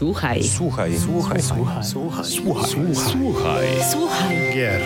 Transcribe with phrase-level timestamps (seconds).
[0.00, 0.44] Słuchaj.
[0.44, 0.98] Słuchaj.
[0.98, 1.42] Słuchaj.
[1.42, 1.84] Słuchaj.
[1.84, 2.24] Słuchaj.
[2.24, 2.94] Słuchaj.
[2.94, 3.66] Słuchaj.
[3.92, 4.52] Słuchaj.
[4.54, 4.80] Gier.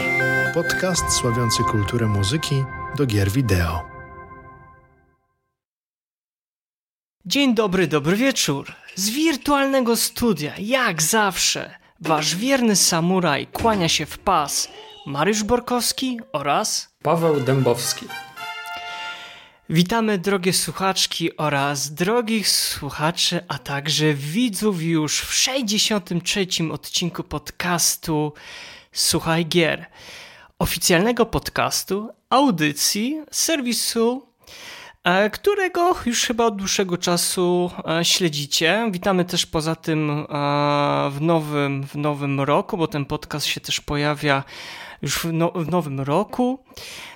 [0.55, 2.55] Podcast sławiący kulturę muzyki
[2.97, 3.83] do gier wideo.
[7.25, 8.73] Dzień dobry, dobry wieczór.
[8.95, 14.69] Z wirtualnego studia, jak zawsze, wasz wierny samuraj kłania się w pas
[15.07, 18.07] Mariusz Borkowski oraz Paweł Dębowski.
[19.71, 26.47] Witamy drogie słuchaczki oraz drogich słuchaczy, a także widzów już w 63.
[26.73, 28.33] odcinku podcastu
[28.93, 29.87] Słuchaj Gier.
[30.59, 34.27] Oficjalnego podcastu, audycji, serwisu,
[35.05, 38.89] e, którego już chyba od dłuższego czasu e, śledzicie.
[38.91, 40.25] Witamy też poza tym e,
[41.11, 44.45] w nowym, w nowym roku, bo ten podcast się też pojawia
[45.05, 46.59] już w, no, w nowym roku.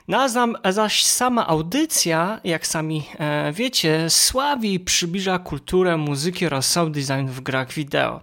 [0.09, 0.29] No,
[0.71, 7.27] zaś sama audycja, jak sami e, wiecie, sławi i przybliża kulturę muzyki oraz sound design
[7.27, 8.21] w grach wideo.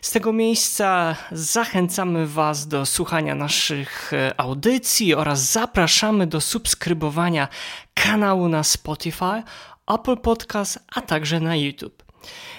[0.00, 7.48] Z tego miejsca zachęcamy Was do słuchania naszych e, audycji oraz zapraszamy do subskrybowania
[7.94, 9.42] kanału na Spotify,
[9.86, 12.11] Apple Podcast, a także na YouTube.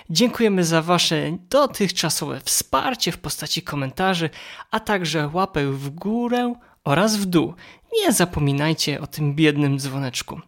[0.09, 4.29] Dziękujemy za Wasze dotychczasowe wsparcie w postaci komentarzy,
[4.71, 7.53] a także łapek w górę oraz w dół.
[7.93, 10.41] Nie zapominajcie o tym biednym dzwoneczku.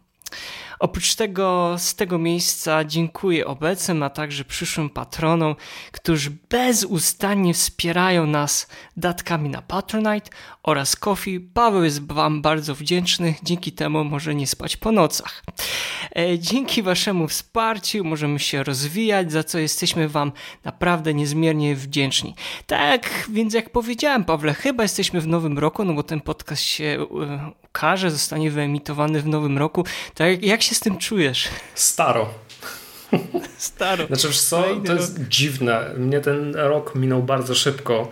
[0.78, 5.56] Oprócz tego z tego miejsca dziękuję obecnym, a także przyszłym patronom,
[5.92, 10.30] którzy bezustannie wspierają nas datkami na Patronite
[10.62, 11.40] oraz Coffee.
[11.40, 15.42] Paweł jest Wam bardzo wdzięczny, dzięki temu może nie spać po nocach.
[16.16, 20.32] E, dzięki Waszemu wsparciu możemy się rozwijać, za co jesteśmy Wam
[20.64, 22.34] naprawdę niezmiernie wdzięczni.
[22.66, 27.06] Tak, więc jak powiedziałem, Pawle, chyba jesteśmy w nowym roku, no bo ten podcast się
[27.22, 29.84] e, ukaże, zostanie wyemitowany w nowym roku.
[30.14, 31.48] Tak, jak się z tym czujesz?
[31.74, 32.28] Staro.
[33.58, 34.06] Staro.
[34.06, 35.90] Znaczy, wiesz co, to jest dziwne.
[35.96, 38.08] Mnie ten rok minął bardzo szybko.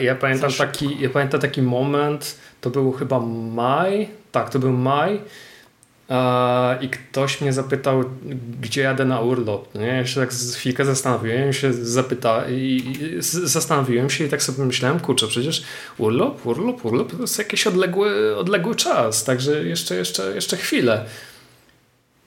[0.00, 3.20] Ja pamiętam, taki, ja pamiętam taki moment, to był chyba
[3.54, 5.20] maj, tak, to był maj
[6.80, 8.04] i ktoś mnie zapytał,
[8.60, 9.74] gdzie jadę na urlop.
[9.74, 9.86] Nie?
[9.86, 12.82] Ja się tak chwilkę zastanowiłem się, zapyta, i,
[13.20, 15.64] zastanowiłem się i tak sobie myślałem, kurczę, przecież
[15.98, 21.04] urlop, urlop, urlop to jest jakiś odległy, odległy czas, także jeszcze, jeszcze, jeszcze chwilę.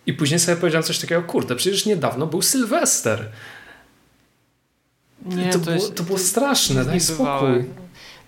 [0.05, 3.31] I później sobie powiedziałem coś takiego, kurde, przecież niedawno był Sylwester.
[5.25, 7.65] Nie, to, to, było, jest, to było straszne, daj spokój.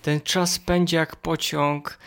[0.02, 1.98] Ten czas pędzi jak pociąg.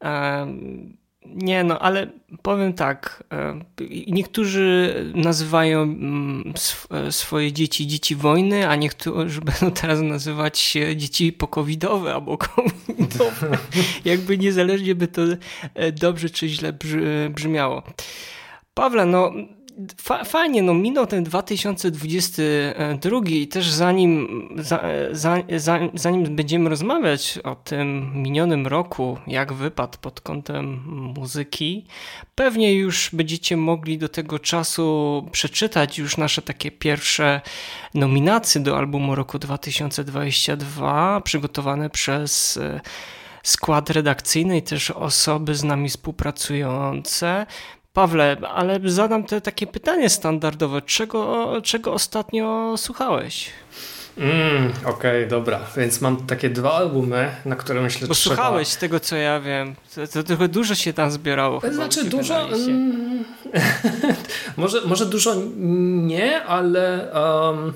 [0.00, 2.06] Um, nie, no ale
[2.42, 3.24] powiem tak.
[4.06, 6.54] Niektórzy nazywają mm,
[6.90, 13.58] e, swoje dzieci dzieci wojny, a niektórzy będą teraz nazywać dzieci pokowidowe albo covidowe.
[14.04, 15.22] Jakby niezależnie by to
[15.74, 16.72] e, dobrze czy źle
[17.30, 17.82] brzmiało.
[18.74, 19.32] Pawle, no
[20.00, 27.38] fa fajnie, no minął ten 2022 i też zanim, za, za, za, zanim będziemy rozmawiać
[27.44, 30.82] o tym minionym roku, jak wypadł pod kątem
[31.18, 31.86] muzyki,
[32.34, 37.40] pewnie już będziecie mogli do tego czasu przeczytać już nasze takie pierwsze
[37.94, 42.80] nominacje do albumu roku 2022 przygotowane przez e,
[43.42, 47.46] skład redakcyjny i też osoby z nami współpracujące.
[47.94, 50.82] Pawle, ale zadam te takie pytanie standardowe.
[50.82, 53.50] Czego, czego ostatnio słuchałeś?
[54.18, 55.60] Mm, Okej, okay, dobra.
[55.76, 58.36] Więc mam takie dwa albumy, na które myślę, Bo trzeba...
[58.36, 59.74] słuchałeś z tego, co ja wiem.
[59.94, 61.60] To, to trochę dużo się tam zbierało.
[61.60, 62.48] Chyba, znaczy dużo...
[62.48, 63.24] Mm,
[64.56, 67.72] może, może dużo nie, ale, um,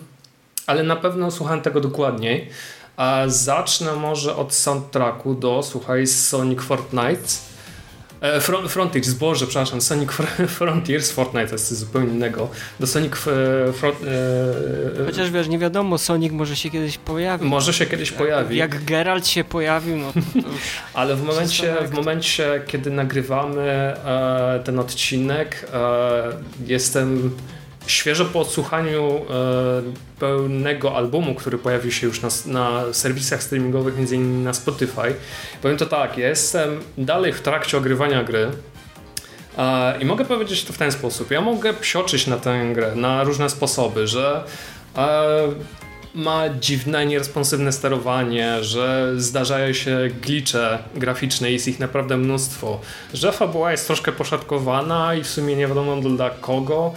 [0.67, 2.51] ale na pewno słuchałem tego dokładniej.
[2.97, 7.48] A zacznę może od soundtracku do, słuchaj, Sonic Fortnite
[8.21, 10.13] E, Front, Frontiers, Boże, przepraszam, Sonic
[10.59, 12.49] Frontiers, Fortnite to jest zupełnie innego.
[12.81, 13.97] Do Sonic e, Front,
[15.01, 17.47] e, Chociaż wiesz, nie wiadomo, Sonic może się kiedyś pojawi.
[17.47, 18.57] Może się kiedyś pojawi.
[18.57, 20.21] Jak Geralt się pojawił, no to
[20.95, 26.33] Ale w momencie, w momencie, kiedy nagrywamy e, ten odcinek, e,
[26.67, 27.31] jestem
[27.89, 29.83] świeżo po odsłuchaniu e,
[30.21, 35.15] pełnego albumu, który pojawił się już na, na serwisach streamingowych, innymi na Spotify.
[35.63, 38.51] Powiem to tak, jestem dalej w trakcie ogrywania gry.
[40.01, 41.31] I mogę powiedzieć to w ten sposób.
[41.31, 44.45] Ja mogę psioczyć na tę grę na różne sposoby, że
[44.97, 45.53] e,
[46.15, 52.81] ma dziwne, nieresponsywne sterowanie, że zdarzają się glicze graficzne, jest ich naprawdę mnóstwo,
[53.15, 56.95] że fabuła jest troszkę poszatkowana i w sumie nie wiadomo dla kogo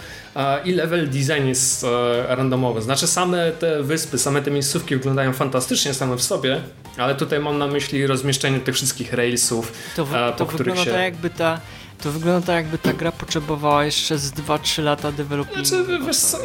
[0.64, 2.82] i level design jest e, randomowy.
[2.82, 6.60] Znaczy same te wyspy, same te miejscówki wyglądają fantastycznie same w sobie,
[6.96, 10.78] ale tutaj mam na myśli rozmieszczenie tych wszystkich railsów, to, w, e, po to których
[10.78, 10.90] się...
[10.90, 11.60] tak jakby ta
[12.02, 15.64] to wygląda tak, jakby ta gra potrzebowała jeszcze z 2-3 lata developingu.
[15.64, 16.38] Znaczy, wiesz co,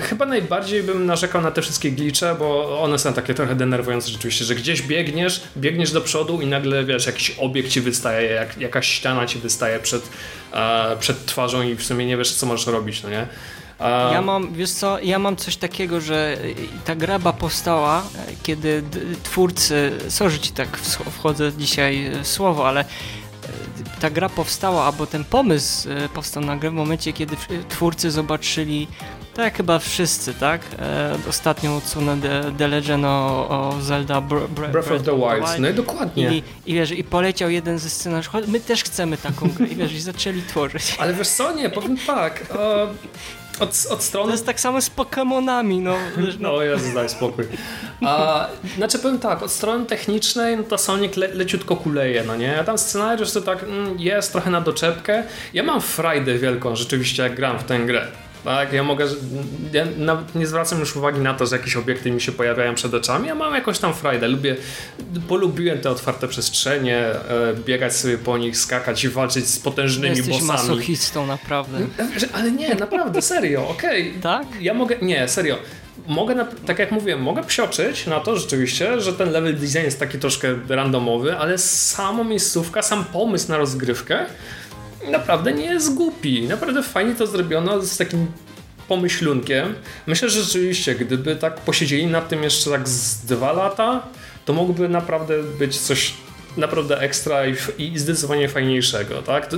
[0.00, 4.44] chyba najbardziej bym narzekał na te wszystkie glicze, bo one są takie trochę denerwujące rzeczywiście,
[4.44, 8.88] że gdzieś biegniesz, biegniesz do przodu i nagle wiesz, jakiś obiekt ci wystaje, jak, jakaś
[8.88, 10.08] ściana ci wystaje przed,
[10.52, 13.26] e, przed twarzą i w sumie nie wiesz, co możesz robić, no nie?
[14.12, 16.36] Ja mam, wiesz co, ja mam coś takiego, że
[16.84, 18.02] ta graba powstała,
[18.42, 18.82] kiedy
[19.22, 20.76] twórcy, sorry ci tak
[21.10, 22.84] wchodzę dzisiaj słowo, ale
[24.00, 27.36] ta gra powstała, albo ten pomysł e, powstał na grę w momencie, kiedy
[27.68, 28.88] twórcy zobaczyli,
[29.38, 30.60] tak chyba wszyscy, tak?
[30.78, 35.58] E, ostatnią odsłonę The, The Legend o, o Zelda Br Br Breath of the Wild.
[35.58, 36.32] No i dokładnie.
[36.32, 39.92] I, I, wiesz, i poleciał jeden ze scenarzy, my też chcemy taką grę i wiesz,
[39.92, 40.94] i zaczęli tworzyć.
[41.00, 42.46] Ale wiesz co, nie, powiem tak,
[43.60, 44.26] od, od strony...
[44.26, 45.94] To jest tak samo z Pokémonami, no.
[46.40, 47.44] No, Jezu, daj spokój.
[48.02, 48.46] A,
[48.76, 52.60] znaczy powiem tak, od strony technicznej no to Sonic le, leciutko kuleje, no nie?
[52.60, 55.24] A tam scenariusz to tak mm, jest trochę na doczepkę.
[55.54, 58.06] Ja mam frajdę wielką rzeczywiście, jak gram w tę grę.
[58.48, 59.06] Tak, ja mogę,
[59.72, 62.94] ja nawet nie zwracam już uwagi na to, że jakieś obiekty mi się pojawiają przed
[62.94, 64.56] oczami, ja mam jakąś tam frajdę, lubię,
[65.28, 70.34] polubiłem te otwarte przestrzenie, e, biegać sobie po nich, skakać i walczyć z potężnymi Jesteś
[70.34, 70.52] bossami.
[70.52, 71.78] Jesteś masochistą, naprawdę.
[72.32, 74.08] Ale nie, naprawdę, serio, okej.
[74.08, 74.22] Okay.
[74.28, 74.46] Tak?
[74.60, 75.56] Ja mogę, nie, serio
[76.06, 80.18] mogę, tak jak mówiłem, mogę psioczyć na to rzeczywiście, że ten level design jest taki
[80.18, 84.26] troszkę randomowy, ale sama miejscówka, sam pomysł na rozgrywkę
[85.10, 86.42] naprawdę nie jest głupi.
[86.42, 88.26] Naprawdę fajnie to zrobiono z takim
[88.88, 89.74] pomyślunkiem.
[90.06, 94.02] Myślę, że rzeczywiście, gdyby tak posiedzieli nad tym jeszcze tak z dwa lata,
[94.44, 96.14] to mógłby naprawdę być coś
[96.58, 99.50] naprawdę ekstra i, i zdecydowanie fajniejszego, tak?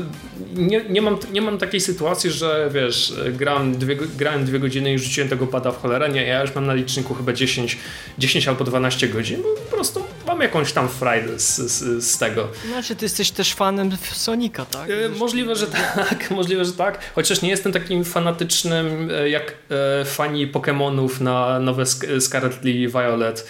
[0.55, 4.99] Nie, nie, mam, nie mam takiej sytuacji, że wiesz, gram dwie, grałem dwie godziny i
[4.99, 7.79] rzuciłem tego pada w cholerę, nie, ja już mam na liczniku chyba 10,
[8.19, 12.49] 10 albo 12 godzin, po prostu mam jakąś tam frajdę z, z, z tego.
[12.69, 14.91] Znaczy, ty jesteś też fanem Sonika, tak?
[14.91, 19.55] E, możliwe, że tak, możliwe, że tak, chociaż nie jestem takim fanatycznym e, jak
[20.01, 21.87] e, fani Pokémonów na nowe
[22.21, 23.47] Scarlet i Violet,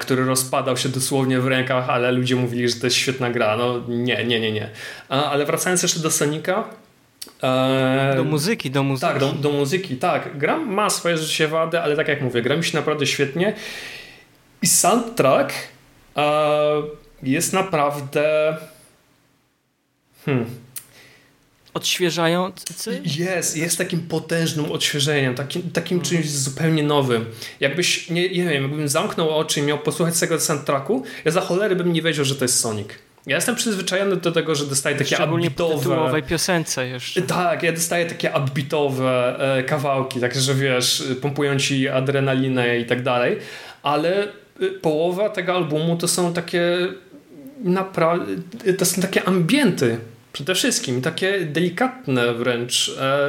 [0.00, 3.56] który rozpadał się dosłownie w rękach, ale ludzie mówili, że to jest świetna gra.
[3.56, 4.68] No nie, nie, nie, nie.
[5.08, 6.64] Ale wracając jeszcze do Sonika.
[8.16, 9.12] Do muzyki, do muzyki.
[9.12, 10.38] Tak, do, do muzyki, tak.
[10.38, 13.54] Gra ma swoje życie wady, ale tak jak mówię, gra mi się naprawdę świetnie.
[14.62, 15.52] I soundtrack
[17.22, 18.56] jest naprawdę.
[20.24, 20.63] Hmm
[21.74, 23.02] odświeżający?
[23.04, 26.16] Jest, jest takim potężnym odświeżeniem, takim, takim mhm.
[26.16, 27.26] czymś zupełnie nowym.
[27.60, 31.76] Jakbyś, nie, nie wiem, jakbym zamknął oczy i miał posłuchać tego soundtracku, ja za cholery
[31.76, 32.88] bym nie wiedział, że to jest Sonic.
[33.26, 36.22] Ja jestem przyzwyczajony do tego, że dostaję takie Szczególnie upbeatowe...
[36.22, 37.22] piosence jeszcze.
[37.22, 43.02] Tak, ja dostaję takie upbeatowe e, kawałki, takie, że wiesz, pompują ci adrenalinę i tak
[43.02, 43.38] dalej,
[43.82, 44.28] ale
[44.62, 46.62] y, połowa tego albumu to są takie
[47.64, 48.26] naprawdę,
[48.78, 49.98] to są takie ambienty
[50.34, 52.96] Przede wszystkim takie delikatne wręcz.
[53.00, 53.28] E,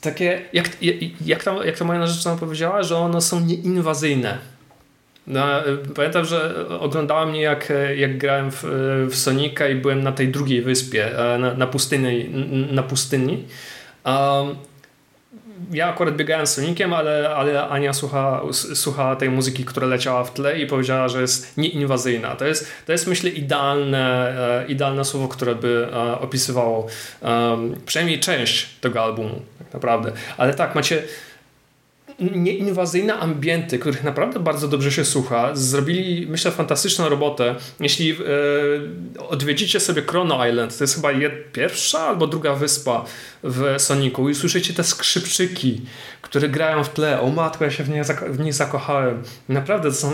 [0.00, 0.70] takie, jak,
[1.26, 4.38] jak, to, jak to moja narzeczona powiedziała, że one są nieinwazyjne.
[5.26, 5.46] No,
[5.94, 8.64] pamiętam, że oglądała mnie jak, jak grałem w,
[9.10, 12.28] w Sonika i byłem na tej drugiej wyspie, e, na, na pustyni.
[12.70, 13.44] Na pustyni.
[15.72, 18.42] Ja akurat biegałem z Soniciem, ale, ale Ania słucha,
[18.74, 22.36] słucha tej muzyki, która leciała w tle i powiedziała, że jest nieinwazyjna.
[22.36, 26.86] To jest, to jest myślę idealne, e, idealne słowo, które by e, opisywało
[27.22, 30.12] um, przynajmniej część tego albumu, tak naprawdę.
[30.36, 31.02] Ale tak, macie
[32.18, 35.50] nieinwazyjne ambienty, których naprawdę bardzo dobrze się słucha.
[35.54, 37.54] Zrobili, myślę, fantastyczną robotę.
[37.80, 38.16] Jeśli e,
[39.28, 41.08] odwiedzicie sobie Chrono Island, to jest chyba
[41.52, 43.04] pierwsza albo druga wyspa
[43.44, 45.80] w Sonicu i słyszycie te skrzypczyki,
[46.22, 47.20] które grają w tle.
[47.20, 49.22] O matko, ja się w, nie w nich zakochałem.
[49.48, 50.12] Naprawdę to są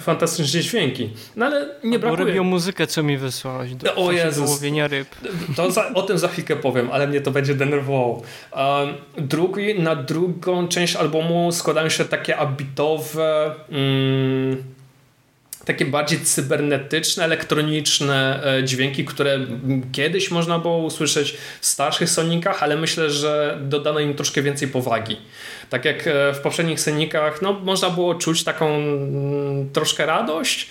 [0.00, 1.10] fantastyczne dźwięki.
[1.36, 2.28] No ale nie Albo brakuje.
[2.28, 4.50] robią muzykę, co mi wysłałeś do, o Jezus.
[4.50, 5.08] łowienia ryb.
[5.56, 8.22] To za, o tym za chwilkę powiem, ale mnie to będzie denerwowało.
[8.52, 13.54] Um, drugi, na drugą część albumu składają się takie abitowe...
[13.70, 14.79] Mm,
[15.72, 19.38] takie bardziej cybernetyczne, elektroniczne e, dźwięki, które
[19.92, 25.16] kiedyś można było usłyszeć w starszych Sonicach, ale myślę, że dodano im troszkę więcej powagi.
[25.70, 30.68] Tak jak e, w poprzednich Sonicach, no, można było czuć taką mm, troszkę radość,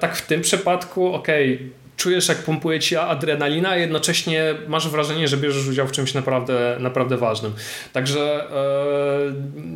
[0.00, 5.28] tak w tym przypadku, okej, okay, czujesz jak pompuje ci adrenalina, a jednocześnie masz wrażenie,
[5.28, 7.54] że bierzesz udział w czymś naprawdę, naprawdę ważnym.
[7.92, 8.44] Także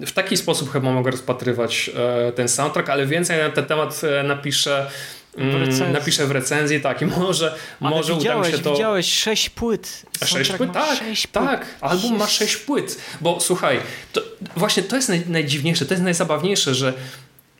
[0.02, 1.90] e, w taki sposób chyba mogę rozpatrywać
[2.28, 4.86] e, ten soundtrack, ale więcej na ten temat e, napiszę
[5.34, 8.72] w napiszę w recenzji, tak, i może, Ale może uda mi się to...
[8.72, 10.06] widziałeś sześć płyt.
[10.24, 10.72] Sześć płyt?
[10.72, 11.60] Tak, sześć tak.
[11.60, 11.92] Płyt.
[11.92, 12.98] Album ma sześć płyt.
[13.20, 13.80] Bo słuchaj,
[14.12, 14.20] to,
[14.56, 16.92] właśnie to jest naj, najdziwniejsze, to jest najzabawniejsze, że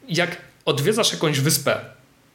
[0.08, 1.80] jak odwiedzasz jakąś wyspę,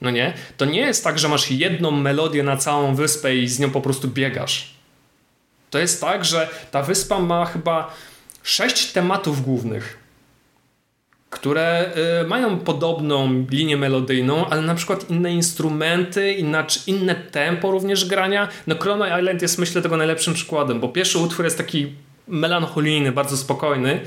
[0.06, 0.34] no nie?
[0.58, 3.82] To nie jest tak, że masz jedną melodię na całą wyspę i z nią po
[3.82, 4.76] prostu biegasz.
[5.70, 7.94] To jest tak, że ta wyspa ma chyba
[8.44, 9.98] sześć tematów głównych,
[11.30, 11.92] które
[12.24, 18.48] y, mają podobną linię melodyjną, ale na przykład inne instrumenty, inaczej, inne tempo również grania.
[18.68, 21.94] No Chrono Island jest myślę tego najlepszym przykładem, bo pierwszy utwór jest taki
[22.28, 24.00] melancholijny, bardzo spokojny,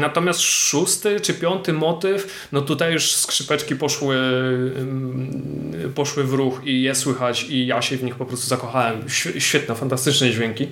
[0.00, 6.82] Natomiast szósty czy piąty motyw, no tutaj już skrzypeczki poszły, mm, poszły w ruch i
[6.82, 9.04] je słychać i ja się w nich po prostu zakochałem.
[9.38, 10.68] Świetne, fantastyczne dźwięki.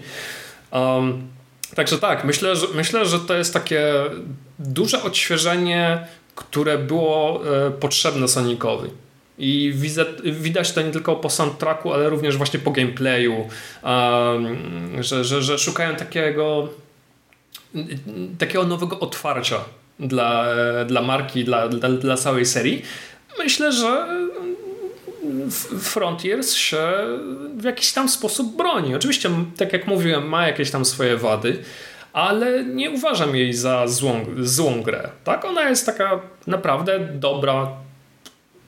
[0.70, 1.28] Um,
[1.74, 3.92] także tak, myślę że, myślę, że to jest takie
[4.58, 8.90] duże odświeżenie, które było e, potrzebne Sonicowi.
[9.38, 9.72] I
[10.24, 13.48] widać to nie tylko po soundtracku, ale również właśnie po gameplayu,
[13.82, 14.56] um,
[15.00, 16.68] że, że, że szukają takiego
[18.38, 19.56] takiego nowego otwarcia
[20.00, 20.46] dla,
[20.86, 22.82] dla marki, dla, dla, dla całej serii.
[23.38, 24.06] Myślę, że
[25.80, 26.88] Frontiers się
[27.56, 28.94] w jakiś tam sposób broni.
[28.94, 31.58] Oczywiście, tak jak mówiłem, ma jakieś tam swoje wady,
[32.12, 35.08] ale nie uważam jej za złą, złą grę.
[35.24, 37.68] Tak, ona jest taka naprawdę dobra,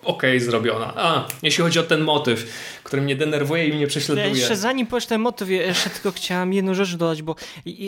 [0.05, 0.93] ok zrobiona.
[0.97, 2.53] A, jeśli chodzi o ten motyw,
[2.85, 4.29] który mnie denerwuje i mnie prześladuje.
[4.29, 7.37] Jeszcze zanim powiesz ten motyw, jeszcze tylko chciałem jedną rzecz dodać, bo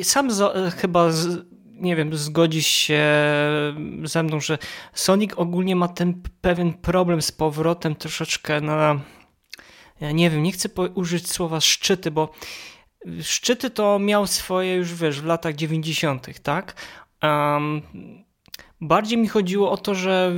[0.03, 3.03] sam za, chyba z, nie wiem, zgodzisz się
[4.05, 4.59] ze mną, że
[4.95, 9.01] Sonic ogólnie ma ten pewien problem z powrotem troszeczkę na
[10.01, 12.31] ja nie wiem, nie chcę użyć słowa szczyty, bo
[13.23, 16.75] szczyty to miał swoje już, wiesz, w latach 90., tak?
[17.23, 17.83] Um,
[18.81, 20.33] bardziej mi chodziło o to, że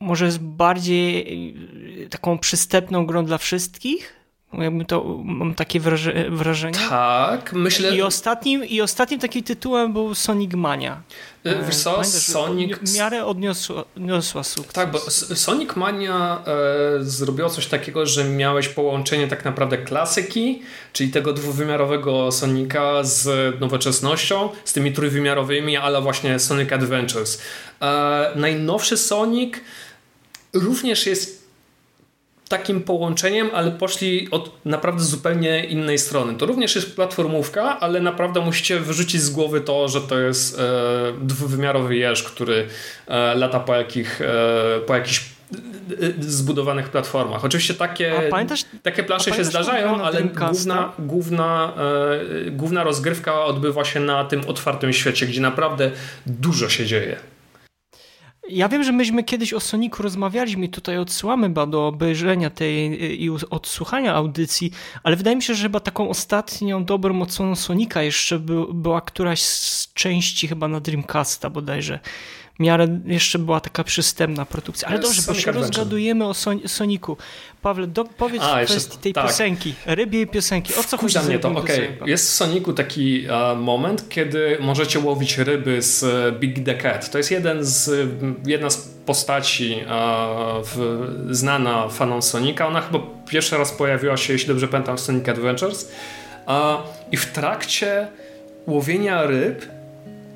[0.00, 1.54] może jest bardziej
[2.10, 4.17] taką przystępną grą dla wszystkich,
[4.52, 5.80] jakby to mam takie
[6.30, 6.78] wrażenie.
[6.88, 7.96] Tak, myślę.
[7.96, 11.02] I ostatnim, I ostatnim takim tytułem był Sonic Mania.
[11.44, 12.78] E, wiesz co, Sonic...
[12.78, 14.72] W miarę odniosła, odniosła sukces.
[14.72, 14.98] Tak, bo
[15.34, 20.62] Sonic Mania e, zrobiło coś takiego, że miałeś połączenie tak naprawdę klasyki,
[20.92, 27.42] czyli tego dwuwymiarowego Sonika z nowoczesnością, z tymi trójwymiarowymi, ale właśnie Sonic Adventures.
[27.82, 29.54] E, najnowszy Sonic
[30.52, 31.37] również jest
[32.48, 36.34] takim połączeniem, ale poszli od naprawdę zupełnie innej strony.
[36.34, 40.62] To również jest platformówka, ale naprawdę musicie wyrzucić z głowy to, że to jest e,
[41.22, 42.66] dwuwymiarowy jeż, który
[43.06, 45.24] e, lata po, jakich, e, po jakichś e,
[46.18, 47.44] zbudowanych platformach.
[47.44, 51.72] Oczywiście takie, pamiętasz, takie plansze się zdarzają, ale główna, główna,
[52.46, 55.90] e, główna rozgrywka odbywa się na tym otwartym świecie, gdzie naprawdę
[56.26, 57.16] dużo się dzieje.
[58.48, 63.22] Ja wiem, że myśmy kiedyś o Soniku rozmawialiśmy i tutaj odsyłamy ba do obejrzenia tej
[63.24, 68.38] i odsłuchania audycji, ale wydaje mi się, że chyba taką ostatnią dobrą odsłoną Sonika jeszcze
[68.38, 71.98] by, była któraś z części chyba na Dreamcasta bodajże
[72.58, 74.88] miarę jeszcze była taka przystępna produkcja.
[74.88, 77.16] Ale dobrze, bo się rozgadujemy o Son Soniku.
[77.62, 79.26] Pawle, do, powiedz A, kwestii tej tak.
[79.26, 80.74] piosenki, rybiej piosenki.
[80.74, 81.96] O co chodzi mnie to, okej.
[81.96, 82.08] Okay.
[82.08, 87.10] Jest w Soniku taki uh, moment, kiedy możecie łowić ryby z e, Big the Cat.
[87.10, 88.08] To jest jeden z,
[88.46, 89.90] jedna z postaci uh,
[90.68, 92.66] w, znana fanom Sonika.
[92.66, 92.98] Ona chyba
[93.28, 95.92] pierwszy raz pojawiła się, jeśli dobrze pamiętam, w Sonic Adventures.
[96.46, 96.54] Uh,
[97.12, 98.08] I w trakcie
[98.66, 99.77] łowienia ryb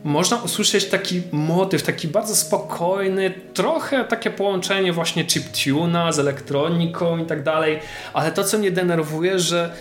[0.05, 7.27] można usłyszeć taki motyw, taki bardzo spokojny, trochę takie połączenie właśnie chiptuna z elektroniką i
[7.27, 7.81] tak dalej,
[8.13, 9.75] ale to co mnie denerwuje, że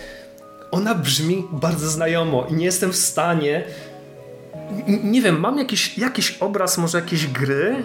[0.70, 3.64] ona brzmi bardzo znajomo i nie jestem w stanie
[4.86, 7.84] nie wiem, mam jakiś, jakiś obraz może jakiejś gry,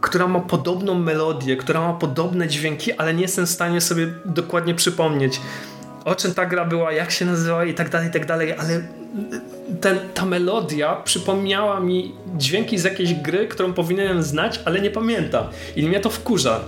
[0.00, 4.74] która ma podobną melodię, która ma podobne dźwięki, ale nie jestem w stanie sobie dokładnie
[4.74, 5.40] przypomnieć
[6.04, 8.82] o czym ta gra była, jak się nazywała i tak dalej, i tak dalej, ale
[9.80, 15.44] ten, ta melodia przypomniała mi dźwięki z jakiejś gry, którą powinienem znać, ale nie pamiętam.
[15.76, 16.60] I mnie to wkurza.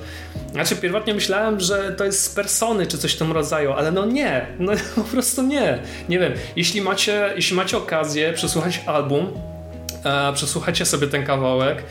[0.52, 4.06] Znaczy, pierwotnie myślałem, że to jest z persony czy coś w tym rodzaju, ale no
[4.06, 5.78] nie, no po prostu nie.
[6.08, 9.26] Nie wiem, jeśli macie, jeśli macie okazję przesłuchać album,
[10.04, 11.82] e, przesłuchajcie sobie ten kawałek,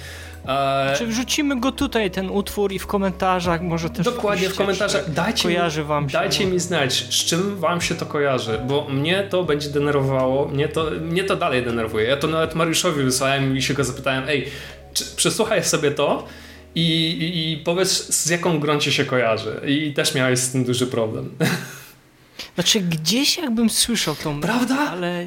[0.48, 0.96] E...
[0.98, 5.12] Czy wrzucimy go tutaj, ten utwór i w komentarzach może też Dokładnie, w komentarzach.
[5.12, 9.28] Dajcie, kojarzy wam się, dajcie mi znać, z czym wam się to kojarzy, bo mnie
[9.30, 12.08] to będzie denerwowało, mnie to, mnie to dalej denerwuje.
[12.08, 14.48] Ja to nawet Mariuszowi wysłałem i się go zapytałem, ej,
[14.94, 16.28] czy, przesłuchaj sobie to
[16.76, 19.62] i, i, i powiedz z jaką grą ci się kojarzy.
[19.68, 21.30] I też miałeś z tym duży problem.
[22.56, 24.76] Znaczy, gdzieś jakbym słyszał tą Prawda?
[24.76, 25.26] ale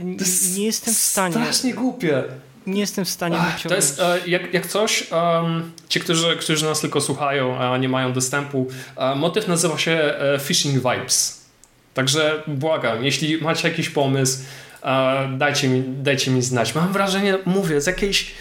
[0.57, 1.35] nie jestem w stanie.
[1.35, 2.25] Strasznie głupie
[2.67, 6.65] nie jestem w stanie Ach, To jest, e, jak, jak coś, um, ci, którzy, którzy
[6.65, 11.47] nas tylko słuchają, a nie mają dostępu, e, motyw nazywa się e, Fishing Vibes.
[11.95, 14.39] Także błagam, jeśli macie jakiś pomysł,
[15.39, 16.75] dajcie mi, dajcie mi znać.
[16.75, 18.35] Mam wrażenie, mówię, z jakiejś,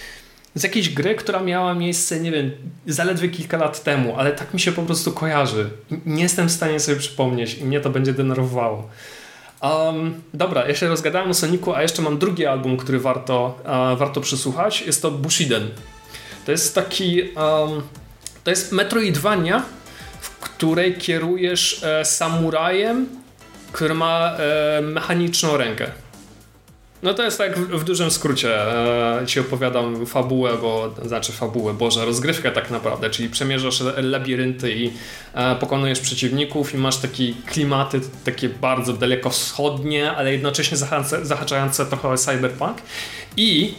[0.55, 2.51] z jakiejś gry, która miała miejsce, nie wiem,
[2.87, 5.69] zaledwie kilka lat temu, ale tak mi się po prostu kojarzy.
[6.05, 8.89] Nie jestem w stanie sobie przypomnieć i mnie to będzie denerwowało.
[9.65, 13.99] Um, dobra, ja się rozgadałem o Soniku, a jeszcze mam drugi album, który warto, uh,
[13.99, 14.81] warto przysłuchać.
[14.81, 15.69] Jest to Bushiden.
[16.45, 17.21] To jest taki...
[17.21, 17.81] Um,
[18.43, 19.63] to jest Metroidvania,
[20.21, 23.09] w której kierujesz e, samurajem,
[23.71, 25.91] który ma e, mechaniczną rękę.
[27.03, 28.71] No to jest tak w, w dużym skrócie.
[29.21, 34.93] E, ci opowiadam fabułę, bo znaczy fabułę, Boże, rozgrywkę tak naprawdę, czyli przemierzasz labirynty i
[35.33, 40.77] e, pokonujesz przeciwników i masz takie klimaty takie bardzo daleko wschodnie, ale jednocześnie
[41.23, 42.77] zahaczające trochę o cyberpunk.
[43.37, 43.73] I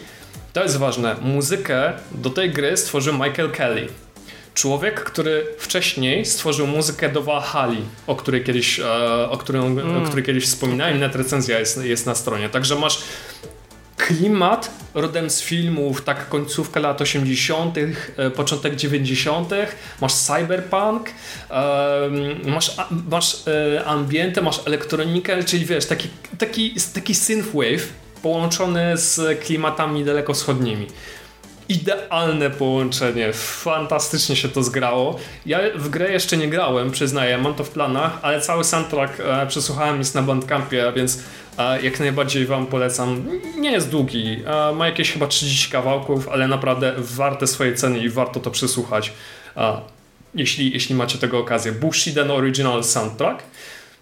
[0.52, 3.88] to jest ważne, muzykę do tej gry stworzył Michael Kelly
[4.56, 10.02] człowiek, który wcześniej stworzył muzykę do Valhalla, o której kiedyś, e, o której, mm.
[10.02, 12.48] o której kiedyś wspominałem, nawet recenzja jest, jest na stronie.
[12.48, 13.02] Także masz
[13.96, 17.78] klimat rodem z filmów, tak końcówka lat 80.,
[18.16, 19.50] e, początek 90.,
[20.00, 21.10] masz cyberpunk,
[22.44, 22.76] masz,
[23.10, 26.08] masz e, ambientę, masz elektronikę, czyli wiesz, taki,
[26.38, 27.88] taki, taki synthwave
[28.22, 30.86] połączony z klimatami dalekowschodnimi
[31.68, 33.32] idealne połączenie.
[33.32, 35.18] Fantastycznie się to zgrało.
[35.46, 39.46] Ja w grę jeszcze nie grałem, przyznaję, mam to w planach, ale cały soundtrack e,
[39.46, 41.22] przesłuchałem jest na Bandcampie, więc
[41.58, 43.24] e, jak najbardziej wam polecam.
[43.58, 48.08] Nie jest długi, e, ma jakieś chyba 30 kawałków, ale naprawdę warte swojej ceny i
[48.08, 49.12] warto to przesłuchać,
[49.56, 49.80] e,
[50.34, 51.72] jeśli, jeśli macie tego okazję.
[51.72, 53.42] Bushiden Original Soundtrack.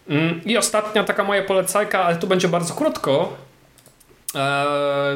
[0.08, 3.36] Mm, I ostatnia taka moja polecajka, ale tu będzie bardzo krótko,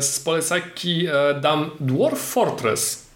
[0.00, 3.08] z polecajki e, dam Dwarf Fortress.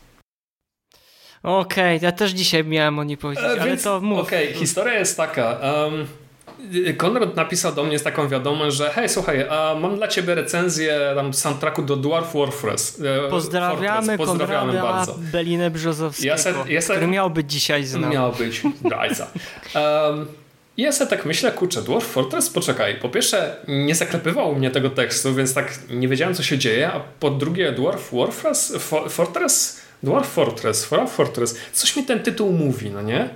[1.42, 4.18] Okej, okay, ja też dzisiaj miałem o niej powiedzieć, e, ale to mów.
[4.18, 5.58] Okej, okay, historia jest taka.
[5.84, 6.06] Um,
[6.96, 9.46] Konrad napisał do mnie z taką wiadomość, że hej, słuchaj,
[9.80, 12.76] mam dla ciebie recenzję tam soundtracku do Dwarf Warfare.
[13.30, 15.14] Pozdrawiamy, Pozdrawiamy bardzo.
[15.18, 18.14] Belinę Brzozowskiego, ja se, ja se, który miał być dzisiaj z nami.
[18.14, 19.26] Miał być, zdrajca.
[19.74, 20.26] um,
[20.76, 22.96] i ja sobie tak myślę, kurczę, Dwarf Fortress, poczekaj.
[23.00, 27.00] Po pierwsze, nie zaklepywał mnie tego tekstu, więc tak nie wiedziałem, co się dzieje, a
[27.20, 28.72] po drugie, Dwarf Warfres,
[29.08, 33.28] Fortress, Dwarf Fortress, Dwarf Fortress, coś mi ten tytuł mówi, no nie?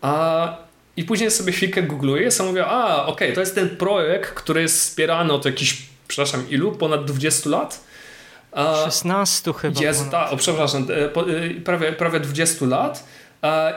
[0.00, 0.56] A,
[0.96, 4.62] I później sobie chwilkę googluję, sobie mówię, a, okej, okay, to jest ten projekt, który
[4.62, 6.72] jest wspierany od jakichś, przepraszam, ilu?
[6.72, 7.84] Ponad 20 lat?
[8.52, 9.80] A, 16 chyba.
[9.80, 13.04] Jest, ta, o, przepraszam, e, e, prawie, prawie 20 lat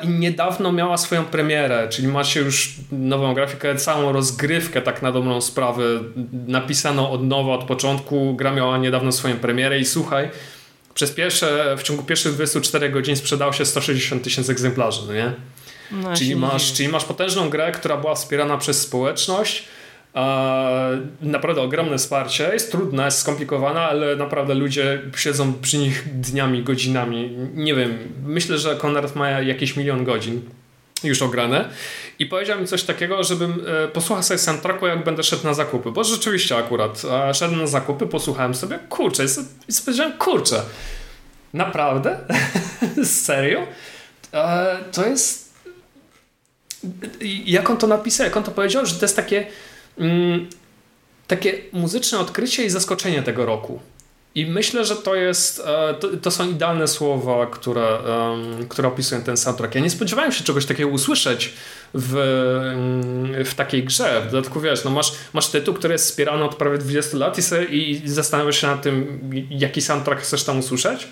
[0.03, 5.41] i niedawno miała swoją premierę, czyli macie już nową grafikę, całą rozgrywkę tak na dobrą
[5.41, 5.83] sprawę,
[6.47, 10.29] napisaną od nowa, od początku, gra miała niedawno swoją premierę i słuchaj,
[10.93, 15.33] przez pierwsze, w ciągu pierwszych 24 godzin sprzedało się 160 tysięcy egzemplarzy, no nie?
[15.91, 19.63] No, czyli, masz, czyli masz potężną grę, która była wspierana przez społeczność,
[21.21, 22.49] naprawdę ogromne wsparcie.
[22.53, 27.31] Jest trudna, jest skomplikowana, ale naprawdę ludzie siedzą przy nich dniami, godzinami.
[27.53, 30.41] Nie wiem, myślę, że Konrad ma jakieś milion godzin
[31.03, 31.69] już ograne
[32.19, 35.91] i powiedział mi coś takiego, żebym e, posłuchał sobie soundtracku jak będę szedł na zakupy,
[35.91, 37.01] bo rzeczywiście akurat
[37.33, 39.25] szedłem na zakupy, posłuchałem sobie, kurczę,
[39.69, 40.61] i powiedziałem, kurczę,
[41.53, 42.17] naprawdę?
[43.03, 43.67] Serio?
[44.33, 45.47] E, to jest
[47.45, 49.45] jak on to napisał, jak on to powiedział, że to jest takie
[51.27, 53.79] takie muzyczne odkrycie i zaskoczenie tego roku.
[54.37, 59.21] I myślę, że to jest, e, to, to są idealne słowa, które, um, które opisują
[59.21, 59.75] ten soundtrack.
[59.75, 61.53] Ja nie spodziewałem się czegoś takiego usłyszeć
[61.93, 64.21] w, mm, w takiej grze.
[64.27, 67.41] W dodatku wiesz, no masz, masz tytuł, który jest wspierany od prawie 20 lat i,
[67.41, 71.07] sobie, i zastanawiasz się nad tym, jaki soundtrack chcesz tam usłyszeć.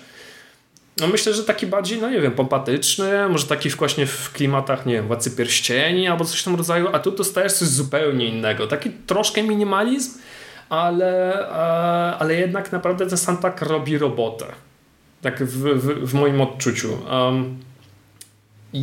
[1.00, 4.94] No myślę, że taki bardziej, no nie wiem, pompatyczny, może taki właśnie w klimatach, nie
[4.94, 8.66] wiem, Władcy Pierścieni albo coś w tym rodzaju, a tu dostajesz coś zupełnie innego.
[8.66, 10.18] Taki troszkę minimalizm,
[10.68, 14.46] ale, e, ale jednak naprawdę ten soundtrack robi robotę.
[15.22, 16.98] Tak w, w, w moim odczuciu.
[17.10, 17.58] Um,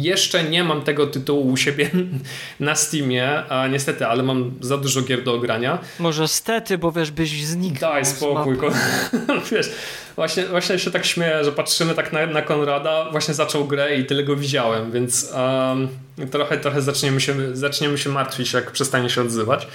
[0.01, 1.89] jeszcze nie mam tego tytułu u siebie
[2.59, 5.79] na Steamie, a niestety, ale mam za dużo gier do ogrania.
[5.99, 7.91] Może stety, bo wiesz, byś zniknął.
[7.91, 8.57] Daj spokój.
[9.51, 9.71] wiesz,
[10.15, 14.05] właśnie, właśnie się tak śmieję, że patrzymy tak na, na Konrada, właśnie zaczął grę i
[14.05, 15.87] tyle go widziałem, więc um,
[16.31, 19.67] trochę, trochę zaczniemy, się, zaczniemy się martwić, jak przestanie się odzywać.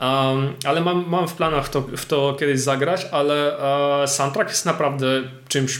[0.00, 4.66] Um, ale mam, mam w planach to, w to kiedyś zagrać, ale uh, soundtrack jest
[4.66, 5.06] naprawdę
[5.48, 5.78] czymś,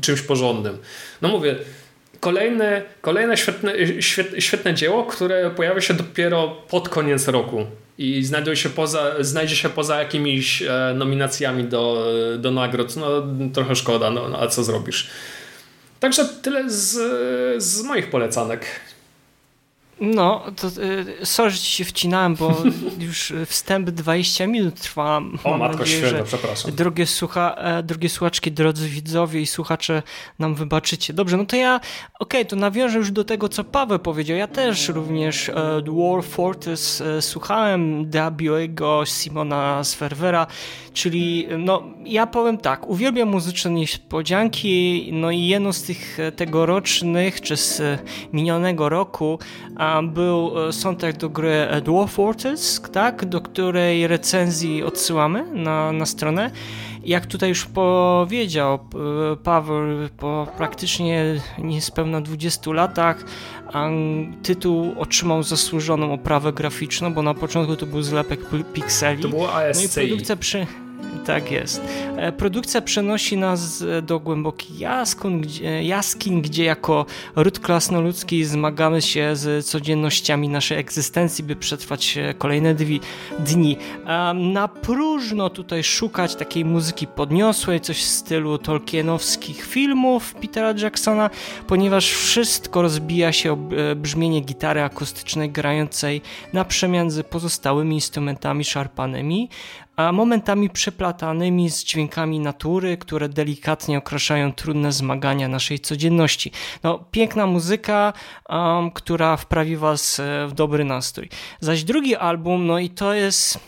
[0.00, 0.78] czymś porządnym.
[1.22, 1.56] No mówię,
[2.20, 7.66] kolejne, kolejne świetne, świetne, świetne dzieło, które pojawia się dopiero pod koniec roku
[7.98, 12.96] i znajduje się poza, znajdzie się poza jakimiś e, nominacjami do, do nagród.
[12.96, 13.08] No
[13.54, 15.10] trochę szkoda, no, no a co zrobisz?
[16.00, 16.98] Także tyle z,
[17.62, 18.66] z moich polecanek.
[20.00, 20.68] No, to
[21.22, 22.62] y, sorry, że ci się wcinałem, bo
[23.06, 25.16] już wstęp 20 minut trwa.
[25.44, 26.72] O, Mam matko nadzieję, przepraszam.
[26.72, 30.02] Drogie, słucha, e, drogie słuchaczki, drodzy widzowie i słuchacze
[30.38, 31.12] nam wybaczycie.
[31.12, 31.76] Dobrze, no to ja,
[32.20, 34.36] okej, okay, to nawiążę już do tego, co Paweł powiedział.
[34.36, 35.54] Ja też również e,
[35.86, 40.46] War Fortress e, słuchałem Dabiego Simona Sferwera,
[40.92, 47.56] czyli, no, ja powiem tak, uwielbiam muzyczne niespodzianki, no i jedno z tych tegorocznych, czy
[47.56, 47.82] z
[48.32, 49.38] minionego roku,
[50.02, 56.50] był e, soundtrack do gry Dwarf Fortress, tak, do której recenzji odsyłamy na, na stronę.
[57.04, 58.78] Jak tutaj już powiedział
[59.42, 63.24] Paweł, po praktycznie niespełna 20 latach
[64.42, 68.40] tytuł otrzymał zasłużoną oprawę graficzną, bo na początku to był zlepek
[68.72, 69.22] pikseli.
[69.22, 69.88] To było ASCII.
[69.96, 70.66] No i produkcja przy...
[71.26, 71.82] Tak jest.
[72.16, 74.70] E, produkcja przenosi nas do głębokich
[75.40, 77.06] gdzie, jaskiń, gdzie jako
[77.36, 82.74] ród klasnoludzki zmagamy się z codziennościami naszej egzystencji, by przetrwać kolejne
[83.38, 83.76] dni.
[84.34, 91.30] Na próżno tutaj szukać takiej muzyki podniosłej, coś w stylu tolkienowskich filmów Petera Jacksona,
[91.66, 98.64] ponieważ wszystko rozbija się o e, brzmienie gitary akustycznej grającej na przemian z pozostałymi instrumentami
[98.64, 99.48] szarpanymi,
[99.98, 106.52] a momentami przeplatanymi z dźwiękami natury, które delikatnie okraszają trudne zmagania naszej codzienności.
[106.82, 108.12] No, piękna muzyka,
[108.48, 111.28] um, która wprawi Was e, w dobry nastrój.
[111.60, 113.60] Zaś drugi album, no i to jest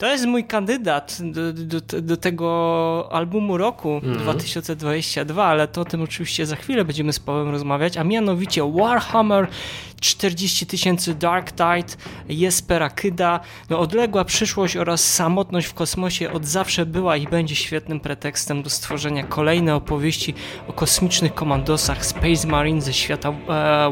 [0.00, 5.84] to jest mój kandydat do, do, do tego albumu roku mm 2022, ale to o
[5.84, 9.48] tym oczywiście za chwilę będziemy z Pawłem rozmawiać, a mianowicie Warhammer
[10.00, 11.96] 40 tysięcy Dark Tide,
[12.28, 13.40] Jespera Kyda.
[13.70, 18.70] No, odległa przyszłość oraz samotność w kosmosie od zawsze była i będzie świetnym pretekstem do
[18.70, 20.34] stworzenia kolejnej opowieści
[20.68, 23.34] o kosmicznych komandosach Space Marine ze świata e,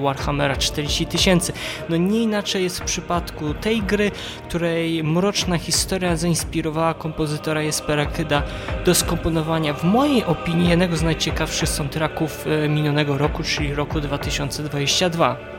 [0.03, 1.53] Warhammera 40 tysięcy.
[1.89, 4.11] No nie inaczej jest w przypadku tej gry,
[4.49, 8.43] której mroczna historia zainspirowała kompozytora Jespera Kyda
[8.85, 15.58] do skomponowania w mojej opinii jednego z najciekawszych soundtracków e, minionego roku, czyli roku 2022.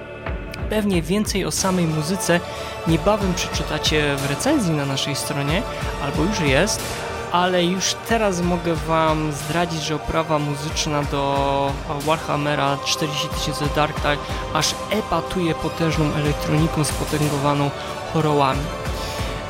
[0.70, 2.40] Pewnie więcej o samej muzyce
[2.88, 5.62] niebawem przeczytacie w recenzji na naszej stronie,
[6.04, 6.84] albo już jest,
[7.32, 14.18] ale już teraz mogę Wam zdradzić, że oprawa muzyczna do Warhammera 40 000 Dark Tide
[14.54, 17.70] aż epatuje potężną elektroniką spotęgowaną
[18.14, 18.62] chorołami.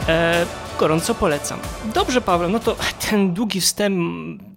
[0.08, 0.46] E,
[0.80, 1.60] gorąco polecam.
[1.94, 2.76] Dobrze, Paweł, no to
[3.10, 4.00] ten długi wstęp,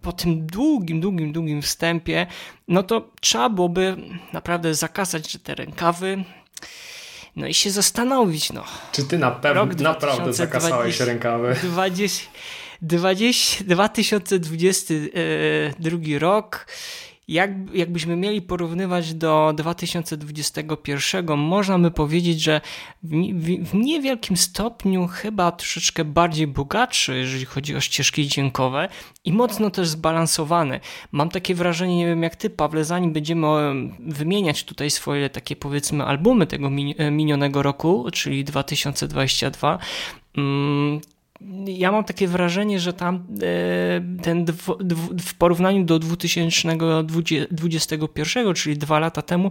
[0.02, 2.26] po tym długim, długim, długim wstępie,
[2.68, 3.96] no to trzeba byłoby
[4.32, 6.24] naprawdę zakasać te rękawy,
[7.36, 8.64] no i się zastanowić, no.
[8.92, 11.56] Czy ty na pewno naprawdę zakasałeś rękawy?
[11.62, 12.30] 20,
[12.82, 16.66] 20, 2022 rok
[17.32, 22.60] jak, jakbyśmy mieli porównywać do 2021, można by powiedzieć, że
[23.02, 28.88] w, w, w, niewielkim stopniu chyba troszeczkę bardziej bogatszy, jeżeli chodzi o ścieżki dźwiękowe
[29.24, 30.80] i mocno też zbalansowany.
[31.12, 33.46] Mam takie wrażenie, nie wiem jak ty, Pawle, zanim będziemy
[33.98, 36.70] wymieniać tutaj swoje takie powiedzmy albumy tego
[37.10, 39.78] minionego roku, czyli 2022,
[41.66, 43.20] ja mam takie wrażenie, że tam e,
[44.22, 44.46] ten
[45.20, 49.50] w porównaniu do 2021, czyli dwa lata temu,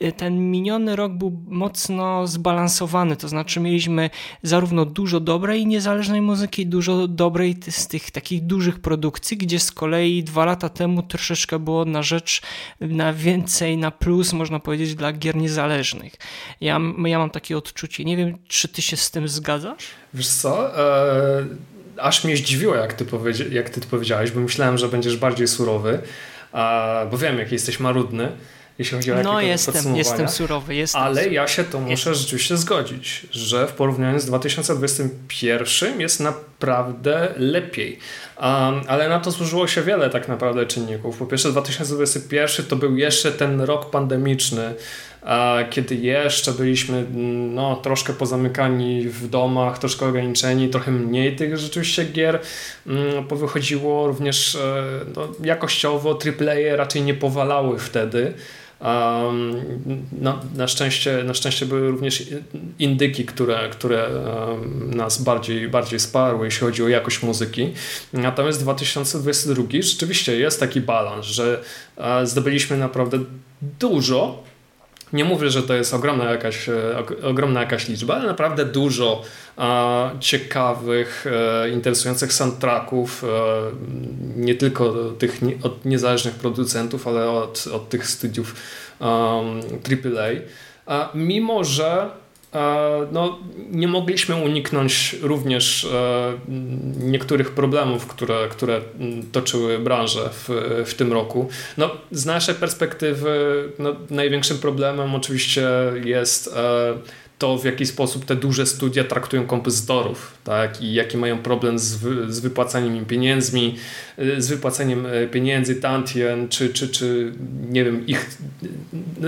[0.00, 3.16] e, ten miniony rok był mocno zbalansowany.
[3.16, 4.10] To znaczy, mieliśmy
[4.42, 10.24] zarówno dużo dobrej niezależnej muzyki, dużo dobrej z tych takich dużych produkcji, gdzie z kolei
[10.24, 12.42] dwa lata temu troszeczkę było na rzecz,
[12.80, 16.14] na więcej, na plus, można powiedzieć, dla gier niezależnych.
[16.60, 18.04] Ja, ja mam takie odczucie.
[18.04, 19.86] Nie wiem, czy ty się z tym zgadzasz?
[20.14, 20.78] Wiesz co?
[20.78, 21.44] E,
[21.96, 25.98] aż mnie zdziwiło, jak ty, powiedzi jak ty powiedziałeś, bo myślałem, że będziesz bardziej surowy,
[27.10, 28.32] bo wiem, jaki jesteś marudny
[28.80, 32.14] jeśli chodzi o No jestem, jestem surowy, jestem Ale ja się to muszę jestem.
[32.14, 37.98] rzeczywiście zgodzić, że w porównaniu z 2021 jest naprawdę lepiej.
[38.42, 41.18] Um, ale na to złożyło się wiele tak naprawdę czynników.
[41.18, 44.74] Po pierwsze 2021 to był jeszcze ten rok pandemiczny,
[45.70, 47.06] kiedy jeszcze byliśmy
[47.54, 52.40] no, troszkę pozamykani w domach, troszkę ograniczeni, trochę mniej tych rzeczywiście gier
[52.86, 54.84] mm, powychodziło, również e,
[55.16, 58.34] no, jakościowo AAA raczej nie powalały wtedy.
[58.80, 59.56] Um,
[60.54, 62.24] na, szczęście, na szczęście były również
[62.78, 67.72] indyki, które, które um, nas bardziej, bardziej sparły, jeśli chodzi o jakość muzyki.
[68.12, 71.60] Natomiast 2022 rzeczywiście jest taki balans, że
[71.96, 73.18] uh, zdobyliśmy naprawdę
[73.78, 74.49] dużo
[75.12, 76.74] nie mówię, że to jest ogromna jakaś, e,
[77.22, 79.22] ogromna jakaś liczba, ale naprawdę dużo
[80.20, 83.26] ciekawych, e, interesujących soundtracków, e,
[84.36, 88.54] nie tylko tych od niezależnych producentów, ale od, od tych studiów
[89.00, 90.30] AAA.
[91.14, 92.10] mimo że
[93.12, 93.38] no,
[93.70, 95.88] nie mogliśmy uniknąć również
[96.98, 98.80] niektórych problemów, które, które
[99.32, 100.48] toczyły branżę w,
[100.86, 101.48] w tym roku.
[101.76, 105.68] No, z naszej perspektywy no, największym problemem oczywiście
[106.04, 106.54] jest
[107.40, 110.82] to, w jaki sposób te duże studia traktują kompozytorów, tak?
[110.82, 113.76] I jaki mają problem z, wy, z wypłacaniem im pieniędzmi,
[114.38, 117.32] z wypłacaniem e, pieniędzy, tantien, czy, czy, czy
[117.70, 118.38] nie wiem, ich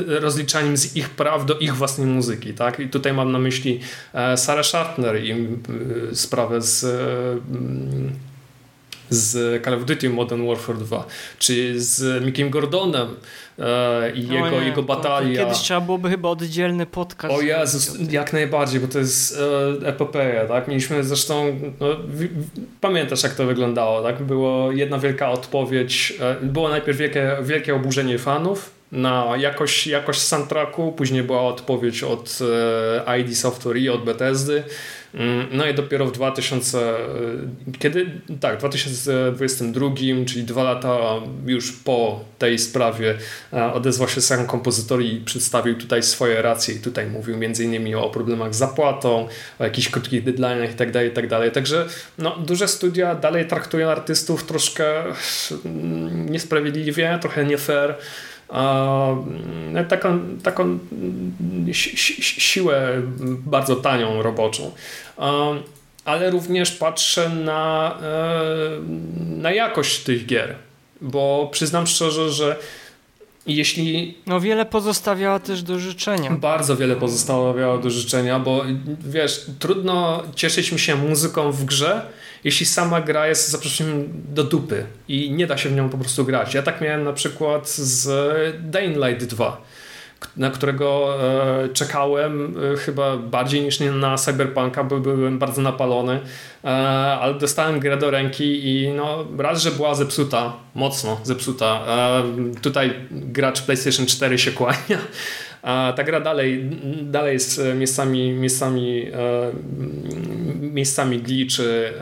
[0.06, 2.80] rozliczaniem z ich praw do ich własnej muzyki, tak?
[2.80, 3.80] I tutaj mam na myśli
[4.14, 5.34] e, Sarah Sharpner i
[6.12, 6.84] sprawę z
[9.12, 11.06] z Call of Duty Modern Warfare 2,
[11.38, 13.08] czy z Mickiem Gordonem
[13.58, 15.44] e, i jego, nie, jego batalia.
[15.44, 17.34] kiedyś trzeba byłoby chyba oddzielny podcast.
[17.34, 19.38] O Jezus, jak najbardziej, bo to jest
[19.82, 20.68] e, epopeja, tak?
[20.68, 22.28] Mieliśmy zresztą, no, w,
[22.80, 24.22] pamiętasz jak to wyglądało, tak?
[24.22, 30.92] Było jedna wielka odpowiedź, e, było najpierw wielkie, wielkie oburzenie fanów, na jakość, jakość soundtracku,
[30.92, 32.38] później była odpowiedź od
[33.06, 34.62] e, ID Software i od Bethesdy,
[35.52, 36.94] no i dopiero w 2000, e,
[37.78, 39.90] kiedy, tak, 2022,
[40.26, 40.98] czyli dwa lata
[41.46, 43.18] już po tej sprawie
[43.52, 48.10] e, odezwał się sam kompozytor i przedstawił tutaj swoje racje i tutaj mówił innymi o
[48.10, 51.26] problemach z zapłatą, o jakichś krótkich deadline'ach i tak dalej, i tak.
[51.50, 51.86] Także
[52.18, 55.04] no, duże studia dalej traktują artystów troszkę
[55.64, 57.94] mm, niesprawiedliwie, trochę nie fair.
[58.52, 60.78] Mm, taką, taką
[62.20, 63.02] siłę
[63.46, 64.70] bardzo tanią roboczą.
[66.04, 68.40] Ale również patrzę na, e,
[69.36, 70.54] na jakość tych gier,
[71.00, 72.56] bo przyznam szczerze, że
[73.46, 74.18] jeśli.
[74.26, 76.30] No, wiele pozostawiała też do życzenia.
[76.30, 78.64] Bardzo wiele pozostawiało do życzenia, bo
[79.00, 82.06] wiesz, trudno cieszyć mi się muzyką w grze,
[82.44, 86.24] jeśli sama gra jest zaproszeniem do dupy i nie da się w nią po prostu
[86.24, 86.54] grać.
[86.54, 88.08] Ja tak miałem na przykład z
[88.70, 89.62] Dying Light 2
[90.36, 91.16] na którego
[91.64, 96.20] e, czekałem e, chyba bardziej niż na Cyberpunka, bo byłem bardzo napalony,
[96.64, 96.68] e,
[97.20, 101.82] ale dostałem grę do ręki i no, raz, że była zepsuta, mocno zepsuta.
[102.62, 104.98] Tutaj gracz PlayStation 4 się kłania.
[105.62, 106.70] A ta gra dalej,
[107.02, 109.06] dalej jest miejscami, miejscami,
[110.60, 111.92] miejscami gliczy,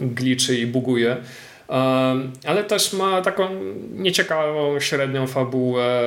[0.00, 1.16] gliczy i buguje.
[2.44, 3.48] Ale też ma taką
[3.92, 6.02] nieciekawą, średnią fabułę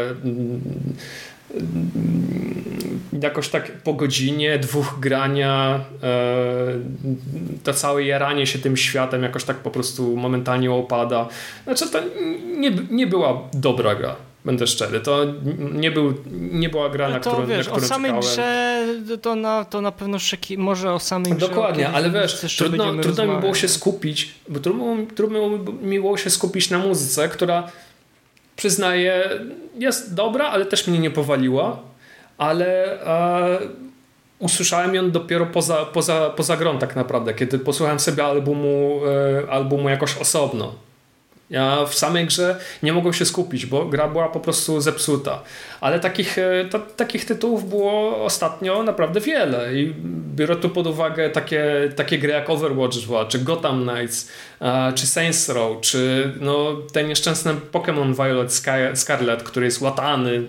[3.21, 6.09] jakoś tak po godzinie, dwóch grania, e,
[7.63, 11.27] to całe jaranie się tym światem jakoś tak po prostu momentalnie opada.
[11.63, 11.99] Znaczy to
[12.57, 14.15] nie, nie była dobra gra.
[14.45, 15.25] Będę szczery, to
[15.73, 18.21] nie, był, nie była gra, na, to, którą, wiesz, na którą o samej czekałem.
[19.05, 21.47] grze to na, to na pewno szeki, może o samej grze.
[21.47, 25.49] Dokładnie, ale wiesz, trudno, trudno mi było się skupić, bo trudno, trudno
[25.81, 27.71] mi było się skupić na muzyce, która
[28.59, 29.29] przyznaję,
[29.75, 31.79] jest dobra, ale też mnie nie powaliła,
[32.37, 33.59] ale e,
[34.39, 39.89] usłyszałem ją dopiero poza, poza, poza grą tak naprawdę, kiedy posłuchałem sobie albumu, e, albumu
[39.89, 40.73] jakoś osobno.
[41.49, 45.43] Ja w samej grze nie mogłem się skupić, bo gra była po prostu zepsuta.
[45.81, 49.93] Ale takich, e, takich tytułów było ostatnio naprawdę wiele i
[50.35, 51.63] biorę tu pod uwagę takie,
[51.95, 54.31] takie gry jak Overwatch 2, czy Gotham Knights,
[54.95, 58.53] czy Saints Row, czy no, ten nieszczęsny Pokémon Violet
[58.99, 60.43] Scarlet, który jest łatany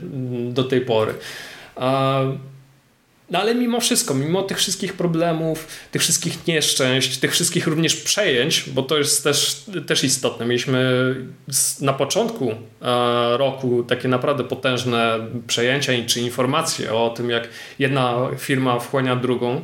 [0.53, 1.15] do tej pory.
[3.31, 8.65] No ale mimo wszystko, mimo tych wszystkich problemów, tych wszystkich nieszczęść, tych wszystkich również przejęć,
[8.71, 10.47] bo to jest też, też istotne.
[10.47, 11.15] Mieliśmy
[11.81, 12.57] na początku e,
[13.37, 19.61] roku takie naprawdę potężne przejęcia czy informacje o tym, jak jedna firma wchłania drugą.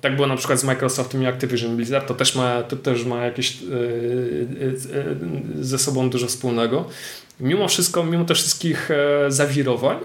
[0.00, 3.24] Tak było na przykład z Microsoftem i Activision Blizzard, to też ma, to też ma
[3.24, 3.56] jakieś e,
[5.56, 6.84] e, ze sobą dużo wspólnego.
[7.40, 8.88] Mimo wszystko, mimo tych wszystkich
[9.28, 9.98] zawirowań,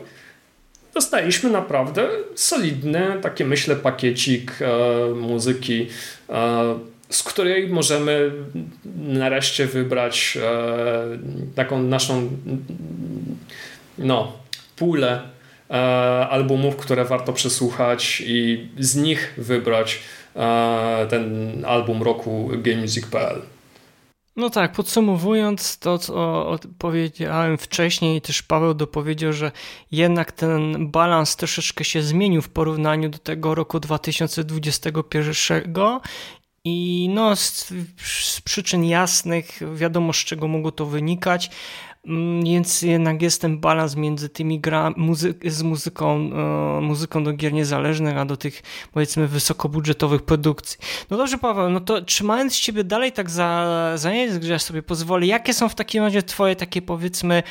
[0.93, 5.87] dostaliśmy naprawdę solidny, taki myślę, pakiecik e, muzyki,
[6.29, 6.79] e,
[7.09, 8.31] z której możemy
[8.95, 10.53] nareszcie wybrać e,
[11.55, 12.29] taką naszą
[13.97, 14.33] no,
[14.75, 15.21] pulę
[15.69, 15.73] e,
[16.29, 19.99] albumów, które warto przesłuchać i z nich wybrać
[20.35, 23.52] e, ten album roku GameMusic.pl.
[24.35, 29.51] No tak, podsumowując to, co powiedziałem wcześniej, też Paweł dopowiedział, że
[29.91, 35.73] jednak ten balans troszeczkę się zmienił w porównaniu do tego roku 2021
[36.65, 41.49] i no z, z przyczyn jasnych wiadomo z czego mogło to wynikać,
[42.43, 46.29] więc jednak jest ten balans między tymi gra, muzy z muzyką,
[46.77, 48.61] e, muzyką do gier niezależnych, a do tych
[48.93, 50.77] powiedzmy wysokobudżetowych produkcji.
[51.09, 54.83] No dobrze Paweł, no to trzymając Ciebie dalej tak za, za język, że ja sobie
[54.83, 57.43] pozwolę, jakie są w takim razie Twoje takie powiedzmy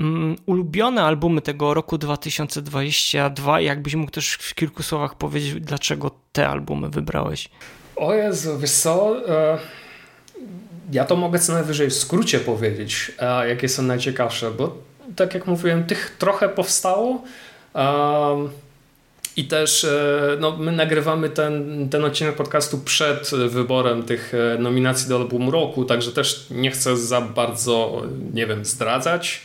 [0.00, 3.60] mm, ulubione albumy tego roku 2022.
[3.60, 7.48] Jakbyś mógł też w kilku słowach powiedzieć, dlaczego te albumy wybrałeś?
[7.96, 9.28] O Jezu, wiesz co?
[9.28, 9.58] E,
[10.92, 14.76] ja to mogę co najwyżej w skrócie powiedzieć, e, jakie są najciekawsze, bo
[15.16, 17.22] tak jak mówiłem, tych trochę powstało.
[19.36, 25.16] I też e, no, my nagrywamy ten, ten odcinek podcastu przed wyborem tych nominacji do
[25.16, 28.02] albumu roku, także też nie chcę za bardzo,
[28.34, 29.40] nie wiem, zdradzać.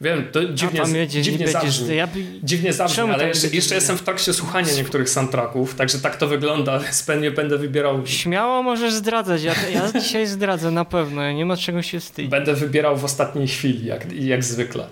[0.00, 2.24] Wiem, to dziwnie, A dziwnie, dziwnie zabrzmi, ja by...
[2.42, 6.80] dziwnie zabrzmi ale jeszcze, jeszcze jestem w trakcie słuchania niektórych soundtracków, także tak to wygląda,
[7.06, 8.06] pewnie będę wybierał...
[8.06, 12.30] Śmiało możesz zdradzać, ja, ja dzisiaj zdradzę na pewno, nie ma czego się wstydzić.
[12.30, 14.86] Będę wybierał w ostatniej chwili, jak, jak zwykle.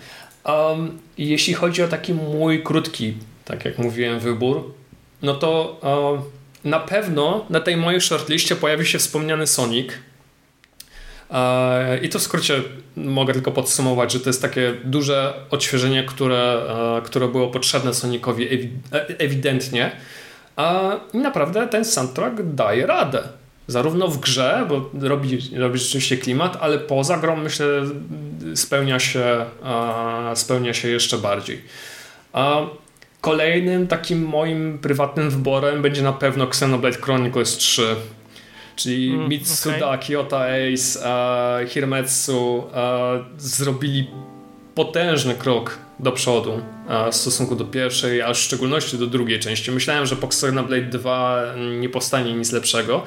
[0.45, 4.75] Um, jeśli chodzi o taki mój krótki, tak jak mówiłem, wybór,
[5.23, 6.23] no to um,
[6.71, 9.89] na pewno na tej mojej shortliście pojawi się wspomniany Sonic,
[12.03, 12.63] i to w skrócie
[12.97, 16.63] mogę tylko podsumować, że to jest takie duże odświeżenie, które,
[16.99, 18.49] e, które było potrzebne Sonicowi
[19.19, 19.93] ewidentnie.
[21.15, 23.23] I naprawdę ten soundtrack daje radę.
[23.67, 27.67] Zarówno w grze, bo robi, robi rzeczywiście klimat, ale poza grą myślę
[28.55, 29.45] spełnia się,
[30.35, 31.63] spełnia się jeszcze bardziej.
[33.21, 37.97] Kolejnym takim moim prywatnym wyborem będzie na pewno Xenoblade Chronicles 3
[38.77, 39.99] czyli mm, Mitsuda, okay.
[39.99, 42.65] Kyoto Ace, uh, Hirometsu uh,
[43.39, 44.11] zrobili
[44.75, 49.71] potężny krok do przodu uh, w stosunku do pierwszej, a w szczególności do drugiej części.
[49.71, 50.29] Myślałem, że po
[50.63, 51.43] Blade 2
[51.81, 53.03] nie powstanie nic lepszego.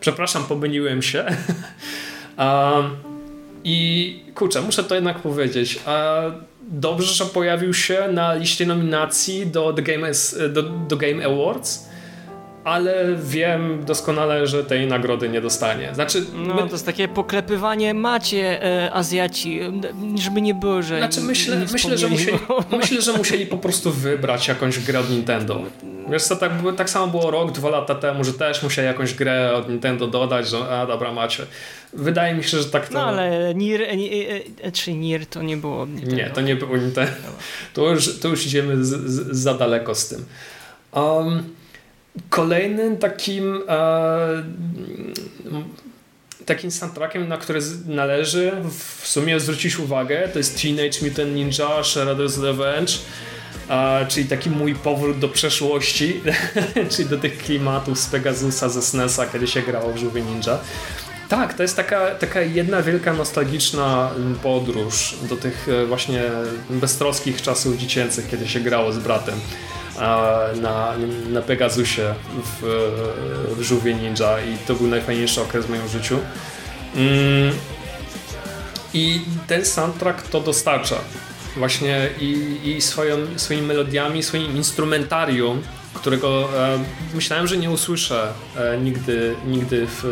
[0.00, 1.24] Przepraszam, pomyliłem się.
[3.64, 5.78] I kurczę, muszę to jednak powiedzieć.
[6.62, 10.10] Dobrze, że pojawił się na liście nominacji do The Game,
[10.48, 11.89] do, do Game Awards
[12.64, 15.94] ale wiem doskonale, że tej nagrody nie dostanie.
[15.94, 16.62] Znaczy, no, my...
[16.62, 19.60] to jest takie poklepywanie macie e, Azjaci,
[20.14, 22.38] żeby nie było, że Znaczy myślę, nie myślę, że musieli,
[22.80, 25.62] myślę, że musieli po prostu wybrać jakąś grę od Nintendo.
[26.10, 29.52] Wiesz co, tak, tak samo było rok, dwa lata temu, że też musieli jakąś grę
[29.52, 31.42] od Nintendo dodać, że a dobra macie.
[31.92, 32.94] Wydaje mi się, że tak to...
[32.94, 33.86] No ale Nier, e,
[34.62, 36.16] e, czy Nier to nie było Nintendo.
[36.16, 37.28] Nie, to nie było Nintendo.
[37.74, 40.24] To już, to już idziemy z, z, za daleko z tym.
[40.92, 41.59] Um,
[42.30, 44.42] Kolejnym takim e,
[46.46, 48.52] takim soundtrackiem, na który należy
[49.00, 52.92] w sumie zwrócić uwagę, to jest Teenage Mutant Ninja Shredder's Revenge,
[54.08, 56.20] czyli taki mój powrót do przeszłości,
[56.90, 60.58] czyli do tych klimatów z Pegasusa ze SNESa, kiedy się grało w Żółwie Ninja.
[61.28, 64.10] Tak, to jest taka, taka jedna wielka nostalgiczna
[64.42, 66.22] podróż do tych e, właśnie
[66.70, 69.40] beztroskich czasów dziecięcych, kiedy się grało z bratem
[70.62, 70.94] na,
[71.30, 72.62] na Pegasusie w,
[73.56, 76.18] w Żółwie Ninja i to był najfajniejszy okres w moim życiu.
[76.94, 77.54] Mm.
[78.94, 80.96] I ten soundtrack to dostarcza
[81.56, 85.62] właśnie i, i swoją, swoimi melodiami, swoim instrumentarium,
[85.94, 86.78] którego e,
[87.14, 90.04] myślałem, że nie usłyszę e, nigdy, nigdy w,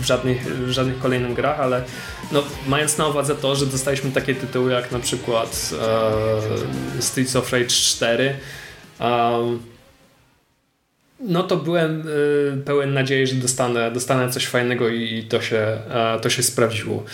[0.00, 1.84] w, żadnych, w żadnych kolejnych grach, ale
[2.32, 5.70] no, mając na uwadze to, że dostaliśmy takie tytuły jak na przykład
[6.98, 8.34] e, Streets of Rage 4,
[9.00, 9.62] Um,
[11.20, 15.78] no to byłem y, pełen nadziei, że dostanę, dostanę coś fajnego i, i to, się,
[16.16, 17.04] y, to się sprawdziło.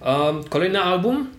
[0.00, 1.30] Um, kolejny album,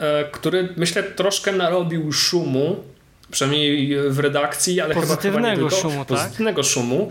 [0.00, 2.84] y, który myślę troszkę narobił szumu,
[3.30, 5.76] przynajmniej w redakcji, ale chyba, chyba nie tylko.
[5.76, 6.06] Szumu, tak?
[6.06, 7.10] Pozytywnego szumu.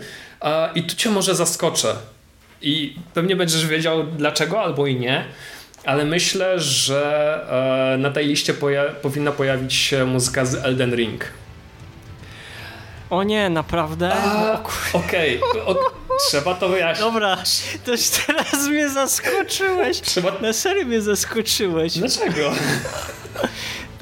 [0.74, 1.94] I tu cię może zaskoczę.
[2.62, 5.24] I pewnie będziesz wiedział dlaczego albo i nie.
[5.84, 11.24] Ale myślę, że e, na tej liście poja powinna pojawić się muzyka z Elden Ring.
[13.12, 14.12] O nie, naprawdę?
[14.92, 15.82] Okej, okay.
[16.28, 17.04] trzeba to wyjaśnić.
[17.04, 17.38] Dobra,
[17.84, 20.00] to już teraz mnie zaskoczyłeś.
[20.00, 20.32] Trzeba...
[20.40, 21.98] Na serio mnie zaskoczyłeś.
[21.98, 22.52] Dlaczego?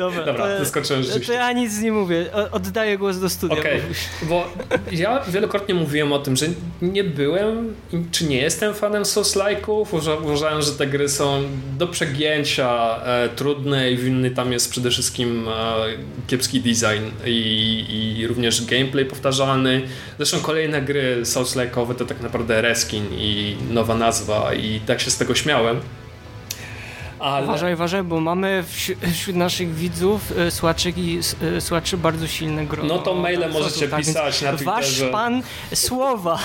[0.01, 1.33] Dobra, Dobra to, zaskoczyłem rzeczywiście.
[1.33, 2.27] To ja nic nie mówię.
[2.53, 3.59] Oddaję głos do studia.
[3.59, 4.29] Okej, okay.
[4.29, 4.47] bo
[4.93, 6.47] ja wielokrotnie mówiłem o tym, że
[6.83, 7.75] nie byłem,
[8.11, 9.87] czy nie jestem fanem Souls-like'ów.
[10.25, 11.43] Uważałem, że te gry są
[11.79, 15.75] do przegięcia e, trudne i winny tam jest przede wszystkim e,
[16.27, 19.83] kiepski design i, i również gameplay powtarzalny.
[20.17, 25.19] Zresztą kolejne gry Souls-like'owe to tak naprawdę reskin i nowa nazwa i tak się z
[25.19, 25.81] tego śmiałem.
[27.21, 27.45] Ale...
[27.45, 28.65] Uważaj, uważaj, bo mamy
[29.13, 31.21] wśród naszych widzów, e, słuchaczy i
[31.57, 32.95] e, słuchaczy bardzo silne grono.
[32.95, 34.65] No to maile możecie tak, pisać na Twitterze.
[34.65, 35.43] Wasz pan
[35.75, 36.39] słowa.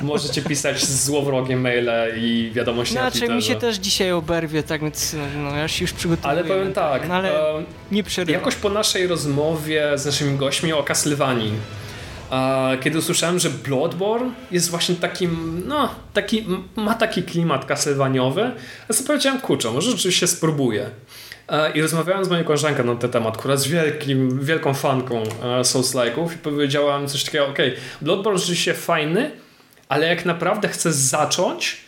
[0.00, 3.34] Możecie pisać złowrogie maile i wiadomości no, na Twitterze.
[3.34, 6.30] mi się też dzisiaj oberwie, tak więc no, ja się już przygotowuję.
[6.30, 8.40] Ale powiem tak, no, ale e, nie przerywam.
[8.40, 11.52] Jakoś po naszej rozmowie z naszymi gośćmi o Castlevanii
[12.80, 18.54] kiedy usłyszałem, że Bloodborne jest właśnie takim, no, taki, ma taki klimat castlevaniowany,
[18.88, 20.90] ja sobie powiedziałem, kurczę, może rzeczywiście spróbuję.
[21.74, 25.22] i rozmawiałem z moją koleżanką na ten temat, która jest wielkim, wielką fanką
[25.62, 27.58] Souls-like'ów i powiedziałam coś takiego, ok,
[28.02, 29.30] Bloodborne rzeczywiście fajny,
[29.88, 31.87] ale jak naprawdę chcesz zacząć,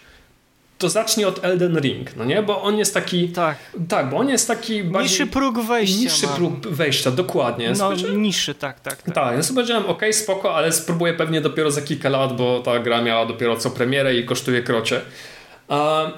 [0.81, 2.43] to zacznij od Elden Ring, no nie?
[2.43, 3.29] Bo on jest taki...
[3.29, 3.57] Tak.
[3.89, 5.11] Tak, bo on jest taki bardziej...
[5.11, 5.99] Niższy próg wejścia.
[5.99, 6.33] Niższy ma.
[6.33, 7.73] próg wejścia, dokładnie.
[7.79, 9.03] No, niższy, tak, tak.
[9.03, 12.61] Tak, tak ja sobie powiedziałem, ok, spoko, ale spróbuję pewnie dopiero za kilka lat, bo
[12.61, 15.01] ta gra miała dopiero co premierę i kosztuje krocie.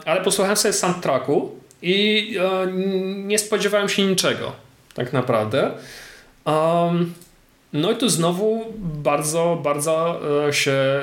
[0.05, 2.73] Ale posłuchałem sobie soundtracku i uh,
[3.15, 4.53] nie spodziewałem się niczego,
[4.95, 5.71] tak naprawdę.
[7.73, 11.01] No i tu znowu bardzo, bardzo uh, się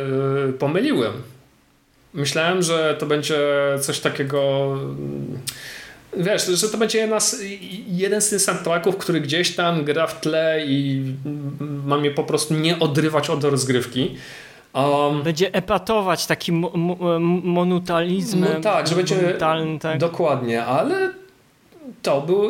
[0.59, 1.13] pomyliłem
[2.13, 3.37] Myślałem, że to będzie
[3.81, 5.39] coś takiego mm,
[6.17, 7.17] wiesz, że to będzie jedna
[7.87, 11.03] jeden z tych soundtracków, który gdzieś tam gra w tle i
[11.85, 14.15] ma mnie po prostu nie odrywać od rozgrywki.
[14.73, 16.65] Um, będzie epatować takim
[17.43, 18.53] monutalizmem.
[18.53, 19.37] No tak, że będzie
[19.79, 19.97] tak.
[19.97, 21.13] dokładnie, ale
[22.01, 22.49] to był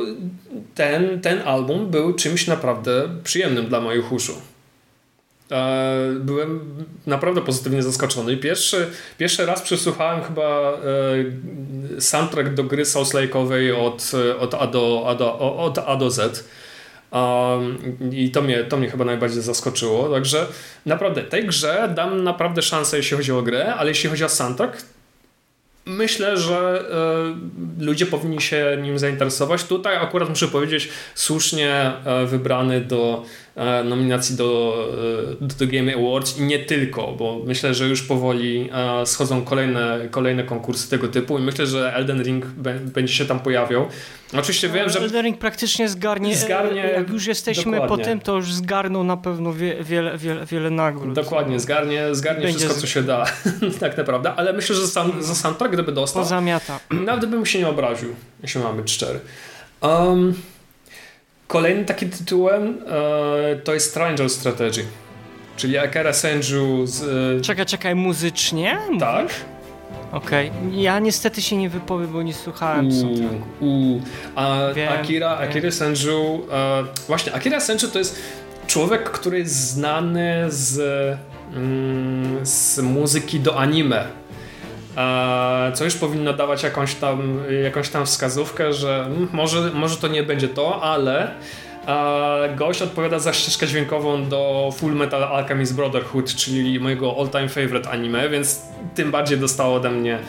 [0.76, 4.34] ten, ten album był czymś naprawdę przyjemnym dla moich uszu.
[5.52, 6.76] E, byłem
[7.08, 8.38] naprawdę pozytywnie zaskoczony.
[8.38, 8.88] Pierwszy,
[9.18, 10.74] pierwszy raz przesłuchałem chyba
[11.98, 16.12] e, soundtrack do gry Souls Lake'owej od, od, A do, A do, od A do
[16.12, 16.50] Z.
[18.12, 20.10] I to mnie, to mnie chyba najbardziej zaskoczyło.
[20.10, 20.46] Także
[20.86, 24.84] naprawdę tej grze dam naprawdę szansę, jeśli chodzi o grę, ale jeśli chodzi o soundtrack,
[25.86, 26.86] myślę, że
[27.80, 29.64] y, ludzie powinni się nim zainteresować.
[29.64, 31.92] Tutaj akurat muszę powiedzieć, słusznie
[32.26, 33.49] wybrany do E,
[33.84, 34.76] nominacji do,
[35.42, 39.46] e, do The Game Awards i nie tylko, bo myślę, że już powoli e, schodzą
[39.46, 42.46] kolejne, kolejne konkursy tego typu i myślę, że Elden Ring
[42.94, 43.88] będzie się tam pojawiał.
[44.34, 45.00] Oczywiście no, wiem, że...
[45.00, 47.98] Elden Ring praktycznie zgarnie, zgarnie jak już jesteśmy dokładnie.
[47.98, 51.14] po tym, to już zgarnął na pewno wie, wiele, wiele, wiele nagród.
[51.14, 53.26] Dokładnie, zgarnie, zgarnie wszystko, co się da,
[53.80, 56.24] tak naprawdę, ale myślę, że sam, za soundtrack, gdyby dostał...
[56.24, 56.80] Pozamiata.
[57.06, 59.20] Nawet bym się nie obraził, jeśli mamy być szczery.
[59.82, 60.34] Um,
[61.50, 64.86] Kolejnym takim tytułem e, to jest Stranger Strategy.
[65.58, 67.04] Czyli Akira Senju z...
[67.40, 67.42] E...
[67.42, 68.78] Czekaj, czekaj, muzycznie?
[69.00, 69.28] Tak.
[70.12, 70.50] Okej.
[70.50, 70.82] Okay.
[70.82, 72.90] Ja niestety się nie wypowiem, bo nie słuchałem
[73.60, 74.00] u,
[74.36, 74.68] A
[75.00, 76.46] Akira, Akira Senju...
[76.52, 78.22] E, właśnie, Akira Senju to jest
[78.68, 80.80] człowiek, który jest znany z,
[81.56, 84.19] mm, z muzyki do anime
[85.74, 90.24] co już powinno dawać jakąś tam, jakąś tam wskazówkę, że mm, może, może to nie
[90.24, 91.32] będzie to, ale
[92.56, 98.30] gość odpowiada za ścieżkę dźwiękową do Full Metal Alchemist Brotherhood, czyli mojego all-time favorite anime,
[98.30, 98.62] więc
[98.96, 100.20] tym bardziej dostało ode mnie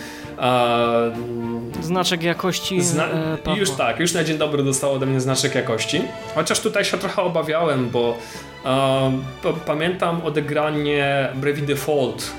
[1.80, 3.04] znaczek jakości Zna
[3.46, 6.02] e, Już tak, już na dzień dobry dostało ode mnie znaczek jakości.
[6.34, 8.18] Chociaż tutaj się trochę obawiałem, bo
[8.64, 12.32] e, pamiętam odegranie Brevi Default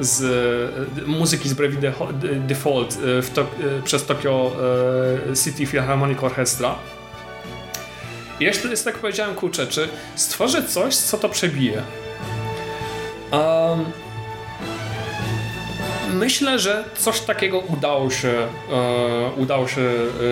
[0.00, 0.22] z
[0.98, 1.76] e, muzyki z Brave
[2.46, 3.46] Default e, to, e,
[3.84, 4.52] przez Tokyo
[5.44, 6.74] City Philharmonic Orchestra.
[8.40, 11.82] I jeszcze jest tak powiedziałem, kurczę, czy stworzę coś, co to przebije.
[13.32, 13.84] Um,
[16.14, 19.82] myślę, że coś takiego udało się, e, udało się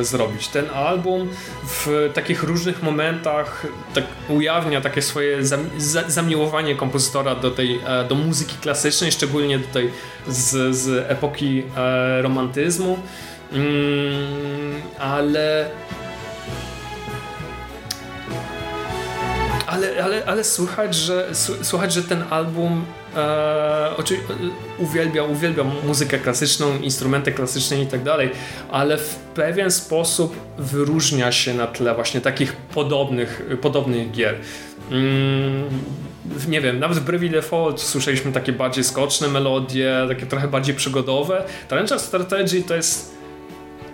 [0.01, 0.49] e, zrobić.
[0.49, 1.29] Ten album
[1.65, 8.05] w takich różnych momentach tak ujawnia takie swoje zam, za, zamiłowanie kompozytora do tej e,
[8.05, 9.91] do muzyki klasycznej, szczególnie do tej
[10.29, 12.99] z, z epoki e, romantyzmu.
[13.53, 15.71] Mm, ale
[19.67, 21.29] ale, ale, ale słychać, że,
[21.63, 22.85] słychać, że ten album
[23.19, 24.35] e, oczywiście
[24.79, 28.31] uwielbia, uwielbia muzykę klasyczną, instrumenty klasyczne i tak dalej,
[28.71, 34.35] ale w pewien sposób wyróżnia się na tle właśnie takich podobnych, podobnych gier.
[34.91, 35.65] Mm,
[36.49, 41.45] nie wiem, nawet w Brave Default słyszeliśmy takie bardziej skoczne melodie, takie trochę bardziej przygodowe.
[41.69, 43.19] Talented Strategy to jest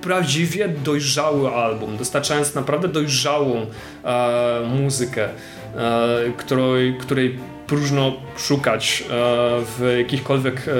[0.02, 3.66] prawdziwie dojrzały album, dostarczając naprawdę dojrzałą
[4.04, 5.28] e, muzykę.
[5.76, 9.06] E, której, której próżno szukać e,
[9.64, 10.72] w jakichkolwiek e,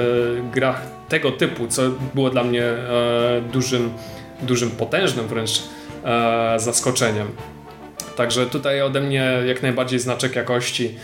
[0.51, 1.81] grach tego typu, co
[2.13, 2.63] było dla mnie
[3.53, 3.93] dużym,
[4.41, 5.63] dużym potężnym wręcz
[6.57, 7.27] zaskoczeniem.
[8.15, 10.95] Także tutaj ode mnie jak najbardziej znaczek jakości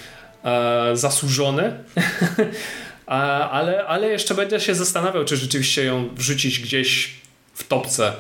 [0.94, 1.84] zasłużony.
[3.52, 7.16] ale, ale jeszcze będę się zastanawiał, czy rzeczywiście ją wrzucić gdzieś
[7.54, 8.14] w topce,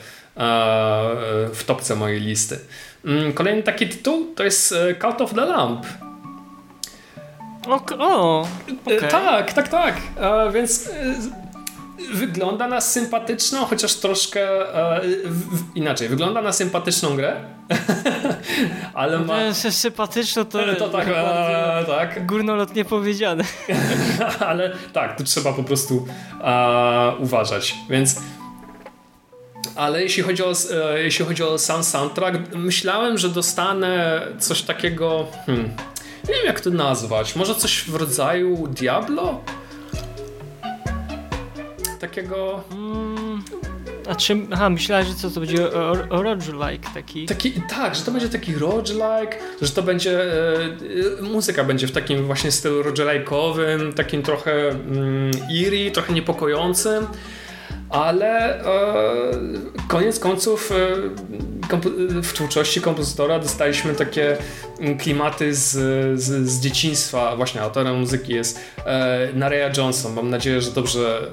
[1.53, 2.59] w topce mojej listy.
[3.05, 5.85] Mm, kolejny taki tytuł to jest e, Cult of the Lamp.
[7.67, 8.47] O, o
[8.87, 9.09] e, okay.
[9.09, 9.95] Tak, tak, tak.
[10.19, 10.89] E, więc
[12.13, 14.47] wygląda na sympatyczną, chociaż troszkę
[15.75, 16.09] inaczej.
[16.09, 17.35] Wygląda na sympatyczną grę,
[18.93, 19.53] ale ma...
[19.53, 22.25] Sympatyczną to, to tak, e, tak.
[22.25, 23.43] górnolotnie powiedziane.
[24.39, 26.07] ale tak, tu trzeba po prostu
[27.19, 27.75] uważać.
[27.89, 28.21] Więc
[29.75, 30.53] ale jeśli chodzi, o,
[30.93, 35.27] e, jeśli chodzi o sam soundtrack, myślałem, że dostanę coś takiego.
[35.45, 35.69] Hmm,
[36.29, 37.35] nie wiem jak to nazwać.
[37.35, 39.41] Może coś w rodzaju Diablo?
[41.99, 42.63] Takiego.
[42.71, 43.43] Mm,
[44.09, 44.47] a czym.
[44.51, 45.67] Aha, myślałem, że co to będzie
[46.09, 47.25] roguelike taki.
[47.25, 47.53] taki.
[47.69, 50.33] Tak, że to będzie taki roguelike, że to będzie.
[51.19, 57.07] E, muzyka będzie w takim właśnie stylu roguelike'owym, takim trochę mm, eerie, trochę niepokojącym
[57.91, 58.93] ale e,
[59.87, 60.75] koniec końców e,
[62.23, 64.37] w twórczości kompozytora dostaliśmy takie
[64.79, 65.69] mm, klimaty z,
[66.19, 67.35] z, z dzieciństwa.
[67.35, 70.13] Właśnie autorem muzyki jest e, Naraya Johnson.
[70.13, 71.31] Mam nadzieję, że dobrze.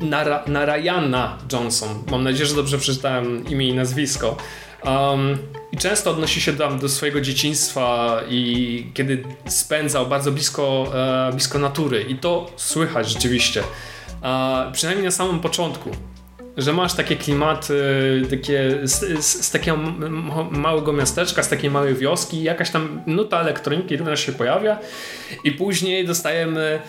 [0.00, 1.88] E, Nara, Narayana Johnson.
[2.10, 4.36] Mam nadzieję, że dobrze przeczytałem imię i nazwisko.
[4.84, 5.38] Um,
[5.72, 10.92] I często odnosi się tam do swojego dzieciństwa i kiedy spędzał bardzo blisko,
[11.28, 12.02] e, blisko natury.
[12.02, 13.62] I to słychać rzeczywiście
[14.22, 15.90] a przynajmniej na samym początku,
[16.56, 17.74] że masz takie klimaty
[18.30, 19.78] takie, z, z, z, takiego
[20.50, 24.78] małego miasteczka, z takiej małej wioski, jakaś tam nuta elektroniki również się pojawia
[25.44, 26.80] i później dostajemy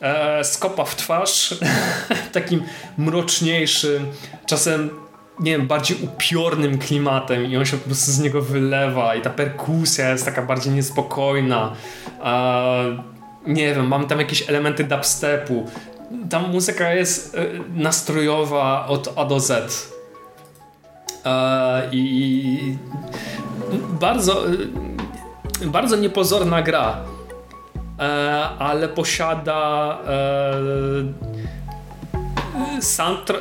[0.00, 1.54] e, skopa w twarz
[2.32, 2.62] takim
[2.98, 4.06] mroczniejszym,
[4.46, 4.90] czasem
[5.40, 9.30] nie wiem, bardziej upiornym klimatem i on się po prostu z niego wylewa i ta
[9.30, 11.72] perkusja jest taka bardziej niespokojna.
[13.46, 15.70] Nie wiem, mam tam jakieś elementy dubstepu
[16.30, 19.88] ta muzyka jest e, nastrojowa od A do Z.
[21.24, 22.76] E, I
[24.00, 24.46] bardzo,
[25.62, 27.04] e, bardzo niepozorna gra,
[28.58, 29.98] ale posiada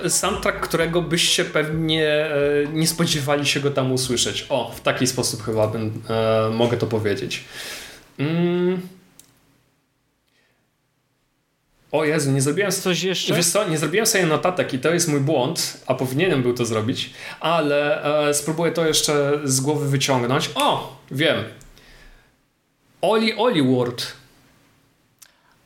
[0.10, 2.30] soundtrack, którego byście pewnie
[2.74, 4.46] nie spodziewali się go tam usłyszeć.
[4.50, 6.02] O, w taki sposób chyba bym,
[6.52, 7.46] mogę to powiedzieć.
[8.18, 8.99] Mm.
[11.92, 12.72] O Jezu, nie zrobiłem...
[12.72, 13.34] Coś jeszcze?
[13.34, 16.66] Wiesz co, nie zrobiłem sobie notatek i to jest mój błąd, a powinienem był to
[16.66, 20.50] zrobić, ale e, spróbuję to jeszcze z głowy wyciągnąć.
[20.56, 21.44] O, wiem.
[23.02, 24.19] Oli Oli World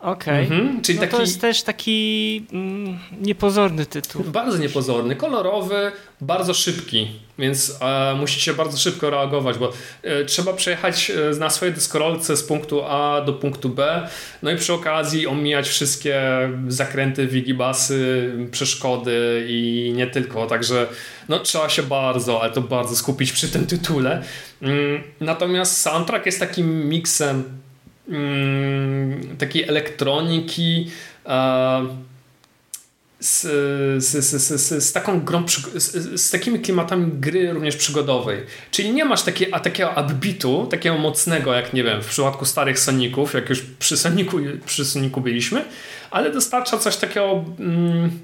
[0.03, 0.45] Okej.
[0.45, 0.57] Okay.
[0.57, 1.15] Mhm, czyli no taki...
[1.15, 4.23] To jest też taki mm, niepozorny tytuł.
[4.23, 5.91] Bardzo niepozorny, kolorowy,
[6.21, 7.07] bardzo szybki,
[7.39, 9.71] więc e, musicie bardzo szybko reagować, bo
[10.03, 14.09] e, trzeba przejechać e, na swojej deskorolce z punktu A do punktu B,
[14.43, 16.21] no i przy okazji omijać wszystkie
[16.67, 20.87] zakręty, wigibasy, przeszkody i nie tylko, także
[21.29, 24.23] no trzeba się bardzo, ale to bardzo skupić przy tym tytule.
[24.61, 27.62] Mm, natomiast soundtrack jest takim miksem
[29.37, 30.91] takiej elektroniki
[33.23, 33.41] z,
[34.03, 38.39] z, z, z, taką grą, z, z, takimi klimatami gry również przygodowej.
[38.71, 42.79] Czyli nie masz takie, a takiego upbeatu, takiego mocnego, jak nie wiem, w przypadku starych
[42.79, 45.65] Soniców, jak już przy Sonicu, przy Sonicu byliśmy,
[46.11, 48.19] ale dostarcza coś takiego mm,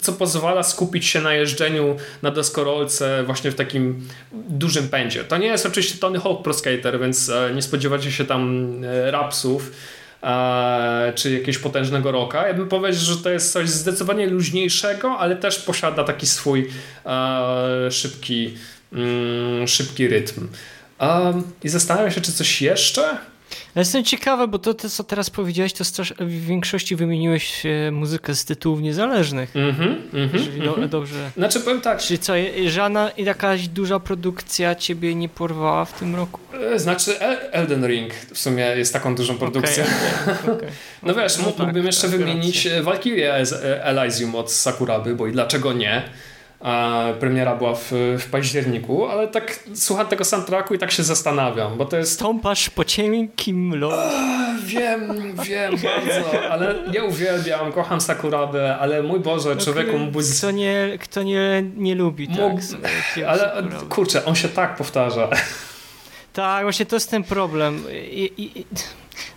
[0.00, 5.24] co pozwala skupić się na jeżdżeniu na deskorolce właśnie w takim dużym pędzie.
[5.24, 9.10] To nie jest oczywiście Tony Hawk Pro Skater, więc e, nie spodziewacie się tam e,
[9.10, 9.72] rapsów
[10.22, 12.48] e, czy jakiegoś potężnego roka.
[12.48, 16.70] Ja bym powiedział, że to jest coś zdecydowanie luźniejszego, ale też posiada taki swój
[17.90, 18.54] szybki,
[18.92, 20.48] mm, szybki rytm.
[21.64, 23.18] I zastanawiam się, czy coś jeszcze?
[23.76, 25.84] Jestem ciekawy, bo to, to, co teraz powiedziałeś, to
[26.20, 29.56] w większości wymieniłeś e, muzykę z tytułów niezależnych.
[29.56, 30.88] Mhm, mhm Czyli do, mhm.
[30.88, 31.30] dobrze.
[31.36, 31.98] Znaczy powiem tak.
[31.98, 32.32] Czyli co,
[32.66, 36.40] żadna jakaś duża produkcja ciebie nie porwała w tym roku?
[36.74, 37.20] E, znaczy
[37.52, 39.84] Elden Ring w sumie jest taką dużą produkcją.
[39.84, 40.68] Okay, okay, okay.
[41.02, 43.34] no wiesz, no mógłbym tak, jeszcze tak, wymienić Valkyrie
[43.82, 46.02] Elysium od Sakuraby, bo i dlaczego nie?
[47.20, 51.84] Premiera była w, w październiku, ale tak słucham tego soundtracku i tak się zastanawiam, bo
[51.84, 52.12] to jest...
[52.12, 54.16] Stąpasz po cienkim lodzie.
[54.64, 60.26] Wiem, wiem bardzo, ale ja uwielbiam, kocham Sakurabę, ale mój Boże, no, człowieku być...
[60.38, 62.38] Kto nie, kto nie, nie lubi, tak?
[62.38, 62.62] Mógł...
[63.28, 65.28] Ale kurczę, on się tak powtarza.
[66.32, 67.84] Tak, właśnie to jest ten problem.
[67.92, 68.64] I, i,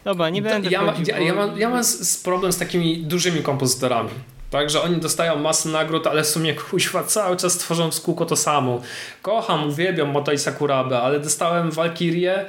[0.03, 3.41] Dobra, nie będę ja, ma, ja, ja, mam, ja mam z, problem z takimi dużymi
[3.41, 4.09] kompozytorami.
[4.49, 8.35] Także oni dostają masę nagród, ale w sumie kuźwa cały czas tworzą w kółko to
[8.35, 8.81] samo.
[9.21, 12.45] Kocham, uwielbiam Moto i Sakurabę, ale dostałem Valkyrie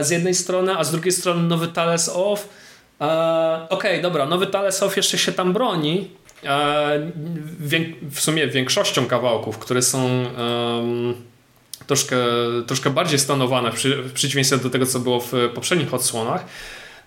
[0.00, 2.48] z jednej strony, a z drugiej strony nowy Tales of.
[3.00, 6.10] E, okej, okay, dobra, nowy Tales of jeszcze się tam broni.
[6.44, 7.12] E,
[8.10, 10.24] w sumie większością kawałków, które są
[11.86, 12.16] troszkę,
[12.66, 16.44] troszkę bardziej stanowane w przeciwieństwie do tego, co było w poprzednich odsłonach.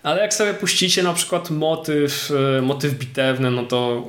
[0.04, 4.02] Ale jak sobie puścicie na przykład motyw, e, motyw bitewny, no to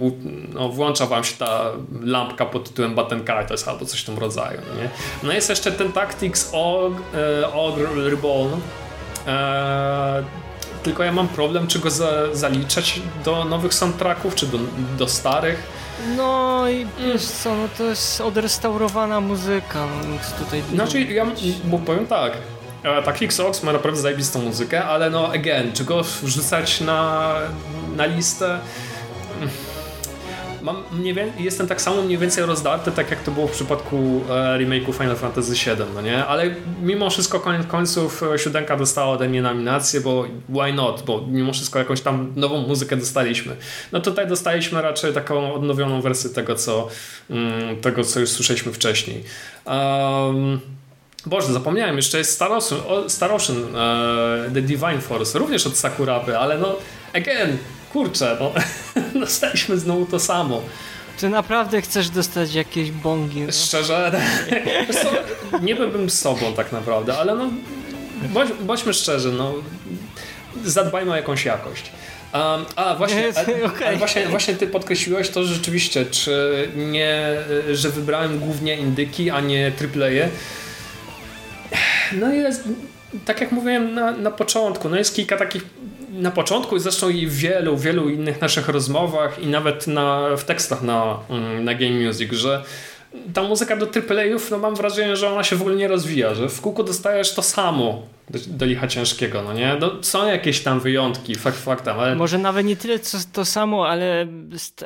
[0.54, 1.72] no, włącza wam się ta
[2.02, 4.60] lampka pod tytułem Button Carters albo coś w tym rodzaju.
[4.78, 4.90] Nie?
[5.24, 6.94] No jest jeszcze ten Tactics Og,
[7.42, 8.60] e, Ogre Reborn.
[9.28, 10.24] E,
[10.84, 14.58] tylko ja mam problem, czy go za, zaliczać do nowych soundtracków, czy do,
[14.98, 15.64] do starych.
[16.18, 20.64] No i wiesz co, no to jest odrestaurowana muzyka, no więc tutaj...
[20.74, 21.26] Znaczy, ja
[21.64, 22.34] bo powiem tak,
[22.86, 27.36] e, Tactics Sox ma naprawdę zajebistą muzykę, ale no again, czy go wrzucać na,
[27.96, 28.60] na listę?
[30.66, 34.34] mam mniej jestem tak samo mniej więcej rozdarty, tak jak to było w przypadku e,
[34.34, 36.26] remake'u Final Fantasy VII, no nie?
[36.26, 41.04] Ale mimo wszystko koniec końców e, siódemka dostała ode mnie nominację, bo why not?
[41.06, 43.56] Bo mimo wszystko jakąś tam nową muzykę dostaliśmy.
[43.92, 46.88] No tutaj dostaliśmy raczej taką odnowioną wersję tego, co,
[47.30, 49.24] mm, tego, co już słyszeliśmy wcześniej.
[49.66, 50.60] Um,
[51.26, 56.38] Boże, zapomniałem, jeszcze jest Star Ocean, Star Ocean uh, The Divine Force, również od Sakurapy,
[56.38, 56.76] ale no,
[57.14, 57.58] again,
[57.94, 58.54] kurczę, no,
[59.20, 60.62] dostaliśmy znowu to samo.
[61.18, 63.42] Czy naprawdę chcesz dostać jakieś bongi?
[63.42, 63.52] No?
[63.52, 64.12] Szczerze,
[65.62, 67.50] nie byłbym sobą tak naprawdę, ale no,
[68.34, 69.54] bądź, bądźmy szczerzy, no,
[70.66, 71.92] zadbajmy o jakąś jakość.
[72.34, 73.24] Um, a właśnie,
[73.64, 73.98] a, okay.
[73.98, 77.38] właśnie, właśnie ty podkreśliłeś to rzeczywiście, czy nie,
[77.72, 80.30] że wybrałem głównie indyki, a nie tripleje.
[82.14, 82.64] No jest,
[83.26, 85.64] tak jak mówiłem na, na początku, no jest kilka takich
[86.12, 90.82] na początku, zresztą i w wielu, wielu innych naszych rozmowach i nawet na, w tekstach
[90.82, 92.64] na, mm, na Game Music, że
[93.34, 96.50] ta muzyka do AAA-ów, no mam wrażenie, że ona się w ogóle nie rozwija, że
[96.50, 99.78] w kółku dostajesz to samo do, do licha ciężkiego, no nie?
[99.80, 102.16] No, są jakieś tam wyjątki, fakt faktem, ale...
[102.16, 104.28] Może nawet nie tyle co to samo, ale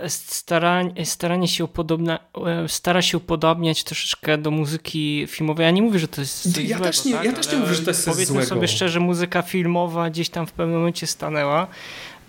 [0.07, 5.63] staranie, staranie się upodobna, e, stara się upodobniać troszeczkę do muzyki filmowej.
[5.63, 7.25] Ja nie mówię, że to jest ja złego, też nie, tak?
[7.25, 8.47] Ja też nie mówię, że to jest Powiedzmy złego.
[8.49, 11.67] sobie szczerze, muzyka filmowa gdzieś tam w pewnym momencie stanęła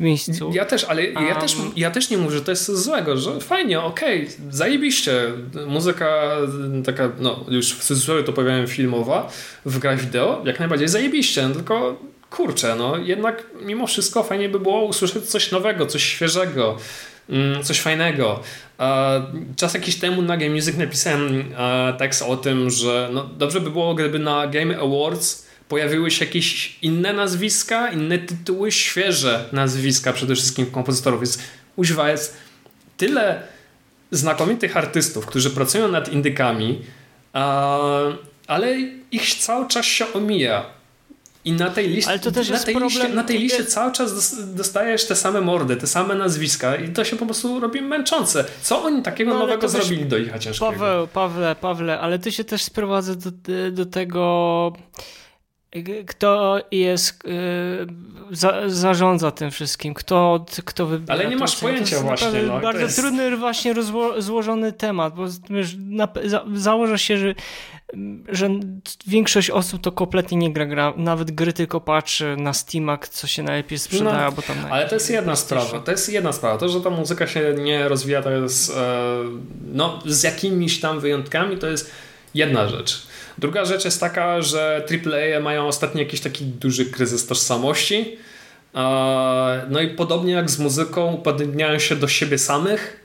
[0.01, 0.51] miejscu.
[0.55, 3.80] Ja też, ale ja, też, ja też nie mówię, że to jest złego, że fajnie,
[3.80, 5.32] okej, okay, zajebiście.
[5.66, 6.36] Muzyka
[6.84, 9.30] taka, no już w cudzysłowie to powiem filmowa,
[9.64, 11.96] w grach wideo, jak najbardziej zajebiście, no, tylko
[12.30, 16.76] kurczę, no jednak mimo wszystko fajnie by było usłyszeć coś nowego, coś świeżego,
[17.30, 18.40] mm, coś fajnego.
[19.57, 21.44] Czas jakiś temu na Game Music napisałem
[21.98, 26.78] tekst o tym, że no dobrze by było, gdyby na Game Awards pojawiły się jakieś
[26.82, 31.20] inne nazwiska, inne tytuły, świeże nazwiska przede wszystkim kompozytorów.
[31.20, 31.38] Więc
[31.76, 32.36] używa jest
[32.96, 33.42] tyle
[34.10, 36.82] znakomitych artystów, którzy pracują nad indykami,
[38.46, 38.78] ale
[39.10, 40.66] ich cały czas się omija.
[41.44, 42.18] I na tej liście, na
[42.58, 46.88] tej, liście, na tej liście cały czas dostajesz te same mordy, te same nazwiska i
[46.88, 48.44] to się po prostu robi męczące.
[48.62, 50.72] Co oni takiego no, nowego zrobili do ich ciężkiego?
[50.72, 53.30] Paweł, Pawle, Pawle, ale ty się też sprowadza do,
[53.72, 54.72] do tego
[56.06, 57.86] kto jest, yy,
[58.30, 61.14] za, zarządza tym wszystkim, kto, kto wybiera.
[61.14, 62.42] Ale nie masz pojęcia właśnie.
[62.42, 63.00] No, bardzo jest...
[63.00, 67.34] trudny właśnie rozło, złożony temat, bo wiesz, na, za, założę się, że,
[68.28, 68.50] że
[69.06, 73.42] większość osób to kompletnie nie gra, gra nawet gry tylko patrzy na Steamach, co się
[73.42, 76.68] najlepiej sprzedaje, no, bo tam Ale to jest jedna sprawa, to jest jedna sprawa, to,
[76.68, 78.74] że ta muzyka się nie rozwija, to jest e,
[79.72, 81.90] no, z jakimiś tam wyjątkami, to jest
[82.34, 83.09] jedna rzecz.
[83.38, 88.18] Druga rzecz jest taka, że AAA mają ostatnio jakiś taki duży kryzys tożsamości.
[89.70, 93.00] No i podobnie jak z muzyką, upodobniają się do siebie samych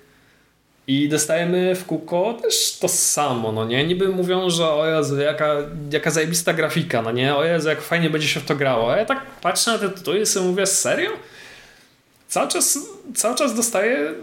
[0.88, 3.88] i dostajemy w kółko też to samo, no nie?
[3.88, 5.56] Niby mówią, że o Jezu, jaka,
[5.92, 7.36] jaka zajebista grafika, no nie?
[7.36, 8.94] O Jezu, jak fajnie będzie się w to grało.
[8.94, 11.10] A ja tak patrzę na te tytuły i sobie mówię, serio?
[12.28, 12.80] Cały czas,
[13.16, 14.14] cały czas dostaję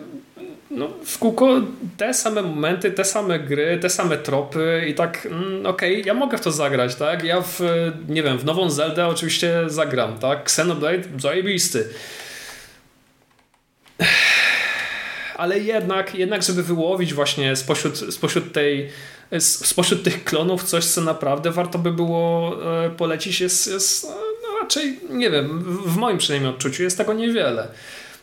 [0.76, 1.60] no, w kółko
[1.96, 6.14] te same momenty, te same gry, te same tropy i tak, mm, okej, okay, ja
[6.14, 7.24] mogę w to zagrać, tak?
[7.24, 7.60] Ja w,
[8.08, 10.40] nie wiem, w nową Zeldę oczywiście zagram, tak?
[10.40, 11.88] Xenoblade zajebisty.
[15.36, 18.90] Ale jednak, jednak żeby wyłowić właśnie spośród, spośród tej
[19.40, 24.04] spośród tych klonów coś, co naprawdę warto by było e, polecić jest, jest
[24.42, 27.68] no raczej, nie wiem, w moim przynajmniej odczuciu jest tego niewiele.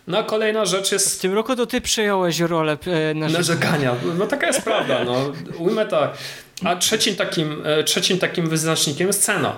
[0.10, 1.18] No a kolejna rzecz jest...
[1.18, 3.95] W tym roku to ty przejąłeś rolę e, narzekania.
[4.18, 5.03] No taka jest prawda.
[5.03, 5.32] No.
[5.57, 6.18] Ujmę tak.
[6.64, 9.55] A trzecim takim, e, trzecim takim wyznacznikiem jest cena.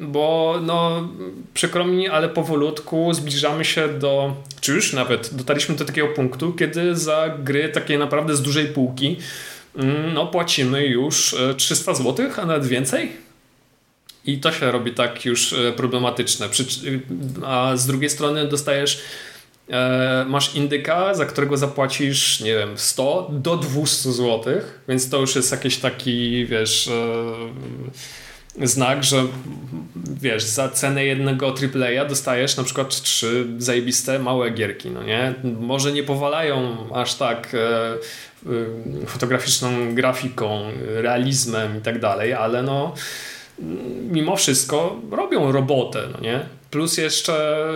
[0.00, 1.08] Bo no,
[1.54, 6.96] przykro mi, ale powolutku zbliżamy się do, czy już nawet dotarliśmy do takiego punktu, kiedy
[6.96, 9.16] za gry takie naprawdę z dużej półki
[9.76, 13.12] mm, no, płacimy już 300 e, zł, a nawet więcej.
[14.24, 16.48] I to się robi tak już problematyczne.
[17.46, 19.27] A z drugiej strony dostajesz E,
[20.26, 24.54] masz indyka, za którego zapłacisz, nie wiem, 100 do 200 zł,
[24.88, 26.88] więc to już jest jakiś taki, wiesz,
[28.60, 29.24] e, znak, że
[30.20, 35.34] wiesz, za cenę jednego AAA dostajesz na przykład trzy zajebiste małe gierki, no nie?
[35.60, 42.94] Może nie powalają aż tak e, fotograficzną grafiką, realizmem i tak dalej, ale no
[44.10, 46.57] mimo wszystko robią robotę, no nie?
[46.70, 47.66] Plus jeszcze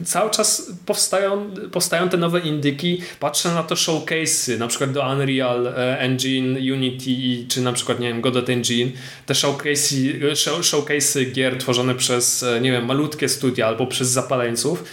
[0.00, 3.00] y, cały czas powstają, powstają te nowe indyki.
[3.20, 8.08] Patrzę na to showcase'y, na przykład do Unreal e, Engine, Unity czy na przykład, nie
[8.08, 8.90] wiem, Godot Engine.
[9.26, 10.32] Te showcase'y,
[10.62, 14.84] showcase'y gier tworzone przez, e, nie wiem, malutkie studia albo przez zapaleńców.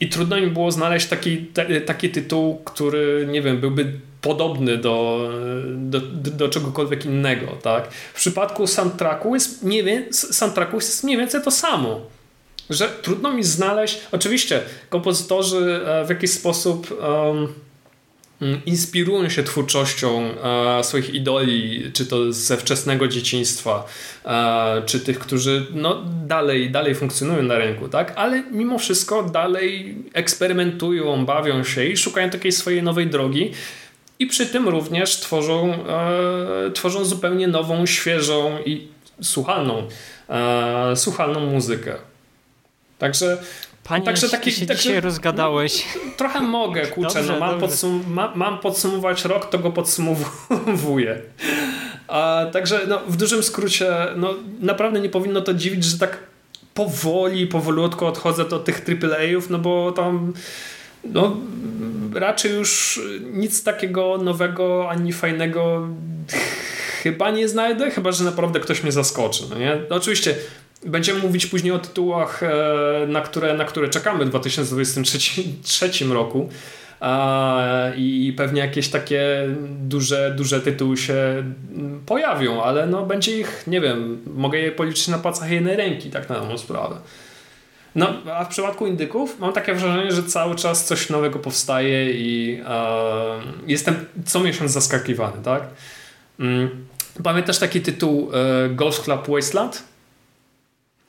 [0.00, 1.46] I trudno mi było znaleźć taki,
[1.86, 5.28] taki tytuł, który, nie wiem, byłby podobny do,
[5.76, 6.00] do,
[6.30, 7.92] do czegokolwiek innego, tak?
[7.92, 12.00] W przypadku soundtracku jest mniej więcej, soundtracku jest mniej więcej to samo.
[12.70, 17.48] Że trudno mi znaleźć, oczywiście kompozytorzy e, w jakiś sposób um,
[18.66, 20.34] inspirują się twórczością
[20.78, 23.86] e, swoich idoli, czy to ze wczesnego dzieciństwa,
[24.24, 28.12] e, czy tych, którzy no, dalej, dalej funkcjonują na rynku, tak?
[28.16, 33.52] ale mimo wszystko dalej eksperymentują, bawią się i szukają takiej swojej nowej drogi.
[34.20, 35.74] I przy tym również tworzą,
[36.66, 38.88] e, tworzą zupełnie nową, świeżą i
[39.22, 39.88] słuchalną,
[40.28, 41.94] e, słuchalną muzykę.
[42.98, 43.38] Także
[43.84, 45.84] Panie, także taki, się także, dzisiaj rozgadałeś.
[46.16, 51.20] Trochę mogę, kurczę, dobrze, no, mam, podsum ma, mam podsumować rok, to go podsumowuję.
[52.08, 56.18] A, także no, w dużym skrócie, no, naprawdę nie powinno to dziwić, że tak
[56.74, 60.32] powoli, powolutku odchodzę do tych AAA-ów, no bo tam
[61.04, 61.36] no,
[62.14, 63.00] raczej już
[63.32, 65.88] nic takiego nowego ani fajnego
[67.02, 69.42] chyba nie znajdę, chyba że naprawdę ktoś mnie zaskoczy.
[69.50, 69.78] No nie?
[69.90, 70.34] No, oczywiście
[70.86, 76.48] będziemy mówić później o tytułach, e, na które, na które czekamy w 2023 roku.
[77.96, 79.48] I pewnie jakieś takie
[79.80, 81.44] duże, duże tytuły się
[82.06, 86.28] pojawią, ale no będzie ich, nie wiem, mogę je policzyć na palcach jednej ręki, tak
[86.28, 86.96] na dobrą sprawę.
[87.94, 92.60] No, a w przypadku indyków mam takie wrażenie, że cały czas coś nowego powstaje i
[92.66, 95.62] e, jestem co miesiąc zaskakiwany, tak?
[96.40, 96.86] Mm.
[97.22, 99.82] Pamiętasz taki tytuł e, Golf Club Wasteland?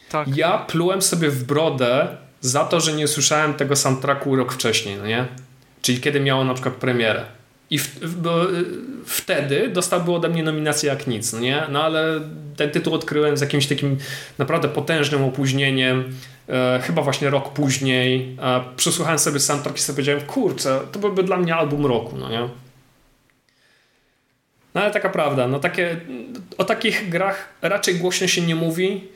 [0.10, 0.38] Tak.
[0.38, 2.08] Ja plułem sobie w brodę
[2.42, 5.28] za to, że nie słyszałem tego soundtracku rok wcześniej, no nie?
[5.82, 7.26] Czyli kiedy miało na przykład premierę.
[7.70, 8.26] I w, w,
[9.06, 11.64] wtedy dostałby ode mnie nominację jak nic, no nie?
[11.70, 12.22] No ale
[12.58, 13.98] ten tytuł odkryłem z jakimś takim
[14.38, 16.14] naprawdę potężnym opóźnieniem.
[16.52, 18.38] E, chyba właśnie rok później.
[18.42, 22.30] E, przesłuchałem sobie soundtrack i sobie powiedziałem, kurczę, to byłby dla mnie album roku, no
[22.30, 22.50] nie?
[24.74, 26.02] No ale taka prawda, no takie,
[26.58, 29.08] o takich grach raczej głośno się nie mówi,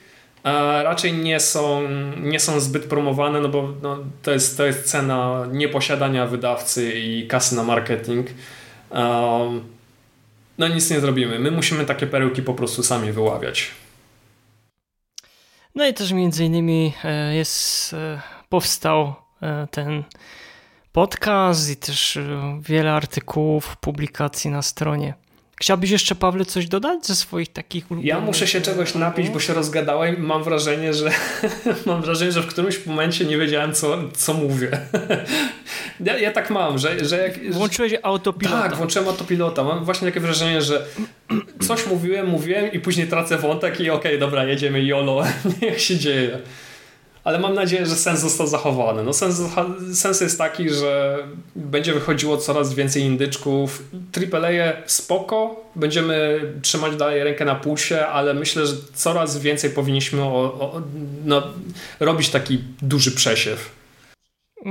[0.44, 1.82] a raczej nie są,
[2.18, 7.28] nie są zbyt promowane, no bo no, to, jest, to jest cena nieposiadania wydawcy i
[7.28, 8.28] kasy na marketing.
[10.58, 11.40] No nic nie zrobimy.
[11.40, 13.72] My musimy takie perełki po prostu sami wyławiać.
[15.76, 20.04] No i też między innymi e, jest, e, powstał e, ten
[20.92, 22.20] podcast i też
[22.60, 25.14] wiele artykułów, publikacji na stronie
[25.58, 28.20] Chciałbyś jeszcze, Pawle, coś dodać ze swoich takich ulubionych...
[28.20, 31.12] Ja muszę się czegoś napić, bo się rozgadałem mam wrażenie, że
[31.86, 34.72] mam wrażenie, że w którymś momencie nie wiedziałem, co, co mówię.
[36.06, 37.06] ja, ja tak mam, że...
[37.06, 38.62] że jak, Włączyłeś autopilota.
[38.62, 39.64] Tak, włączyłem autopilota.
[39.64, 40.86] Mam właśnie takie wrażenie, że
[41.68, 45.24] coś mówiłem, mówiłem i później tracę wątek i okej, okay, dobra, jedziemy YOLO,
[45.62, 46.40] niech się dzieje
[47.26, 49.04] ale mam nadzieję, że sens został zachowany.
[49.04, 49.42] No sens,
[49.94, 51.18] sens jest taki, że
[51.56, 53.84] będzie wychodziło coraz więcej indyczków.
[54.34, 60.44] AAA spoko, będziemy trzymać dalej rękę na pulsie, ale myślę, że coraz więcej powinniśmy o,
[60.60, 60.82] o,
[61.26, 61.44] no,
[62.00, 63.70] robić taki duży przesiew.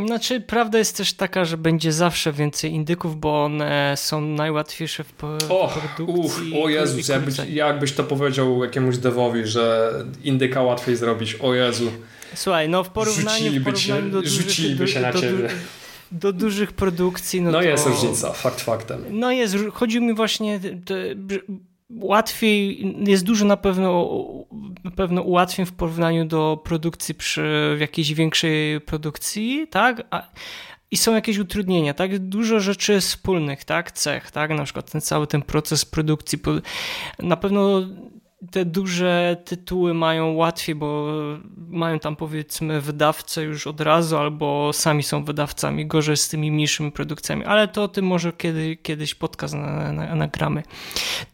[0.06, 5.24] Znaczy, prawda jest też taka, że będzie zawsze więcej indyków, bo one są najłatwiejsze w
[5.48, 6.52] Och, produkcji.
[6.52, 9.92] Uf, o Jezus, jakbyś, jakbyś to powiedział jakiemuś devowi, że
[10.24, 11.34] indyka łatwiej zrobić.
[11.34, 11.90] O Jezu.
[12.34, 15.48] Słuchaj, no w porównaniu, w porównaniu do dużych, się na do, ciebie.
[16.12, 19.04] Do, do, dużych produkcji, no, no to, jest różnica, fakt faktem.
[19.10, 20.94] No jest, chodzi mi właśnie, to,
[21.90, 24.08] łatwiej, jest dużo na pewno,
[24.84, 30.06] na pewno ułatwień w porównaniu do produkcji przy jakiejś większej produkcji, tak?
[30.10, 30.28] A,
[30.90, 32.18] i są jakieś utrudnienia, tak?
[32.18, 33.92] Dużo rzeczy wspólnych, tak?
[33.92, 34.50] Cech, tak?
[34.50, 36.38] Na przykład ten cały ten proces produkcji.
[37.18, 37.80] Na pewno
[38.50, 41.06] te duże tytuły mają łatwiej, bo
[41.68, 46.92] mają tam powiedzmy wydawcę już od razu, albo sami są wydawcami, gorzej z tymi mniejszymi
[46.92, 50.28] produkcjami, ale to o tym może kiedy, kiedyś podcast na, na.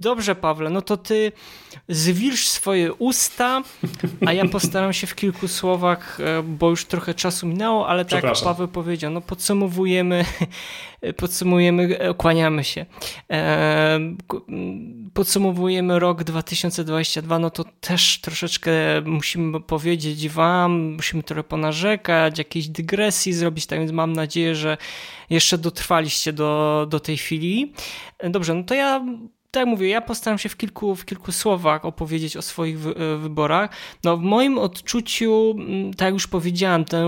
[0.00, 1.32] Dobrze, Pawle, no to ty
[1.88, 3.62] zwilż swoje usta,
[4.26, 8.24] a ja postaram się w kilku słowach, e, bo już trochę czasu minęło, ale tak
[8.24, 10.24] jak Paweł powiedział, no podsumowujemy,
[11.16, 12.86] podsumujemy, e, kłaniamy się.
[13.30, 14.00] E,
[15.14, 18.72] podsumowujemy rok 2022, no to też troszeczkę
[19.04, 24.76] musimy powiedzieć wam, musimy trochę ponarzekać, jakieś dygresji zrobić, tak więc mam nadzieję, że
[25.30, 27.72] jeszcze dotrwaliście do, do tej chwili.
[28.30, 29.04] Dobrze, no to ja
[29.50, 33.70] tak mówię, ja postaram się w kilku, w kilku słowach opowiedzieć o swoich e, wyborach.
[34.04, 35.54] No, w moim odczuciu,
[35.96, 37.06] tak jak już powiedziałem, ten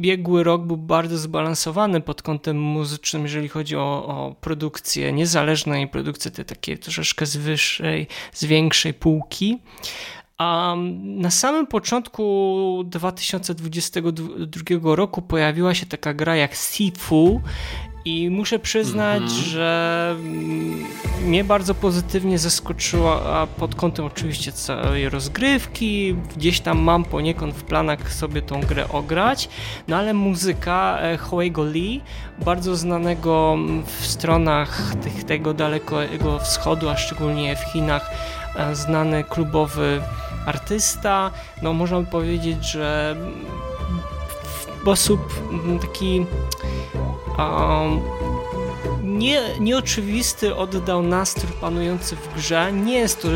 [0.00, 6.30] biegły rok był bardzo zbalansowany pod kątem muzycznym, jeżeli chodzi o, o produkcję niezależnej, produkcję
[6.30, 9.58] te takie troszeczkę z wyższej, z większej półki.
[10.38, 17.40] A na samym początku 2022 roku pojawiła się taka gra jak Sifu
[18.04, 19.48] i muszę przyznać, mm -hmm.
[19.48, 20.16] że
[21.24, 26.16] mnie bardzo pozytywnie zaskoczyła pod kątem oczywiście całej rozgrywki.
[26.36, 29.48] Gdzieś tam mam poniekąd w planach sobie tą grę ograć,
[29.88, 32.00] no ale muzyka e, Hoego Lee,
[32.44, 38.10] bardzo znanego w stronach tych, tego dalekiego wschodu, a szczególnie w Chinach,
[38.56, 40.00] e, znany klubowy
[40.46, 41.30] artysta.
[41.62, 43.16] No można by powiedzieć, że
[44.84, 45.20] sposób
[45.80, 46.26] taki
[47.38, 48.00] um,
[49.02, 52.72] nie, nieoczywisty oddał nastrój panujący w grze.
[52.72, 53.34] Nie jest to e, e,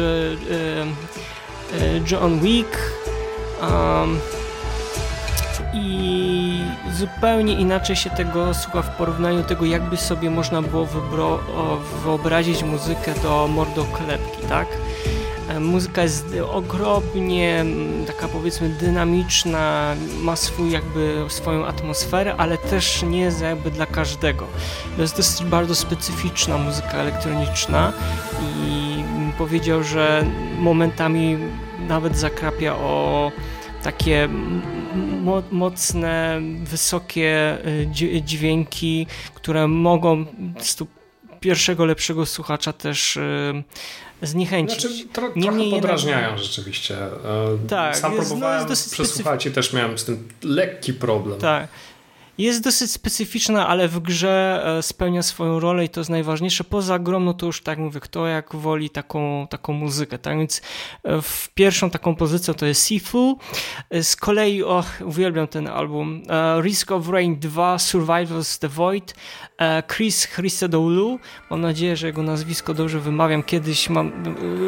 [2.10, 2.78] John Wick
[3.60, 4.18] um,
[5.74, 6.60] i
[6.92, 10.88] zupełnie inaczej się tego słucha w porównaniu do tego, jakby sobie można było
[12.04, 14.68] wyobrazić muzykę do mordoklepki, tak?
[15.48, 17.64] E, muzyka jest ogromnie
[18.06, 24.46] taka powiedzmy dynamiczna, ma swój jakby swoją atmosferę, ale też nie jest jakby dla każdego.
[24.96, 27.92] To jest dosyć bardzo specyficzna muzyka elektroniczna
[28.66, 29.02] i
[29.38, 30.24] powiedział, że
[30.58, 31.38] momentami
[31.88, 33.32] nawet zakrapia o
[33.82, 34.28] takie
[35.22, 40.24] mo mocne, wysokie e, dźwięki, które mogą
[41.40, 43.62] pierwszego lepszego słuchacza też e,
[44.22, 44.80] zniechęcić.
[44.80, 46.38] Znaczy, tro, trochę podrażniają jednak...
[46.44, 46.96] rzeczywiście.
[46.96, 51.40] E, tak, Sam jest, próbowałem no jest przesłuchać i też miałem z tym lekki problem.
[51.40, 51.68] Tak.
[52.38, 56.64] Jest dosyć specyficzna, ale w grze e, spełnia swoją rolę i to jest najważniejsze.
[56.64, 60.18] Poza grą, no to już tak mówię, kto jak woli taką, taką muzykę.
[60.18, 60.62] Tak więc
[61.04, 63.38] e, w pierwszą taką pozycją to jest Sifu.
[63.90, 66.22] E, z kolei, o, uwielbiam ten album.
[66.62, 69.14] Risk of Rain 2, Survivors the Void,
[69.96, 71.18] Chris Christodoulou.
[71.50, 73.42] Mam nadzieję, że jego nazwisko dobrze wymawiam.
[73.42, 74.12] Kiedyś mam,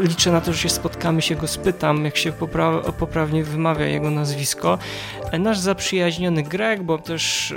[0.03, 4.11] liczę na to, że się spotkamy, się go spytam, jak się popra poprawnie wymawia jego
[4.11, 4.79] nazwisko.
[5.39, 7.55] Nasz zaprzyjaźniony Greg, bo też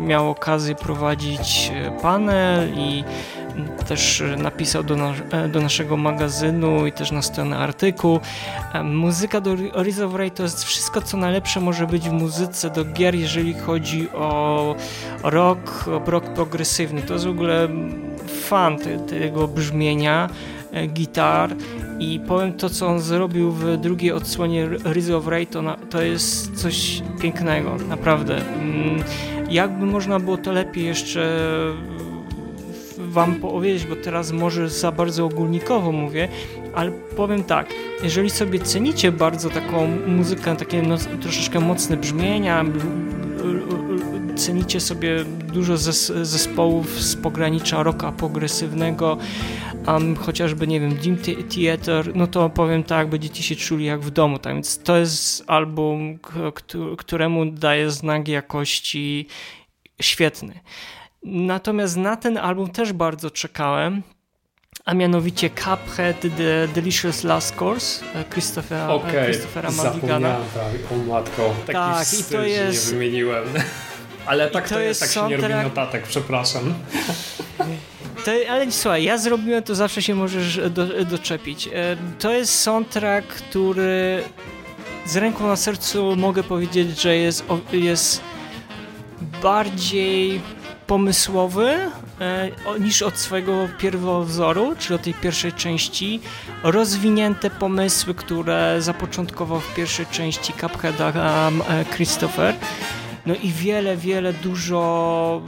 [0.00, 3.04] miał okazję prowadzić e, panel i
[3.88, 4.96] też napisał do,
[5.30, 8.20] e, do naszego magazynu i też na stronę artykuł.
[8.84, 12.84] Muzyka do Rise of Ray to jest wszystko, co najlepsze może być w muzyce do
[12.84, 14.74] gier, jeżeli chodzi o
[15.22, 17.02] rock, o rock progresywny.
[17.02, 17.68] To jest w ogóle
[18.42, 18.78] fan
[19.08, 20.28] tego brzmienia
[20.88, 21.56] gitar
[21.98, 26.02] i powiem to, co on zrobił w drugiej odsłonie Rise of Ray, to, na, to
[26.02, 28.36] jest coś pięknego, naprawdę.
[28.36, 29.02] Mm,
[29.50, 31.50] jakby można było to lepiej jeszcze
[32.98, 36.28] wam powiedzieć, bo teraz może za bardzo ogólnikowo mówię,
[36.74, 37.66] ale powiem tak,
[38.02, 42.64] jeżeli sobie cenicie bardzo taką muzykę, takie no, troszeczkę mocne brzmienia,
[44.34, 49.18] cenicie sobie dużo zes zespołów z pogranicza rocka progresywnego,
[49.86, 51.16] um, chociażby, nie wiem, Dream
[51.48, 55.44] Theater, no to powiem tak, będziecie się czuli jak w domu, tak więc to jest
[55.46, 56.18] album,
[56.98, 59.26] któremu daje znak jakości
[60.02, 60.60] świetny.
[61.22, 64.02] Natomiast na ten album też bardzo czekałem,
[64.84, 70.36] a mianowicie Cuphead The Delicious Last Course e, Christophera, okay, Christophera Madigana.
[70.54, 72.86] tak, o matko, taki tak, i to jest...
[72.86, 73.44] nie wymieniłem.
[74.26, 76.74] Ale tak to, to jest, tak się nie robi notatek, przepraszam.
[78.24, 81.66] To, ale słuchaj, ja zrobiłem to, zawsze się możesz do, doczepić.
[81.66, 84.22] E, to jest soundtrack, który
[85.06, 88.20] z ręką na sercu mogę powiedzieć, że jest, jest
[89.42, 90.40] bardziej
[90.86, 91.78] pomysłowy
[92.20, 92.50] e,
[92.80, 96.20] niż od swojego pierwowzoru, czyli od tej pierwszej części.
[96.62, 101.12] Rozwinięte pomysły, które zapoczątkował w pierwszej części Cupheada
[101.94, 102.54] Christopher.
[103.26, 105.42] No i wiele, wiele, dużo,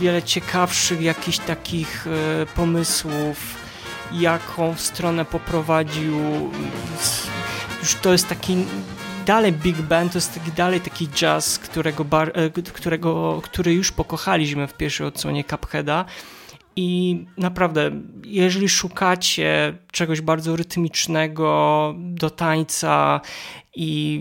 [0.00, 3.56] wiele ciekawszych jakichś takich e, pomysłów,
[4.12, 6.20] jaką stronę poprowadził.
[7.80, 8.56] Już to jest taki
[9.26, 13.92] dalej Big Band, to jest taki, dalej taki jazz, którego, bar, e, którego, który już
[13.92, 16.04] pokochaliśmy w pierwszej odsłonie Cupheada.
[16.80, 17.90] I naprawdę,
[18.24, 23.20] jeżeli szukacie czegoś bardzo rytmicznego do tańca
[23.74, 24.20] i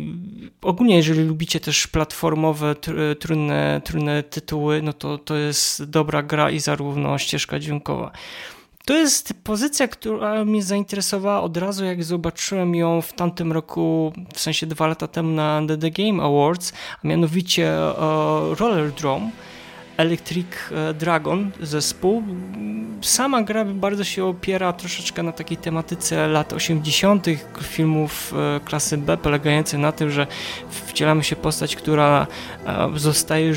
[0.61, 2.75] ogólnie, jeżeli lubicie też platformowe,
[3.19, 8.11] trudne, trudne tytuły, no to to jest dobra gra i zarówno ścieżka dźwiękowa.
[8.85, 14.39] To jest pozycja, która mnie zainteresowała od razu, jak zobaczyłem ją w tamtym roku, w
[14.39, 19.31] sensie dwa lata temu na The Game Awards, a mianowicie uh, Roller Drum
[19.97, 20.47] Electric
[20.99, 22.23] Dragon zespół.
[23.01, 27.25] Sama gra bardzo się opiera troszeczkę na takiej tematyce lat 80.
[27.61, 28.33] filmów
[28.65, 30.27] klasy B, polegającej na tym, że
[30.69, 32.27] wcielamy się postać, która
[32.95, 33.53] zostaje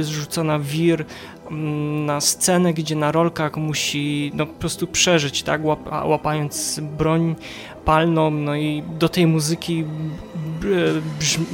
[0.00, 1.04] zrzucona w wir
[1.52, 5.60] Mm, na scenę, gdzie na rolkach musi no, po prostu przeżyć, tak,
[6.04, 7.34] łapając broń
[7.84, 9.84] palną, no i do tej muzyki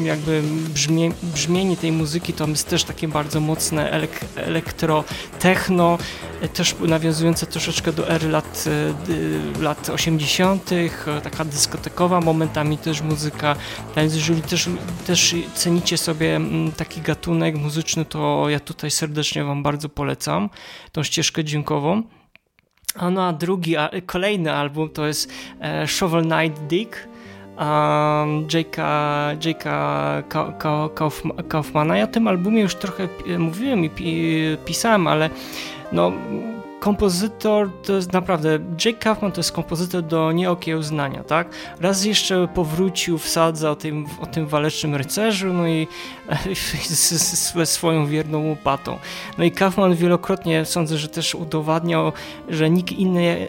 [0.03, 0.43] jakby
[0.75, 5.05] brzmie, brzmienie tej muzyki to jest też takie bardzo mocne elek, elektro,
[5.39, 5.99] techno,
[6.55, 8.65] też nawiązujące troszeczkę do ery lat,
[9.59, 10.71] y, lat 80.,
[11.23, 13.57] taka dyskotekowa momentami też muzyka,
[13.97, 14.69] więc jeżeli też,
[15.07, 16.41] też cenicie sobie
[16.77, 20.51] taki gatunek muzyczny, to ja tutaj serdecznie Wam bardzo polecam
[20.93, 22.03] tą ścieżkę dźwiękową.
[22.95, 27.09] A no a drugi, a kolejny album to jest e, Shovel Knight Dick
[27.59, 30.23] um, Jake'a, Jake'a
[31.49, 31.97] Kaufmana.
[31.97, 33.09] Ja o tym albumie już trochę
[33.39, 33.91] mówiłem i
[34.65, 35.31] pisałem, ale
[35.93, 36.13] no
[36.81, 41.49] kompozytor to jest naprawdę, Jake Kaufman to jest kompozytor do nieokiełznania, tak?
[41.81, 45.87] Raz jeszcze powrócił w sadze o tym, o tym walecznym rycerzu, no i
[47.55, 48.99] ze swoją wierną łopatą.
[49.39, 52.13] No i Kaufman wielokrotnie sądzę, że też udowadniał,
[52.49, 53.49] że nikt inny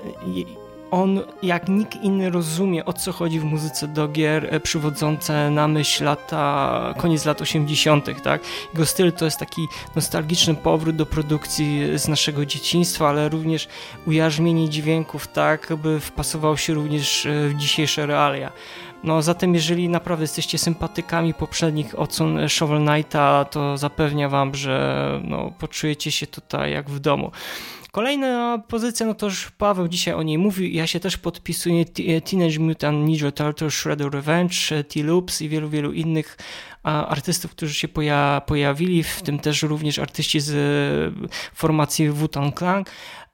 [0.92, 5.68] on jak nikt inny rozumie o co chodzi w muzyce do gier e, przywodzące na
[5.68, 8.42] myśl lata, koniec lat 80., tak?
[8.74, 13.68] Jego styl to jest taki nostalgiczny powrót do produkcji z naszego dzieciństwa, ale również
[14.08, 18.52] ujarzmienie dźwięków tak, by wpasował się również e, w dzisiejsze realia.
[19.04, 25.52] No zatem jeżeli naprawdę jesteście sympatykami poprzednich odsłon Shovel Knighta, to zapewniam wam, że no,
[25.60, 27.32] poczujecie się tutaj jak w domu.
[27.92, 31.86] Kolejna pozycja, no to już Paweł dzisiaj o niej mówił, ja się też podpisuję
[32.26, 36.38] Teenage Mutant Ninja Turtles, Shredder Revenge, T-Loops i wielu, wielu innych
[36.84, 41.14] artystów, którzy się poja pojawili, w tym też również artyści z
[41.54, 42.84] formacji Wu-Tang Clan.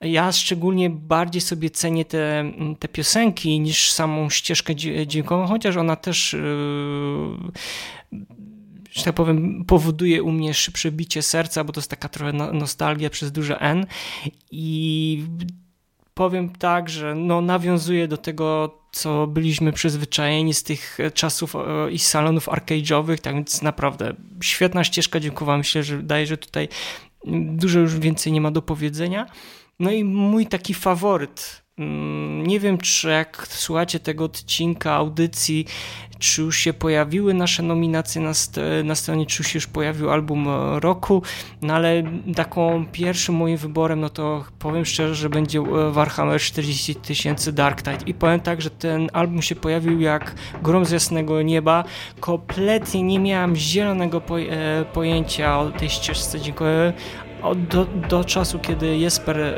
[0.01, 4.75] Ja szczególnie bardziej sobie cenię te, te piosenki niż samą ścieżkę
[5.07, 6.33] dźwiękową, chociaż ona też
[8.11, 8.21] yy,
[8.95, 12.53] że tak powiem, powoduje u mnie szybsze bicie serca, bo to jest taka trochę no,
[12.53, 13.85] nostalgia przez duże N
[14.51, 15.23] i
[16.13, 21.99] powiem tak, że no, nawiązuje do tego, co byliśmy przyzwyczajeni z tych czasów e, i
[21.99, 26.67] salonów arcade'owych, tak więc naprawdę świetna ścieżka, dziękuję, myślę, że daje, że tutaj
[27.33, 29.25] dużo już więcej nie ma do powiedzenia.
[29.79, 31.64] No i mój taki faworyt
[32.43, 35.65] nie wiem, czy jak słuchacie tego odcinka audycji,
[36.19, 40.79] czy już się pojawiły nasze nominacje na, st na stronie, czy już pojawił album e,
[40.79, 41.21] roku,
[41.61, 42.03] no ale
[42.35, 47.81] taką pierwszym moim wyborem, no to powiem szczerze, że będzie e, Warhammer 40 tysięcy Dark
[47.81, 48.05] Tide.
[48.05, 51.83] I powiem tak, że ten album się pojawił jak grom z jasnego nieba,
[52.19, 56.41] kompletnie nie miałem zielonego e, pojęcia o tej ścieżce.
[56.41, 56.93] Dziękuję
[57.55, 59.55] do, do czasu, kiedy Jesper e,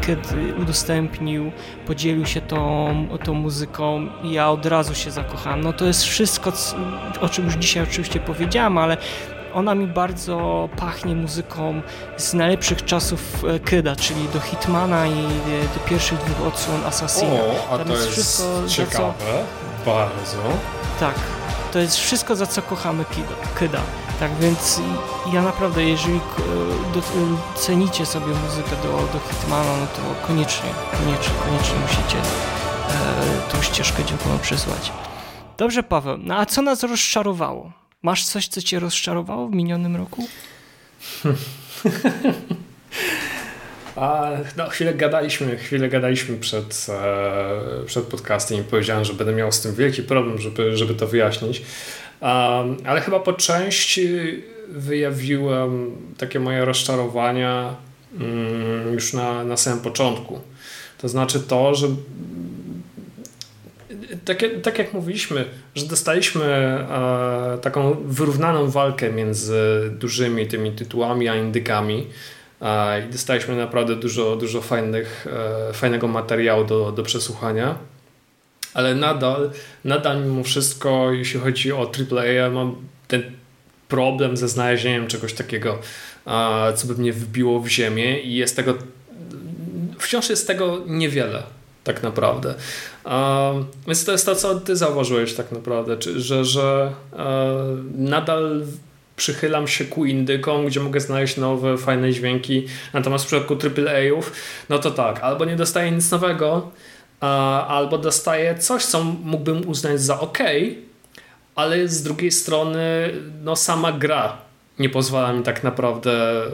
[0.00, 1.52] kiedy udostępnił,
[1.86, 5.60] podzielił się tą, tą muzyką ja od razu się zakochałem.
[5.60, 6.52] No to jest wszystko,
[7.20, 8.96] o czym już dzisiaj oczywiście powiedziałem, ale
[9.54, 11.82] ona mi bardzo pachnie muzyką
[12.16, 15.22] z najlepszych czasów e, Kyda, czyli do Hitmana i
[15.74, 17.32] do pierwszych dwóch odsłon Assassina.
[17.32, 19.14] O, a Tam to jest, jest wszystko, ciekawe,
[19.84, 19.90] co...
[19.90, 20.38] bardzo.
[21.00, 21.14] Tak,
[21.76, 23.04] to jest wszystko, za co kochamy
[23.54, 23.80] Kyda.
[24.20, 24.80] Tak więc
[25.32, 26.20] ja naprawdę, jeżeli
[27.54, 34.04] cenicie sobie muzykę do, do Hitmana, no to koniecznie, koniecznie, koniecznie musicie e, tą ścieżkę
[34.04, 34.92] dziękuję przysłać.
[35.58, 37.72] Dobrze, Paweł, no a co nas rozczarowało?
[38.02, 40.28] Masz coś, co cię rozczarowało w minionym roku?
[43.96, 49.52] A, no, chwilę gadaliśmy, chwilę gadaliśmy przed, e, przed podcastem i powiedziałem, że będę miał
[49.52, 51.62] z tym wielki problem, żeby, żeby to wyjaśnić.
[52.84, 54.08] Ale chyba po części
[54.68, 57.76] wyjawiłem takie moje rozczarowania
[58.20, 60.40] um, już na, na samym początku.
[60.98, 61.86] To znaczy to, że
[64.24, 65.44] tak, tak jak mówiliśmy,
[65.74, 72.06] że dostaliśmy e, taką wyrównaną walkę między dużymi tymi tytułami a indykami
[73.06, 75.26] i dostaliśmy naprawdę dużo, dużo fajnych,
[75.70, 77.78] e, fajnego materiału do, do przesłuchania
[78.76, 79.50] ale nadal,
[79.84, 82.76] nadal mimo wszystko, jeśli chodzi o AAA, mam
[83.08, 83.22] ten
[83.88, 85.78] problem ze znalezieniem czegoś takiego,
[86.76, 88.74] co by mnie wbiło w ziemię i jest tego,
[89.98, 91.42] wciąż jest tego niewiele
[91.84, 92.54] tak naprawdę.
[93.86, 96.92] Więc to jest to, co ty zauważyłeś tak naprawdę, że, że
[97.94, 98.62] nadal
[99.16, 102.66] przychylam się ku indykom, gdzie mogę znaleźć nowe, fajne dźwięki.
[102.92, 104.32] Natomiast w przypadku AAA-ów,
[104.68, 106.70] no to tak, albo nie dostaję nic nowego,
[107.68, 110.38] albo dostaję coś, co mógłbym uznać za ok,
[111.54, 113.10] ale z drugiej strony
[113.44, 114.46] no sama gra
[114.78, 116.46] nie pozwala mi tak naprawdę e,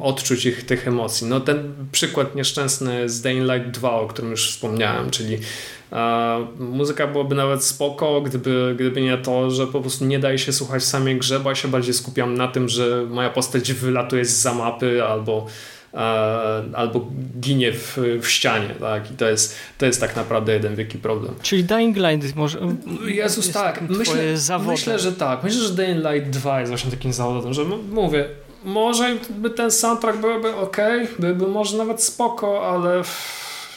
[0.00, 1.26] odczuć ich, tych emocji.
[1.26, 5.38] No ten przykład nieszczęsny z Dane Light 2, o którym już wspomniałem, czyli
[6.58, 10.84] muzyka byłaby nawet spoko, gdyby, gdyby nie to, że po prostu nie daje się słuchać
[10.84, 14.54] samej grze, bo ja się bardziej skupiam na tym, że moja postać wylatuje z za
[14.54, 15.46] mapy albo
[16.74, 17.06] albo
[17.40, 19.10] ginie w, w ścianie, tak?
[19.10, 21.34] I to jest, to jest tak naprawdę jeden wielki problem.
[21.42, 22.58] Czyli Dying Light może.
[23.06, 23.80] Jezus, tak.
[23.88, 24.14] Myślę,
[24.66, 25.42] myślę, że tak.
[25.42, 28.28] Myślę, że Dying Light 2 jest właśnie takim zawodem, że mówię,
[28.64, 30.76] może by ten soundtrack byłby ok,
[31.18, 33.02] byłby może nawet spoko, ale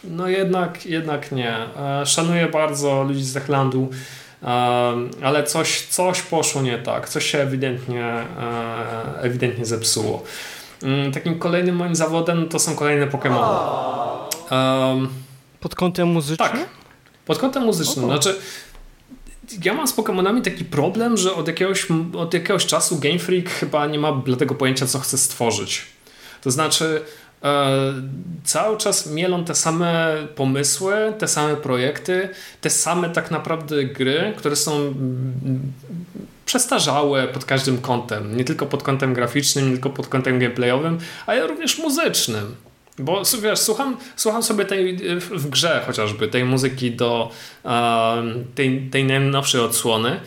[0.09, 1.55] no jednak, jednak nie.
[2.01, 3.89] E, szanuję bardzo ludzi z Zechlandu,
[4.43, 4.47] e,
[5.21, 7.09] ale coś, coś poszło nie tak.
[7.09, 8.25] Coś się ewidentnie, e,
[9.21, 10.23] ewidentnie zepsuło.
[10.83, 13.57] Mm, takim kolejnym moim zawodem to są kolejne Pokémony.
[15.59, 16.49] Pod kątem muzycznym?
[16.49, 16.59] Tak,
[17.25, 18.05] pod kątem muzycznym.
[18.05, 18.35] Znaczy,
[19.63, 21.87] ja mam z Pokémonami taki problem, że od jakiegoś,
[22.17, 25.85] od jakiegoś czasu Game Freak chyba nie ma dla tego pojęcia, co chce stworzyć.
[26.41, 27.01] To znaczy,
[28.43, 32.29] cały czas mielą te same pomysły, te same projekty,
[32.61, 34.93] te same tak naprawdę gry, które są
[36.45, 38.37] przestarzałe pod każdym kątem.
[38.37, 42.55] Nie tylko pod kątem graficznym, nie tylko pod kątem gameplayowym, ale również muzycznym.
[42.99, 47.31] Bo wiesz, słucham, słucham sobie tej w grze chociażby tej muzyki do
[48.55, 50.19] tej, tej najnowszej odsłony.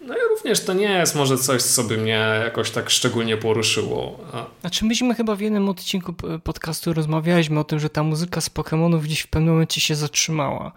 [0.00, 4.18] No i również to nie jest może coś, co by mnie jakoś tak szczególnie poruszyło.
[4.60, 9.00] Znaczy myśmy chyba w jednym odcinku podcastu rozmawialiśmy o tym, że ta muzyka z Pokémonów
[9.00, 10.72] gdzieś w pewnym momencie się zatrzymała.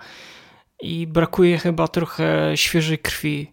[0.81, 3.52] I brakuje chyba trochę świeżej krwi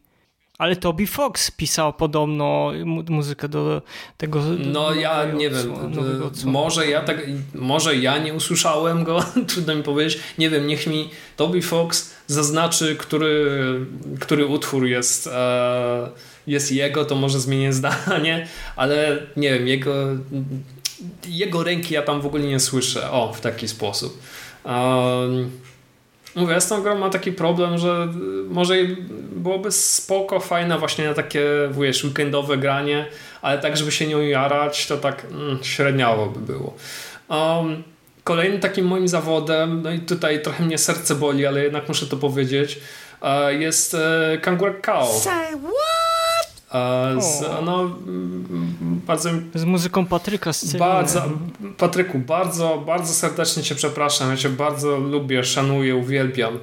[0.60, 2.72] ale Toby Fox pisał podobno
[3.08, 3.82] muzykę do
[4.16, 4.42] tego.
[4.58, 5.72] No ja nie wiem,
[6.44, 10.20] może ja tak, może ja nie usłyszałem go, trudno mi powiedzieć.
[10.38, 13.50] Nie wiem, niech mi Toby Fox zaznaczy, który,
[14.20, 16.08] który utwór jest, e,
[16.46, 19.94] jest jego, to może zmienię zdanie, ale nie wiem, jego,
[21.28, 23.10] jego ręki ja tam w ogóle nie słyszę.
[23.10, 24.22] O, w taki sposób.
[24.64, 25.50] Um,
[26.36, 28.08] Mówię, z tą grą mam taki problem, że
[28.50, 28.74] może
[29.32, 31.44] byłoby spoko, fajne właśnie na takie,
[31.80, 33.06] wiesz, weekendowe granie,
[33.42, 36.74] ale tak, żeby się nią jarać, to tak mm, średniawo by było.
[37.28, 37.82] Um,
[38.24, 42.16] kolejnym takim moim zawodem, no i tutaj trochę mnie serce boli, ale jednak muszę to
[42.16, 42.78] powiedzieć,
[43.22, 45.06] e, jest e, Kangur Kao.
[45.06, 45.89] Say what?
[47.18, 47.98] Z, no,
[49.06, 51.22] bardzo, z muzyką Patryka z bardzo,
[51.78, 54.30] Patryku, bardzo, bardzo serdecznie Cię przepraszam.
[54.30, 56.58] Ja Cię bardzo lubię, szanuję, uwielbiam.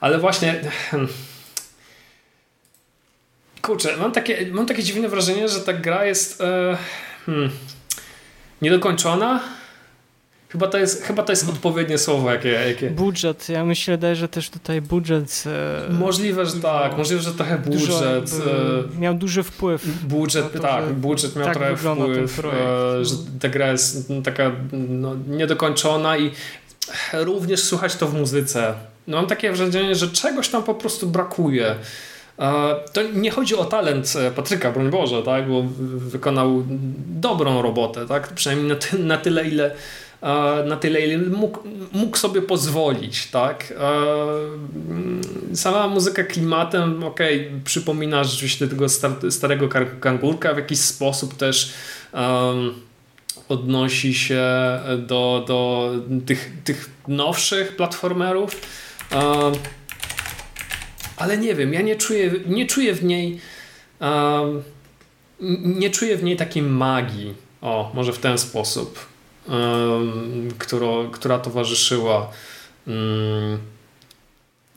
[0.00, 0.60] Ale właśnie.
[3.62, 6.76] Kurczę, mam takie, mam takie dziwne wrażenie, że ta gra jest e,
[7.26, 7.50] hmm,
[8.62, 9.40] niedokończona
[10.54, 12.90] Chyba to jest, chyba to jest odpowiednie słowo, jakie, jakie...
[12.90, 13.48] Budżet.
[13.48, 15.44] Ja myślę, że też tutaj budżet...
[15.90, 16.98] E, możliwe, że tak.
[16.98, 18.30] Możliwe, że trochę budżet...
[18.30, 19.86] Dużo, e, miał duży wpływ.
[20.02, 20.92] Budżet, to, tak.
[20.92, 26.30] Budżet miał tak trochę wpływ, e, że ta gra jest taka no, niedokończona i
[27.12, 28.74] również słychać to w muzyce.
[29.06, 31.74] No, mam takie wrażenie, że czegoś tam po prostu brakuje.
[32.92, 35.48] To nie chodzi o talent Patryka, broń Boże, tak?
[35.48, 35.64] bo
[35.98, 36.64] wykonał
[37.06, 38.28] dobrą robotę, tak?
[38.28, 39.74] przynajmniej na, ty na tyle, ile
[40.66, 41.58] na tyle, ile mógł,
[41.92, 43.74] mógł sobie pozwolić, tak?
[45.54, 47.20] Sama muzyka klimatem, ok,
[47.64, 48.86] przypomina rzeczywiście tego
[49.30, 49.68] starego
[50.00, 51.72] kangurka, w jakiś sposób też
[52.12, 52.74] um,
[53.48, 54.44] odnosi się
[54.98, 55.90] do, do
[56.26, 58.60] tych, tych nowszych platformerów.
[59.12, 59.54] Um,
[61.16, 63.40] ale nie wiem, ja nie czuję, nie czuję w niej
[64.00, 64.62] um,
[65.64, 67.34] nie czuję w niej takiej magii.
[67.62, 69.13] O, może w ten sposób
[70.58, 72.30] która, która towarzyszyła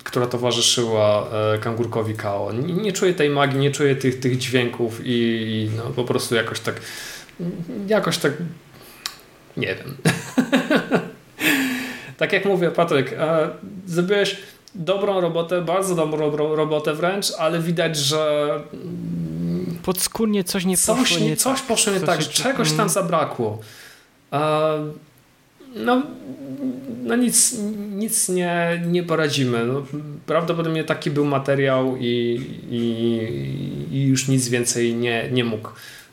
[0.04, 2.54] która towarzyszyła e, kangurkowi Kao.
[2.54, 6.60] Nie, czuję tej magii, nie czuję tych, tych dźwięków i, i no, po prostu jakoś
[6.60, 6.82] tak
[7.88, 8.34] jakoś tak
[9.58, 9.98] nie wiem.
[12.18, 13.50] tak jak mówię, Patryk, e,
[13.86, 14.38] zrobiłeś
[14.76, 18.50] dobrą robotę, bardzo dobrą robotę wręcz, ale widać, że
[19.84, 21.68] podskórnie coś nie poszło coś, nie, coś tak.
[21.68, 23.60] poszło nie tak, czegoś tam zabrakło.
[25.76, 26.04] No,
[27.04, 27.56] no nic,
[27.96, 29.66] nic nie, nie poradzimy.
[29.66, 29.86] No,
[30.26, 35.70] prawdopodobnie taki był materiał i, i, i już nic więcej nie, nie mógł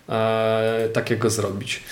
[0.09, 1.83] e, takiego zrobić.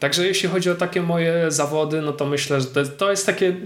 [0.00, 3.56] Także jeśli chodzi o takie moje zawody, no to myślę, że to, jest takie,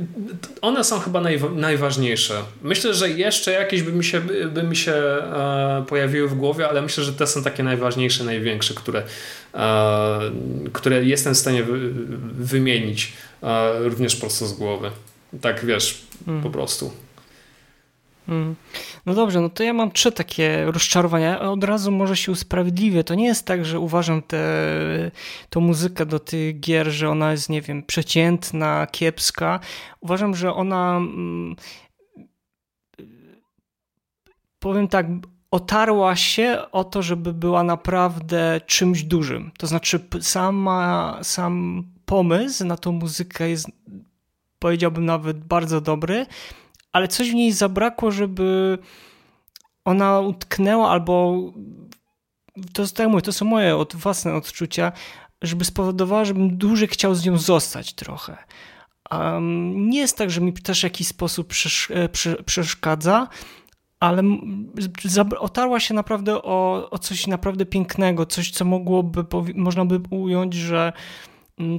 [0.61, 2.35] one są chyba naj, najważniejsze.
[2.62, 4.20] Myślę, że jeszcze jakieś by mi się,
[4.55, 8.74] by mi się e, pojawiły w głowie, ale myślę, że te są takie najważniejsze, największe,
[8.74, 9.02] które,
[9.55, 10.20] e,
[10.73, 11.90] które jestem w stanie wy,
[12.39, 13.12] wymienić
[13.43, 14.90] e, również prosto z głowy.
[15.40, 16.43] Tak wiesz, hmm.
[16.43, 17.03] po prostu.
[18.28, 18.56] Mm.
[19.06, 21.40] No dobrze, no to ja mam trzy takie rozczarowania.
[21.40, 23.05] Od razu może się usprawiedliwię.
[23.05, 24.22] To nie jest tak, że uważam
[25.51, 29.60] tę muzykę do tych gier, że ona jest, nie wiem, przeciętna, kiepska.
[30.01, 30.96] Uważam, że ona.
[30.96, 31.56] Mm,
[34.59, 35.06] powiem tak,
[35.51, 39.51] otarła się o to, żeby była naprawdę czymś dużym.
[39.59, 43.66] To znaczy, sama, sam pomysł na tą muzykę jest,
[44.59, 46.26] powiedziałbym, nawet bardzo dobry
[46.94, 48.78] ale coś w niej zabrakło, żeby
[49.84, 51.40] ona utknęła albo
[52.72, 54.92] to, tak mówię, to są moje od, własne odczucia,
[55.42, 58.36] żeby spowodowała, żebym dłużej chciał z nią zostać trochę.
[59.10, 62.08] Um, nie jest tak, że mi też w jakiś sposób przesz, e,
[62.44, 63.28] przeszkadza,
[64.00, 64.22] ale
[65.38, 70.92] otarła się naprawdę o, o coś naprawdę pięknego, coś, co mogłoby, można by ująć, że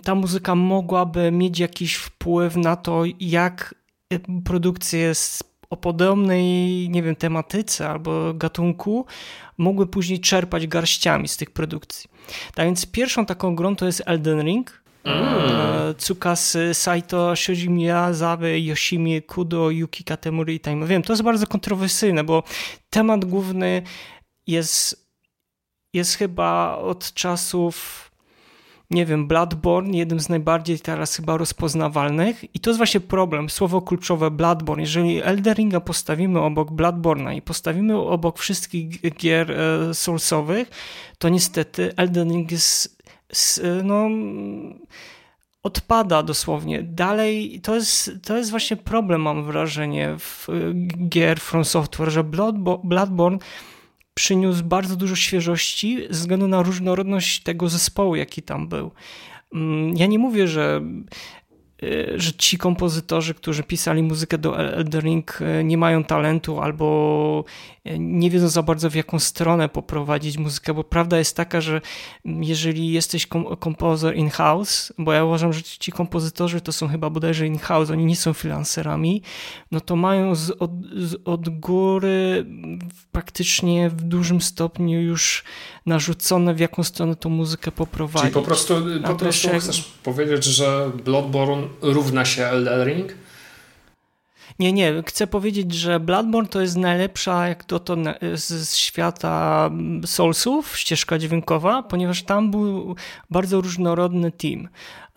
[0.04, 3.76] ta muzyka mogłaby mieć jakiś wpływ na to, jak
[4.46, 5.14] produkcje
[5.70, 9.06] o podobnej, nie wiem, tematyce albo gatunku
[9.58, 12.10] mogły później czerpać garściami z tych produkcji.
[12.54, 14.86] Tak więc pierwszą taką grą to jest Elden Ring.
[15.04, 15.96] Mm.
[15.98, 20.88] Tsukasy, Saito, Shoji Miyazawa, Yoshimi Kudo, Yuki Katemuri i Time.
[20.88, 22.44] Wiem, to jest bardzo kontrowersyjne, bo
[22.90, 23.82] temat główny
[24.48, 25.10] jest,
[25.94, 28.06] jest chyba od czasów
[28.92, 32.56] nie wiem, Bloodborne, jednym z najbardziej teraz chyba rozpoznawalnych.
[32.56, 34.84] I to jest właśnie problem, słowo kluczowe Bloodborne.
[34.84, 40.70] Jeżeli Elderinga postawimy obok Bloodborne'a i postawimy obok wszystkich gier e, soulsowych,
[41.18, 43.00] to niestety Elden Ring jest,
[43.84, 44.10] no
[45.64, 46.84] odpada dosłownie.
[46.84, 50.48] Dalej, to jest, to jest właśnie problem, mam wrażenie, w
[51.10, 52.24] gier From Software, że
[52.84, 53.38] Bloodborne
[54.16, 58.92] przyniósł bardzo dużo świeżości ze względu na różnorodność tego zespołu, jaki tam był.
[59.54, 60.82] Mm, ja nie mówię, że
[62.16, 67.44] że ci kompozytorzy, którzy pisali muzykę do Elden Ring y, nie mają talentu albo
[67.88, 71.82] y, nie wiedzą za bardzo w jaką stronę poprowadzić muzykę, bo prawda jest taka, że
[72.26, 73.28] jeżeli jesteś
[73.60, 78.16] kompozytor in-house, bo ja uważam, że ci kompozytorzy to są chyba bodajże in-house, oni nie
[78.16, 79.22] są freelancerami,
[79.72, 82.46] no to mają z, od, z, od góry
[83.12, 85.44] praktycznie w dużym stopniu już
[85.86, 88.22] narzucone w jaką stronę tą muzykę poprowadzić.
[88.22, 93.14] Czyli po prostu, po prostu chcesz powiedzieć, że Bloodborne równa się Elden Ring?
[94.60, 95.04] Nie, nie.
[95.06, 97.82] Chcę powiedzieć, że Bloodborne to jest najlepsza jak to
[98.36, 99.70] z świata
[100.06, 102.96] Soulsów, ścieżka dźwiękowa, ponieważ tam był
[103.30, 104.68] bardzo różnorodny team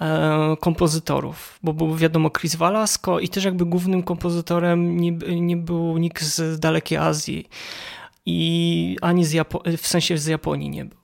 [0.00, 5.98] e, kompozytorów, bo był wiadomo Chris Valasko i też jakby głównym kompozytorem nie, nie był
[5.98, 7.48] nikt z dalekiej Azji
[8.26, 10.98] i ani z Japo w sensie z Japonii nie był.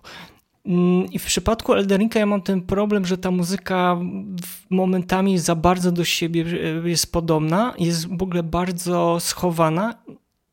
[0.66, 3.98] Mm, I w przypadku Elderinka ja mam ten problem, że ta muzyka
[4.70, 6.44] momentami za bardzo do siebie
[6.84, 9.94] e, jest podobna, jest w ogóle bardzo schowana.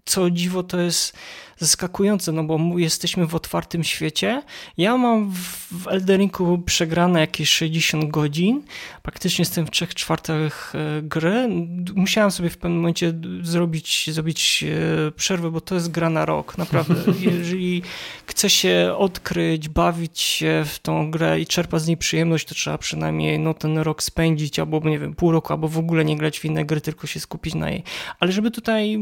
[0.06, 1.18] Co dziwo, to jest
[1.62, 4.42] zaskakujące, no bo jesteśmy w otwartym świecie.
[4.78, 5.32] Ja mam
[5.72, 8.64] w Elderingu przegrane jakieś 60 godzin.
[9.04, 11.50] Praktycznie jestem w trzech czwartych e, gry.
[11.96, 14.64] Musiałem sobie w pewnym momencie zrobić, zrobić
[15.08, 16.58] e, przerwę, bo to jest gra na rok.
[16.58, 16.96] Naprawdę.
[17.32, 17.82] Jeżeli
[18.26, 22.78] chce się odkryć, bawić się w tą grę i czerpać z niej przyjemność, to trzeba
[22.78, 26.40] przynajmniej no, ten rok spędzić, albo nie wiem, pół roku, albo w ogóle nie grać
[26.40, 27.84] w inne gry, tylko się skupić na jej.
[28.20, 29.00] Ale żeby tutaj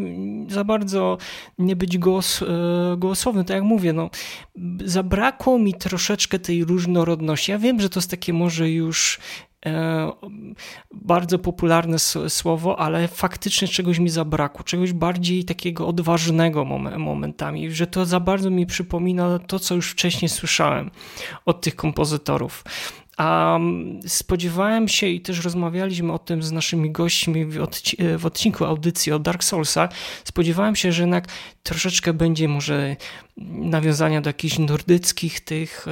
[0.48, 1.18] za bardzo
[1.58, 2.49] nie być głos E,
[2.98, 4.10] głosowny, tak jak mówię, no,
[4.86, 7.52] zabrakło mi troszeczkę tej różnorodności.
[7.52, 9.20] Ja wiem, że to jest takie może już
[9.66, 10.12] e,
[10.92, 12.00] bardzo popularne
[12.30, 16.66] słowo, ale faktycznie czegoś mi zabrakło, czegoś bardziej takiego odważnego
[16.98, 20.92] momentami, że to za bardzo mi przypomina to, co już wcześniej słyszałem
[21.46, 22.64] od tych kompozytorów.
[23.20, 23.60] A
[24.08, 29.12] spodziewałem się i też rozmawialiśmy o tym z naszymi gośćmi w, odci w odcinku audycji
[29.12, 29.90] o Dark Soulsach.
[30.24, 31.28] Spodziewałem się, że jednak
[31.64, 32.96] troszeczkę będzie może
[33.52, 35.92] nawiązania do jakichś nordyckich tych e,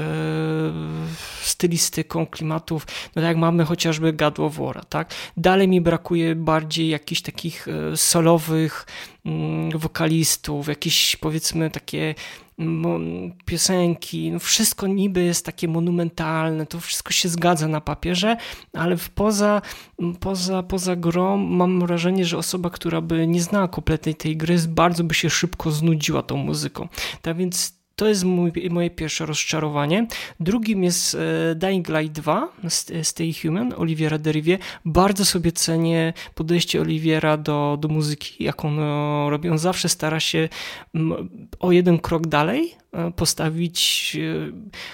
[1.42, 5.14] stylistyką klimatów, no tak jak mamy chociażby of War, tak?
[5.38, 8.86] Dalej mi brakuje bardziej jakichś takich e, solowych
[9.26, 12.16] mm, wokalistów, jakieś powiedzmy takie
[13.46, 18.38] piosenki, no wszystko niby jest takie monumentalne, to wszystko się zgadza na papierze,
[18.74, 19.62] ale poza,
[20.20, 25.04] poza, poza grą mam wrażenie, że osoba, która by nie znała kompletnej tej gry, bardzo
[25.04, 26.88] by się szybko znudziła tą muzyką.
[27.22, 30.08] Tak więc to jest mój, moje pierwsze rozczarowanie.
[30.40, 32.48] Drugim jest e, Dying Light 2,
[33.04, 34.58] Stay Human, Oliviera Deriwie.
[34.86, 39.50] Bardzo sobie cenię podejście Oliviera do, do muzyki, jak on e, robi.
[39.50, 40.50] On zawsze stara się
[41.60, 44.18] o jeden krok dalej e, postawić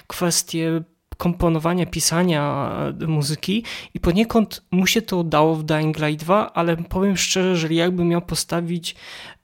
[0.06, 0.82] kwestie
[1.16, 2.72] komponowania, pisania
[3.06, 3.64] muzyki
[3.94, 8.04] i poniekąd mu się to udało w Dying Light 2, ale powiem szczerze, że jakby
[8.04, 8.96] miał postawić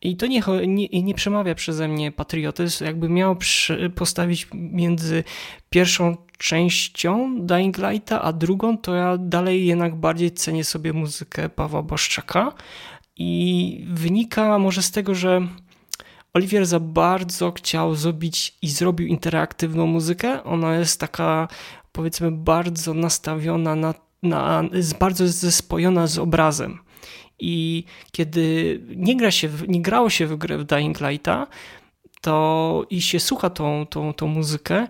[0.03, 5.25] i to nie, nie, nie przemawia przeze mnie patriotyzm, jakby miał przy, postawić między
[5.71, 11.83] pierwszą częścią Dying Lighta, a drugą, to ja dalej jednak bardziej cenię sobie muzykę Pawła
[11.83, 12.53] Błaszczaka
[13.17, 15.49] i wynika może z tego, że
[16.35, 20.45] Oliwier za bardzo chciał zrobić i zrobił interaktywną muzykę.
[20.45, 21.49] Ona jest taka,
[21.93, 24.63] powiedzmy, bardzo nastawiona na, na
[24.99, 26.79] bardzo zespojona z obrazem.
[27.39, 31.47] I kiedy nie, gra się, nie grało się w grę w Dying Lighta,
[32.21, 34.87] to i się słucha tą, tą, tą muzykę,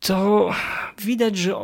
[0.00, 0.50] to
[0.98, 1.56] widać, że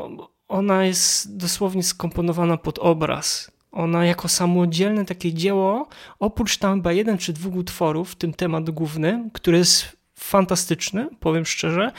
[0.49, 3.51] ona jest dosłownie skomponowana pod obraz.
[3.79, 5.89] Ona jako samodzielne takie dzieło,
[6.19, 11.45] oprócz tam chyba jeden czy dwóch utworów, w tym temat główny, który jest fantastyczny, powiem
[11.45, 11.93] szczerze,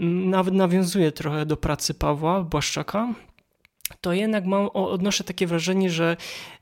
[0.00, 3.14] nawet nawiązuje trochę do pracy Pawła Błaszczaka,
[4.00, 6.16] to jednak mam, odnoszę takie wrażenie, że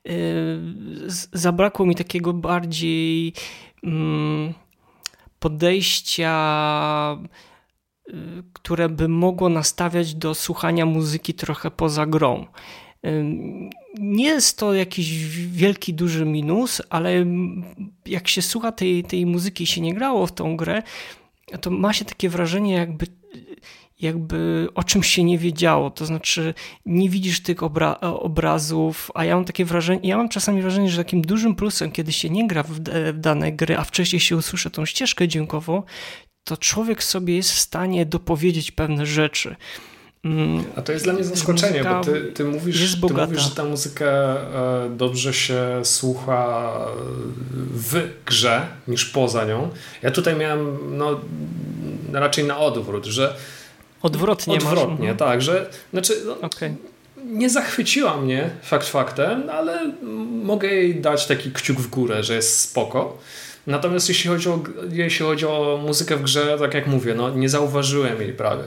[0.05, 0.15] yy,
[1.33, 3.33] zabrakło mi takiego bardziej
[3.83, 4.55] yy,
[5.39, 6.33] podejścia
[8.53, 12.47] które by mogło nastawiać do słuchania muzyki trochę poza grą.
[13.99, 17.27] Nie jest to jakiś wielki, duży minus, ale
[18.07, 20.83] jak się słucha tej, tej muzyki i się nie grało w tą grę,
[21.61, 23.07] to ma się takie wrażenie, jakby,
[24.01, 25.91] jakby o czymś się nie wiedziało.
[25.91, 26.55] To znaczy,
[26.87, 31.05] nie widzisz tych obra obrazów, a ja mam takie wrażenie, ja mam czasami wrażenie, że
[31.05, 32.81] takim dużym plusem, kiedy się nie gra w,
[33.13, 35.83] w dane gry, a wcześniej się usłyszy tą ścieżkę dźwiękową,
[36.45, 39.57] to człowiek sobie jest w stanie dopowiedzieć pewne rzeczy.
[40.77, 44.05] A to jest dla mnie zaskoczenie, bo ty, ty, mówisz, ty mówisz, że ta muzyka
[44.05, 46.73] e, dobrze się słucha
[47.75, 49.69] w grze niż poza nią.
[50.03, 51.21] Ja tutaj miałem no,
[52.13, 53.37] raczej na odwrót, że
[54.03, 55.19] odwrotnie, odwrotnie masz.
[55.19, 56.75] tak, że znaczy no, okay.
[57.25, 59.93] nie zachwyciła mnie fakt faktem, ale
[60.43, 63.19] mogę jej dać taki kciuk w górę, że jest spoko.
[63.67, 67.49] Natomiast jeśli chodzi o, jeśli chodzi o muzykę w grze, tak jak mówię, no, nie
[67.49, 68.65] zauważyłem jej prawie.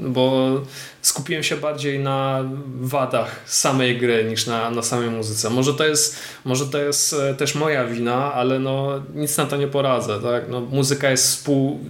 [0.00, 0.50] Bo
[1.02, 2.44] skupiłem się bardziej na
[2.80, 5.50] wadach samej gry niż na, na samej muzyce.
[5.50, 9.56] Może to, jest, może to jest e, też moja wina, ale no, nic na to
[9.56, 10.22] nie poradzę.
[10.22, 10.48] Tak?
[10.48, 11.80] No, muzyka jest współ,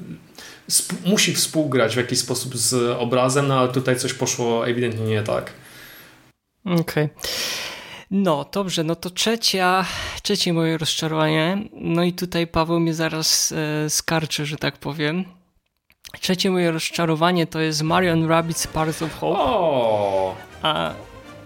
[1.05, 5.53] musi współgrać w jakiś sposób z obrazem, no ale tutaj coś poszło ewidentnie nie tak.
[6.65, 6.81] Okej.
[6.83, 7.09] Okay.
[8.11, 9.85] No, dobrze, no to trzecia,
[10.23, 11.69] trzecie moje rozczarowanie.
[11.73, 15.25] No i tutaj Paweł mnie zaraz e, skarczy, że tak powiem.
[16.21, 19.41] Trzecie moje rozczarowanie to jest Marion Rabbit's Part of Hope.
[19.41, 20.35] Oh.
[20.63, 20.91] A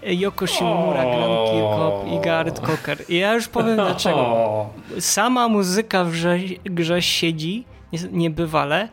[0.03, 2.97] Yoko Shimomura, Grant Kirkhope i Garrett Cocker.
[3.09, 4.69] I ja już powiem dlaczego.
[4.99, 7.65] Sama muzyka w grze, grze siedzi
[8.11, 8.89] niebywale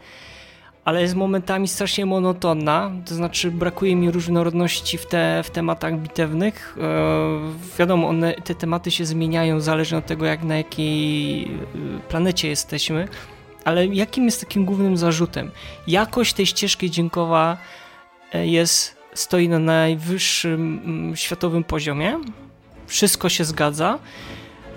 [0.84, 6.76] ale jest momentami strasznie monotonna, to znaczy brakuje mi różnorodności w, te, w tematach bitewnych.
[6.80, 11.48] E, wiadomo, one, te tematy się zmieniają zależnie od tego, jak na jakiej e,
[12.08, 13.08] planecie jesteśmy,
[13.64, 15.50] ale jakim jest takim głównym zarzutem?
[15.86, 17.56] Jakość tej ścieżki dźwiękowa
[18.32, 22.18] e, jest, stoi na najwyższym mm, światowym poziomie,
[22.86, 23.98] wszystko się zgadza,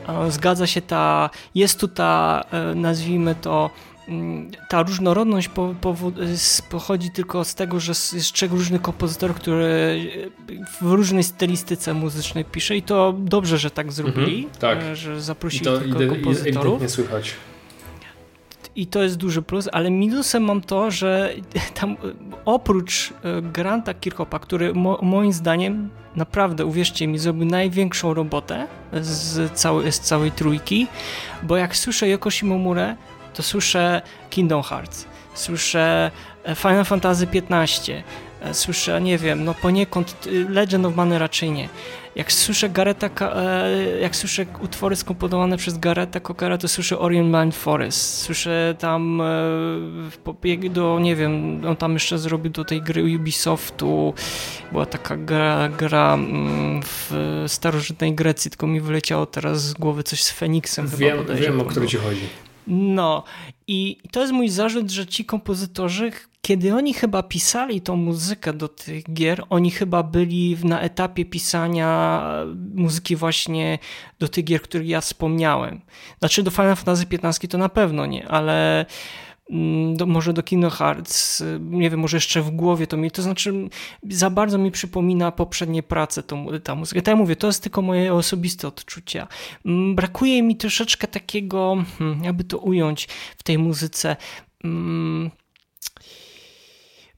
[0.07, 3.69] e, zgadza się ta, jest tu ta, e, nazwijmy to,
[4.07, 5.95] Mm, ta różnorodność po, po,
[6.69, 9.95] pochodzi tylko z tego, że jest trzech różnych kompozytorów, które
[10.81, 14.83] w różnej stylistyce muzycznej pisze i to dobrze, że tak zrobili, mhm, tak.
[14.83, 16.81] E, że zaprosili to tylko kompozytorów.
[16.81, 17.33] nie słychać.
[18.75, 21.33] I to jest duży plus, ale minusem mam to, że
[21.79, 21.97] tam
[22.45, 28.67] oprócz e, Granta Kirchhoffa, który mo, moim zdaniem naprawdę, uwierzcie mi, zrobił największą robotę
[29.01, 30.87] z całej, z całej trójki,
[31.43, 32.95] bo jak słyszę Yoko Shimomurę,
[33.33, 36.11] to słyszę Kingdom Hearts, słyszę
[36.43, 38.03] e, Final Fantasy XV, e,
[38.51, 41.69] słyszę, nie wiem, no poniekąd Legend of Mana raczej nie.
[42.15, 48.21] Jak słyszę Gareta, e, jak słyszę utwory skomponowane przez Gareta Cockera, to słyszę Orient Forest.
[48.21, 49.21] Słyszę tam
[50.69, 54.13] do, nie wiem, on tam jeszcze zrobił do tej gry Ubisoftu,
[54.71, 60.23] była taka gra, gra mm, w starożytnej Grecji, tylko mi wyleciało teraz z głowy coś
[60.23, 60.87] z Feniksem.
[60.87, 62.42] Wiem, wiem o który ci chodzi.
[62.67, 63.23] No
[63.67, 66.11] i to jest mój zarzut, że ci kompozytorzy,
[66.41, 72.21] kiedy oni chyba pisali tą muzykę do tych gier, oni chyba byli na etapie pisania
[72.75, 73.79] muzyki właśnie
[74.19, 75.81] do tych gier, których ja wspomniałem.
[76.19, 78.85] Znaczy do Final Fantasy XV to na pewno nie, ale
[79.93, 83.69] do, może do Kino Hearts, nie wiem, może jeszcze w głowie to mi, to znaczy
[84.09, 87.01] za bardzo mi przypomina poprzednie prace to, ta muzyka.
[87.01, 89.27] Tak jak mówię, to jest tylko moje osobiste odczucia.
[89.65, 93.07] Mm, brakuje mi troszeczkę takiego, hmm, jakby to ująć
[93.37, 94.15] w tej muzyce,
[94.61, 95.31] hmm,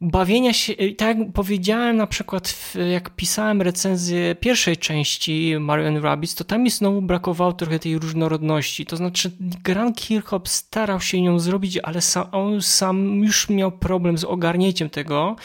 [0.02, 6.44] bawienia się, tak jak powiedziałem na przykład, jak pisałem recenzję pierwszej części Marion Rabbids, to
[6.44, 8.86] tam mi znowu brakowało trochę tej różnorodności.
[8.86, 14.18] To znaczy, Grant Kirchhoff starał się ją zrobić, ale sam, on sam już miał problem
[14.18, 15.36] z ogarnięciem tego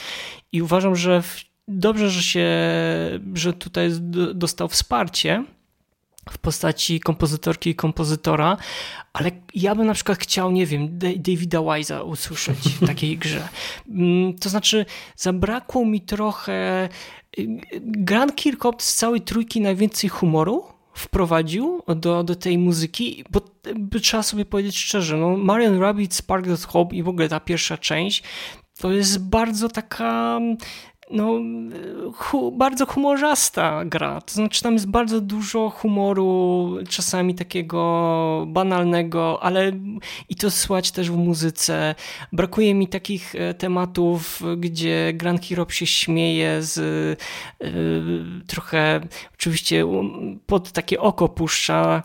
[0.52, 1.22] i uważam, że
[1.68, 2.48] dobrze, że się,
[3.34, 3.90] że tutaj
[4.34, 5.44] dostał wsparcie
[6.30, 8.56] w postaci kompozytorki i kompozytora,
[9.12, 13.48] ale ja bym na przykład chciał, nie wiem, Davida Wise'a usłyszeć w takiej grze.
[13.88, 14.86] Mm, to znaczy,
[15.16, 16.88] zabrakło mi trochę.
[17.38, 23.40] Y, Grand Kirkhope z całej trójki najwięcej humoru wprowadził do, do tej muzyki, bo
[23.74, 27.78] by trzeba sobie powiedzieć szczerze, no Marion Rabbit, Spark Hope i w ogóle ta pierwsza
[27.78, 28.22] część
[28.80, 30.40] to jest bardzo taka
[31.10, 31.40] no,
[32.14, 34.20] hu, bardzo humorzasta gra.
[34.20, 39.72] To znaczy, tam jest bardzo dużo humoru, czasami takiego banalnego, ale
[40.28, 41.94] i to słychać też w muzyce.
[42.32, 47.16] Brakuje mi takich e, tematów, gdzie Grand Hero się śmieje z y,
[48.46, 49.00] trochę,
[49.34, 49.86] oczywiście
[50.46, 52.02] pod takie oko puszcza,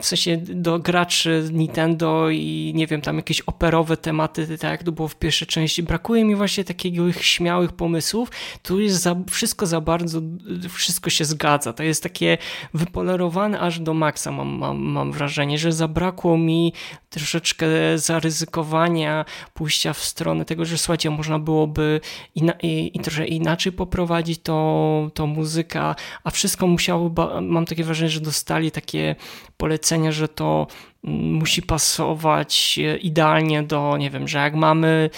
[0.00, 4.92] w sensie do graczy Nintendo i nie wiem, tam jakieś operowe tematy, tak jak to
[4.92, 5.82] było w pierwszej części.
[5.82, 8.30] Brakuje mi właśnie takiego śmiałych pomysłów,
[8.62, 10.20] tu jest za, wszystko za bardzo,
[10.68, 11.72] wszystko się zgadza.
[11.72, 12.38] To jest takie
[12.74, 16.72] wypolerowane aż do maksa, mam, mam, mam wrażenie, że zabrakło mi
[17.10, 22.00] troszeczkę zaryzykowania, pójścia w stronę tego, że słuchajcie, można byłoby
[22.34, 25.94] ina i, i trochę inaczej poprowadzić to, to muzyka,
[26.24, 27.10] a wszystko musiało,
[27.42, 29.16] mam takie wrażenie, że dostali takie
[29.56, 30.66] polecenia, że to
[31.02, 35.10] musi pasować e, idealnie do, nie wiem, że jak mamy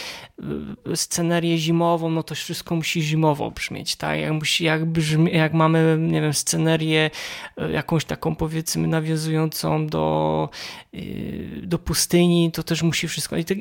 [0.92, 4.20] e, scenerię zimową, no to wszystko musi zimowo brzmieć, tak?
[4.20, 7.10] Jak, musi, jak, brzmi, jak mamy, nie wiem, scenerię
[7.56, 10.48] e, jakąś taką powiedzmy nawiązującą do,
[11.62, 13.36] do pustyni, to też musi wszystko.
[13.36, 13.58] I tak,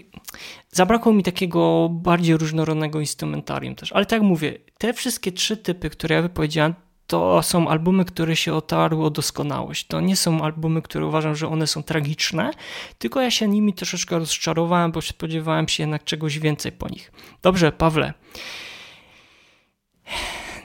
[0.72, 3.91] zabrakło mi takiego bardziej różnorodnego instrumentarium też.
[3.91, 6.73] Ale tak jak mówię, te wszystkie trzy typy, które ja wypowiedziałem,
[7.12, 9.88] to są albumy, które się otarły o doskonałość.
[9.88, 12.52] To nie są albumy, które uważam, że one są tragiczne,
[12.98, 17.12] tylko ja się nimi troszeczkę rozczarowałem, bo spodziewałem się jednak czegoś więcej po nich.
[17.42, 18.14] Dobrze, Pawle.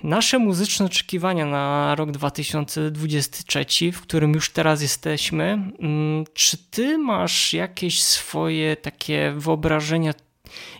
[0.02, 5.44] Nasze muzyczne oczekiwania na rok 2023, w którym już teraz jesteśmy,
[5.78, 10.12] mm, czy ty masz jakieś swoje takie wyobrażenia,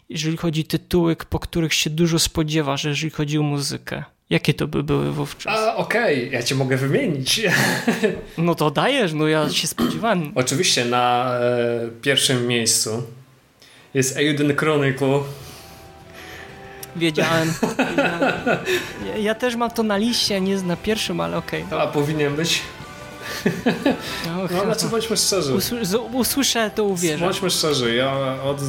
[0.08, 4.15] jeżeli chodzi o tytuły, po których się dużo spodziewasz, jeżeli chodzi o muzykę?
[4.30, 5.76] Jakie to by były wówczas?
[5.76, 6.32] Okej, okay.
[6.32, 7.40] ja cię mogę wymienić.
[8.38, 10.32] No to dajesz, no ja się spodziewałem.
[10.34, 13.02] Oczywiście na e, pierwszym miejscu
[13.94, 15.20] jest Aiden Chronicle.
[16.96, 17.52] Wiedziałem.
[17.88, 18.22] wiedziałem.
[19.06, 21.62] Ja, ja, też mam to na liście, nie na pierwszym, ale okej.
[21.62, 22.62] Okay, A powinien być.
[24.26, 25.52] No, no znaczy bądźmy szczerzy.
[26.12, 27.24] usłyszę, to uwierzę.
[27.24, 28.12] Bądźmy szczerzy, ja
[28.44, 28.64] od e,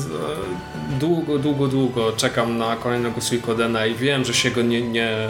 [1.00, 5.30] długo, długo, długo czekam na kolejnego Suikodena i wiem, że się go nie, nie,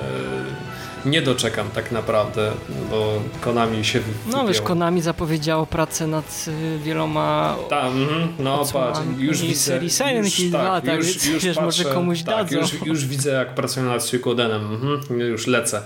[1.05, 2.51] nie doczekam tak naprawdę,
[2.89, 4.43] bo Konami się wypięło.
[4.43, 10.27] No wiesz, Konami zapowiedziało pracę nad y, wieloma Tam, mhm, no patrz, już widzę Silent
[10.27, 12.57] Hill 2, tak, tak już, już wiesz, patrzę, może komuś tak, dadzą.
[12.57, 15.81] Już, już widzę jak pracują nad Suikodenem, mhm, już lecę.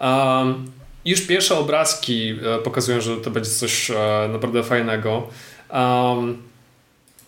[0.00, 3.94] Um, już pierwsze obrazki e, pokazują, że to będzie coś e,
[4.32, 5.28] naprawdę fajnego.
[5.72, 6.38] Um,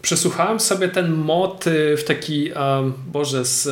[0.02, 3.62] przesłuchałem sobie ten motyw taki, um, Boże, z,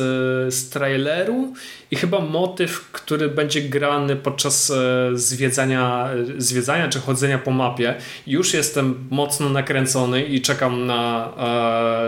[0.53, 1.53] z traileru
[1.91, 7.95] i chyba motyw, który będzie grany podczas e, zwiedzania, zwiedzania czy chodzenia po mapie.
[8.27, 11.33] Już jestem mocno nakręcony i czekam na,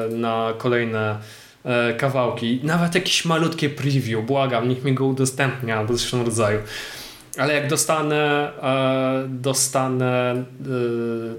[0.09, 1.17] na kolejne
[1.97, 2.59] kawałki.
[2.63, 6.59] Nawet jakieś malutkie preview, błagam, niech mi go udostępnia albo coś w tym rodzaju.
[7.37, 10.43] Ale jak dostanę, e, dostanę e,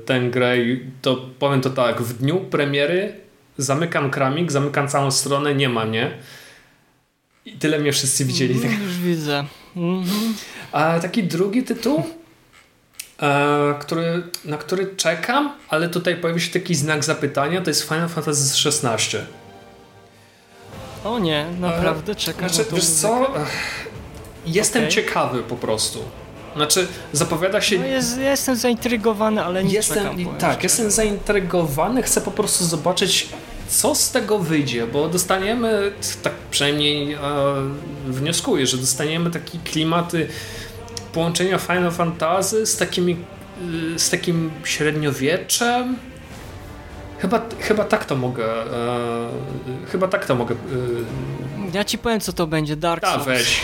[0.06, 0.56] tę grę,
[1.02, 3.12] to powiem to tak, w dniu premiery
[3.58, 6.10] zamykam kramik, zamykam całą stronę, nie ma mnie.
[7.44, 8.54] I tyle mnie wszyscy widzieli.
[8.54, 9.44] Mm, już widzę.
[9.76, 10.34] Mhm.
[10.72, 12.02] A taki drugi tytuł,
[13.22, 18.08] e, który, na który czekam, ale tutaj pojawi się taki znak zapytania, to jest Final
[18.08, 19.18] Fantasy XVI.
[21.04, 22.48] O nie, naprawdę czekam.
[22.48, 23.34] Znaczy, wiesz co?
[24.46, 24.92] Jestem okay.
[24.92, 25.98] ciekawy po prostu.
[26.56, 27.78] Znaczy, zapowiada się.
[27.78, 32.64] No jest, ja jestem zaintrygowany, ale nie jestem, czekam, Tak, jestem zaintrygowany, chcę po prostu
[32.64, 33.28] zobaczyć,
[33.68, 35.92] co z tego wyjdzie, bo dostaniemy,
[36.22, 37.18] tak przynajmniej e,
[38.06, 40.28] wnioskuję, że dostaniemy taki klimaty
[41.12, 43.12] połączenia Final Fantasy z takimi
[43.94, 45.96] e, z takim średniowieczem.
[47.18, 48.46] Chyba, chyba tak to mogę.
[48.46, 49.28] E,
[49.92, 50.54] chyba tak to mogę.
[50.54, 50.58] E,
[51.74, 53.26] ja ci powiem, co to będzie Dark Souls.
[53.26, 53.60] weź.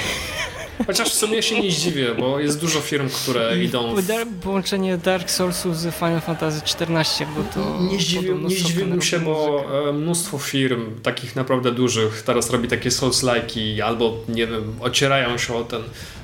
[0.86, 3.94] Chociaż w sumie się nie zdziwię, bo jest dużo firm, które idą...
[3.94, 4.02] W...
[4.42, 7.80] Połączenie Dark Soulsów z Final Fantasy XIV, bo to...
[7.80, 9.64] Nie, zdziwił, nie zdziwiłbym się, bo.
[9.88, 15.54] E, mnóstwo firm, takich naprawdę dużych, teraz robi takie Souls-like'i albo, nie wiem, ocierają się
[15.54, 15.82] o ten,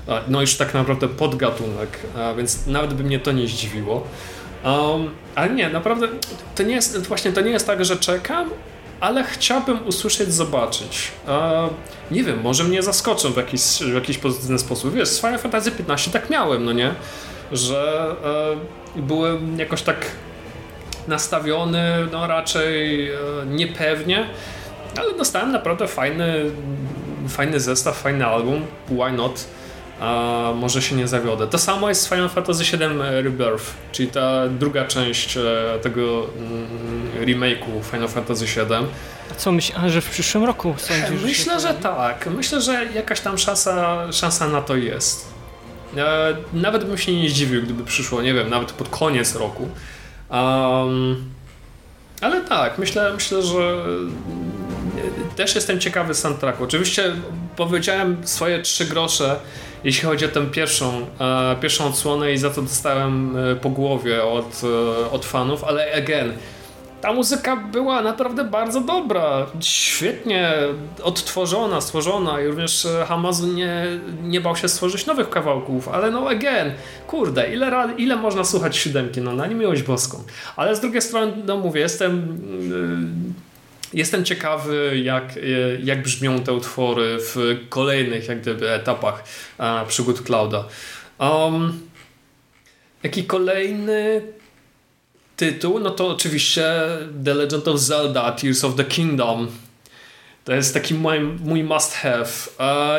[0.09, 1.99] e, no już tak naprawdę podgatunek,
[2.37, 4.07] więc nawet by mnie to nie zdziwiło.
[4.65, 6.09] Um, ale nie, naprawdę
[6.55, 8.51] to nie jest, właśnie to nie jest tak, że czekam,
[9.01, 11.13] ale chciałbym usłyszeć, zobaczyć.
[12.11, 14.95] Nie wiem, może mnie zaskoczą w jakiś, w jakiś pozytywny sposób.
[14.95, 16.95] Wiesz, z Final Fantasy 15 tak miałem, no nie?
[17.53, 18.11] Że
[18.97, 20.07] e, byłem jakoś tak
[21.09, 23.17] nastawiony, no raczej e,
[23.47, 24.27] niepewnie,
[24.99, 26.51] ale dostałem naprawdę fajny,
[27.29, 28.67] fajny zestaw, fajny album.
[28.89, 29.45] Why not?
[30.01, 31.47] A może się nie zawiodę.
[31.47, 32.87] To samo jest z Final Fantasy VII
[33.23, 35.43] Rebirth, czyli ta druga część e,
[35.83, 38.87] tego mm, remake'u Final Fantasy VII.
[39.31, 41.23] A co myślisz, że w przyszłym roku sądzisz?
[41.23, 42.29] Myślę, że, że tak.
[42.37, 45.27] Myślę, że jakaś tam szansa, szansa na to jest.
[45.97, 49.69] E, nawet bym się nie zdziwił, gdyby przyszło, nie wiem, nawet pod koniec roku.
[50.31, 51.25] Um,
[52.21, 53.85] ale tak, myślę, myślę, że
[55.37, 56.65] też jestem ciekawy soundtracku.
[56.65, 57.13] Oczywiście
[57.57, 59.37] powiedziałem swoje trzy grosze
[59.85, 64.25] jeśli chodzi o tę pierwszą, e, pierwszą odsłonę i za to dostałem e, po głowie
[64.25, 66.33] od, e, od fanów, ale again,
[67.01, 70.53] ta muzyka była naprawdę bardzo dobra, świetnie
[71.03, 73.85] odtworzona, stworzona i również Hamazu nie,
[74.23, 76.73] nie bał się stworzyć nowych kawałków, ale no again,
[77.07, 80.19] kurde, ile, ile można słuchać siódemki, no na miłość boską.
[80.57, 82.39] Ale z drugiej strony, no mówię, jestem
[83.95, 85.39] Jestem ciekawy, jak,
[85.83, 89.25] jak brzmią te utwory w kolejnych jak gdyby, etapach
[89.89, 90.65] przygód Clouda.
[91.19, 91.81] Um,
[93.03, 94.23] jaki kolejny
[95.37, 95.81] tytuł?
[95.81, 96.73] No to oczywiście
[97.25, 99.49] The Legend of Zelda Tears of the Kingdom.
[100.45, 102.29] To jest taki mój, mój must have.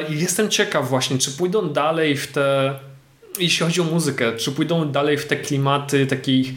[0.09, 2.79] I jestem ciekaw właśnie, czy pójdą dalej w te,
[3.39, 6.53] jeśli chodzi o muzykę, czy pójdą dalej w te klimaty takich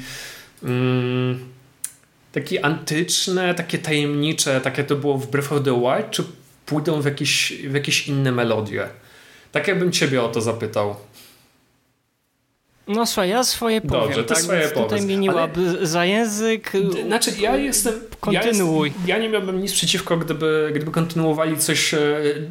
[0.62, 1.49] mm,
[2.32, 6.24] takie antyczne, takie tajemnicze, takie to było w Breath of the Wild, czy
[6.66, 8.88] pójdą w jakieś, w jakieś inne melodie?
[9.52, 10.96] Tak jakbym ciebie o to zapytał.
[12.90, 14.04] No słuchaj, ja swoje powiem.
[14.04, 14.74] Dobrze, ty tak, swoje powiedz.
[14.74, 15.86] Tutaj mieniłaby ale...
[15.86, 16.72] za język.
[17.06, 17.94] Znaczy ja jestem...
[18.20, 18.88] Kontynuuj.
[18.88, 21.98] Ja, jest, ja, nie miałbym nic przeciwko, gdyby, gdyby kontynuowali coś, e,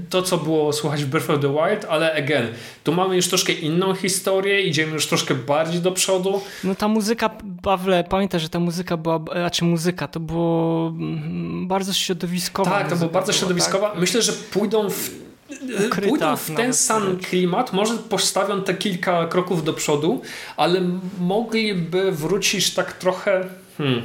[0.10, 2.48] to co było słuchać w Breath of the Wild, ale again,
[2.84, 6.41] tu mamy już troszkę inną historię, idziemy już troszkę bardziej do przodu.
[6.64, 7.30] No ta muzyka,
[7.61, 12.72] Pawle, pamiętaj, że ta muzyka była, znaczy muzyka, to było mm, bardzo środowiskowa.
[12.72, 13.90] Tak, to było bardzo środowiskowa.
[13.90, 13.99] Tak?
[13.99, 15.28] Myślę, że pójdą w
[15.88, 20.21] Ukryta, pójdą w ten sam klimat, może postawią te kilka kroków do przodu,
[20.57, 20.81] ale
[21.19, 23.45] mogliby wrócić tak trochę
[23.77, 24.01] hmm,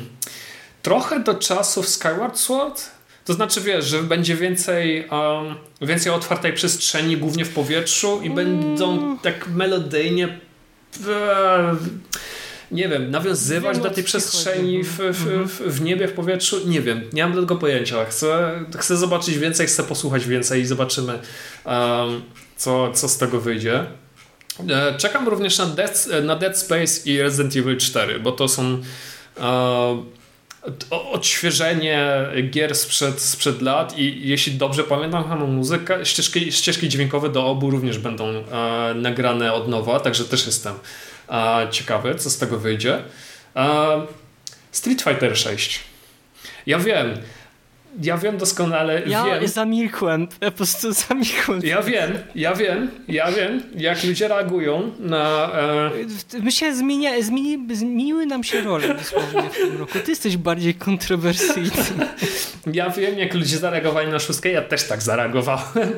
[0.82, 2.90] trochę do czasów Skyward Sword.
[3.24, 5.54] To znaczy, wiesz, że będzie więcej, um,
[5.88, 8.34] więcej otwartej przestrzeni, głównie w powietrzu i mm.
[8.34, 10.38] będą tak melodyjnie
[12.70, 15.49] nie wiem, nawiązywać do tej przestrzeni w, w, mhm.
[15.49, 18.05] w, w, niebie, w powietrzu, nie wiem, nie mam do tego pojęcia.
[18.05, 21.12] Chcę, chcę zobaczyć więcej, chcę posłuchać więcej i zobaczymy,
[21.65, 22.23] um,
[22.57, 23.86] co, co z tego wyjdzie.
[24.70, 28.78] E, czekam również na Dead, na Dead Space i Resident Evil 4, bo to są
[29.36, 29.45] uh,
[30.91, 37.47] odświeżenie gier sprzed, sprzed lat i jeśli dobrze pamiętam chyba muzykę, ścieżki, ścieżki dźwiękowe do
[37.47, 38.45] obu również będą uh,
[38.95, 40.74] nagrane od nowa, także też jestem
[41.70, 43.02] ciekawy, co z tego wyjdzie.
[44.72, 45.80] Street Fighter 6.
[46.66, 47.18] Ja wiem,
[48.02, 49.02] ja wiem doskonale.
[49.06, 49.48] Ja wiem.
[49.48, 51.60] zamilkłem, po prostu zamilkłem.
[51.64, 55.50] Ja wiem, ja wiem, ja wiem, jak ludzie reagują na.
[55.54, 55.90] E...
[56.42, 59.98] My się zmienia, zmieni, zmieniły nam się role dosłownie w tym roku.
[60.04, 61.70] Ty jesteś bardziej kontrowersyjny.
[62.72, 65.92] Ja wiem, jak ludzie zareagowali na szóstkę, ja też tak zareagowałem.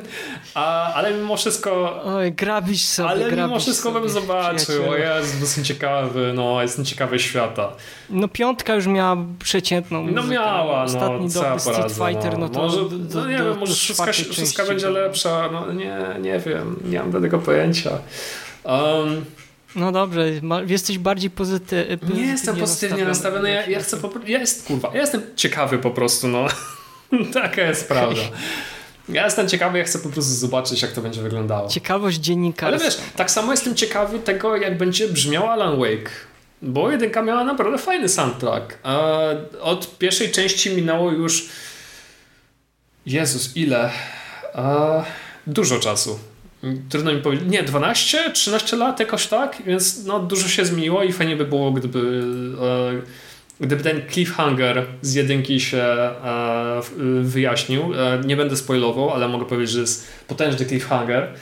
[0.55, 2.02] A, ale mimo wszystko.
[2.05, 3.09] Oj, grabisz sobie.
[3.09, 4.90] Ale mimo wszystko bym zobaczył.
[4.90, 7.73] O Jezu, jestem ciekawy, no, jestem ciekawy świata.
[8.10, 10.06] No, piątka już miała przeciętną.
[10.06, 10.82] No, miała, no.
[10.82, 14.91] Ostatni no, Street Fighter, no to może, do, no nie wiem, może wszystko, wszystko będzie
[14.91, 17.91] lepsza, no nie, nie wiem, nie mam do tego pojęcia.
[18.65, 19.25] Um,
[19.77, 20.31] no dobrze,
[20.67, 22.15] jesteś bardziej pozytywny.
[22.15, 25.91] Nie jestem pozytywnie nastawiony, ja, ja chcę po ja jest, kurwa, ja jestem ciekawy po
[25.91, 26.47] prostu, no.
[27.43, 28.23] Taka jest prawda.
[29.09, 31.69] Ja jestem ciekawy, ja chcę po prostu zobaczyć, jak to będzie wyglądało.
[31.69, 32.67] Ciekawość dziennikarska.
[32.67, 36.11] Ale wiesz, tak samo jestem ciekawy tego, jak będzie brzmiał Alan Wake.
[36.63, 38.79] Bo jedynka miała naprawdę fajny soundtrack.
[38.83, 39.09] A
[39.61, 41.49] od pierwszej części minęło już
[43.07, 43.91] Jezus, ile?
[45.47, 46.19] Dużo czasu.
[46.89, 47.49] Trudno mi powiedzieć.
[47.49, 51.73] Nie, 12, 13 lat jakoś tak, więc no, dużo się zmieniło i fajnie by było,
[51.73, 52.23] gdyby,
[53.61, 56.81] e, gdyby ten cliffhanger z jedynki się e,
[57.23, 57.83] wyjaśnił.
[57.95, 61.35] E, nie będę spoilował, ale mogę powiedzieć, że jest potężny cliffhanger.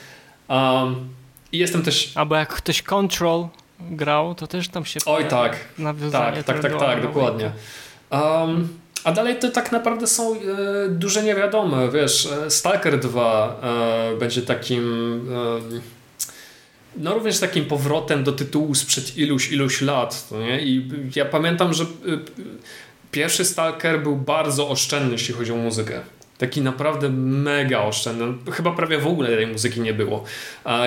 [1.52, 2.12] I jestem też...
[2.14, 3.48] Albo jak ktoś Control
[3.80, 5.00] grał, to też tam się...
[5.06, 5.56] Oj tak,
[6.12, 7.50] tak, tak, tak, tak, dokładnie.
[8.10, 8.68] Um,
[9.04, 10.38] a dalej to tak naprawdę są e,
[10.88, 13.60] duże niewiadome, wiesz, e, Stalker 2
[14.14, 14.84] e, będzie takim
[15.72, 15.94] e,
[16.96, 20.60] no również takim powrotem do tytułu sprzed iluś, iluś lat, nie?
[20.60, 21.88] I ja pamiętam, że y,
[23.10, 26.00] pierwszy Stalker był bardzo oszczędny, jeśli chodzi o muzykę.
[26.38, 28.52] Taki naprawdę mega oszczędny.
[28.52, 30.24] Chyba prawie w ogóle tej muzyki nie było.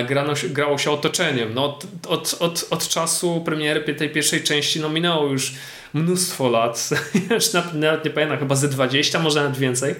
[0.08, 1.54] Grano, grało się otoczeniem.
[1.54, 5.54] No, od, od, od, od czasu premiery tej pierwszej części no, minęło już
[5.94, 6.88] mnóstwo lat.
[7.34, 9.94] Już nawet nie pamiętam, chyba ze 20, może nawet więcej.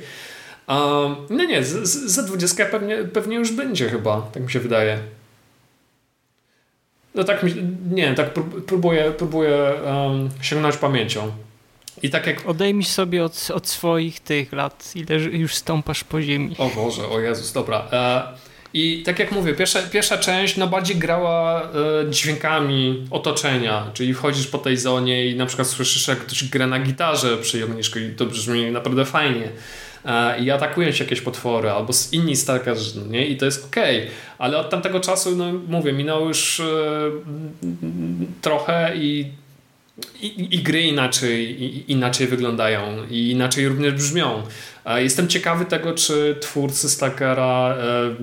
[1.30, 4.98] no nie, ze 20 pewnie, pewnie już będzie chyba, tak mi się wydaje.
[7.14, 7.46] No tak,
[7.90, 8.30] nie tak
[8.66, 11.32] próbuję, próbuję um, sięgnąć pamięcią.
[12.02, 12.48] I tak jak...
[12.48, 16.56] Odejmij sobie od, od swoich tych lat, ile już stąpasz po ziemi.
[16.58, 17.84] O Boże, o Jezus, dobra.
[17.92, 18.22] E,
[18.74, 24.46] I tak jak mówię, pierwsza, pierwsza część no bardziej grała e, dźwiękami otoczenia, czyli wchodzisz
[24.46, 28.10] po tej zonie i na przykład słyszysz jak ktoś gra na gitarze przy ognisku i
[28.10, 29.48] to brzmi naprawdę fajnie.
[30.04, 33.26] E, i atakują się jakieś potwory, albo z inni stalkerzy, nie?
[33.26, 33.98] I to jest okej.
[33.98, 34.10] Okay.
[34.38, 36.62] Ale od tamtego czasu, no mówię, minęło już
[38.42, 39.32] trochę i
[40.22, 44.42] i, i, gry inaczej, i, inaczej wyglądają i inaczej również brzmią.
[44.84, 48.14] E, jestem ciekawy tego, czy twórcy Stalkera e,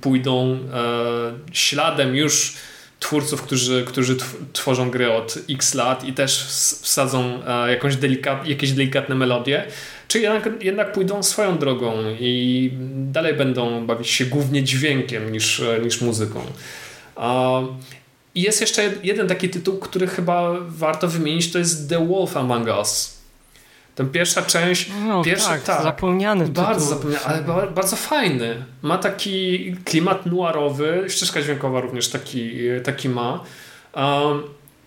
[0.00, 2.56] pójdą e, śladem już
[3.00, 4.16] twórców, którzy, którzy
[4.52, 6.44] tworzą gry od x lat i też
[6.82, 9.64] wsadzą e, jakąś delikat, jakieś delikatne melodie,
[10.08, 16.00] czy jednak, jednak pójdą swoją drogą i dalej będą bawić się głównie dźwiękiem niż, niż
[16.00, 16.40] muzyką.
[18.34, 22.66] I jest jeszcze jeden taki tytuł, który chyba warto wymienić, to jest The Wolf Among
[22.66, 23.22] Us.
[23.94, 24.90] Ten pierwsza część.
[25.08, 26.48] No, pierwsza, tak, tak, zapomniany.
[26.48, 28.64] Bardzo zapomniany, ale bardzo fajny.
[28.82, 32.50] Ma taki klimat noirowy, ścieżka dźwiękowa również taki,
[32.84, 33.44] taki ma.
[33.96, 34.42] Um,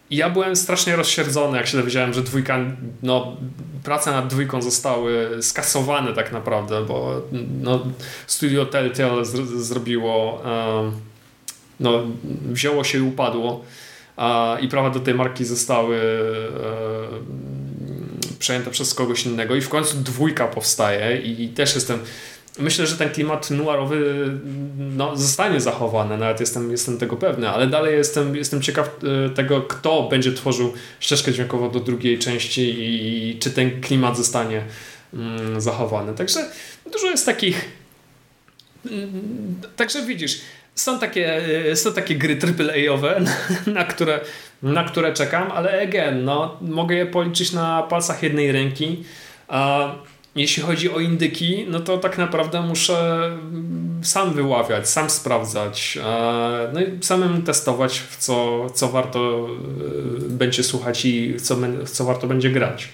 [0.10, 2.60] ja byłem strasznie rozsierdzony, jak się dowiedziałem, że dwójka,
[3.04, 3.38] no,
[3.84, 7.22] prace nad dwójką zostały skasowane tak naprawdę, bo
[7.62, 7.86] no,
[8.28, 9.26] studio Telltale
[9.58, 10.92] zrobiło, um,
[11.80, 12.04] no,
[12.52, 13.64] wzięło się i upadło.
[14.18, 19.56] A, i prawa do tej marki zostały um, przejęte przez kogoś innego.
[19.56, 22.00] I w końcu dwójka powstaje i też jestem
[22.60, 24.30] myślę, że ten klimat noirowy
[24.78, 29.62] no, zostanie zachowany, nawet jestem, jestem tego pewny, ale dalej jestem, jestem ciekaw e, tego,
[29.62, 34.64] kto będzie tworzył ścieżkę dźwiękową do drugiej części i czy ten klimat zostanie
[35.14, 36.14] mm, zachowany.
[36.14, 36.40] Także
[36.94, 37.66] dużo jest takich
[38.92, 40.42] mm, Także widzisz,
[40.76, 41.36] są takie,
[41.72, 43.22] e, są takie gry AAA-owe,
[43.74, 44.20] na, które,
[44.64, 49.04] na które czekam, ale again, no, mogę je policzyć na palcach jednej ręki.
[49.48, 49.92] A
[50.36, 53.30] jeśli chodzi o indyki, no to tak naprawdę muszę
[54.04, 55.98] sam wyławiać, sam sprawdzać,
[56.74, 62.28] no i samemu testować, w co, co warto e, będzie słuchać i co, co warto
[62.28, 62.90] będzie grać.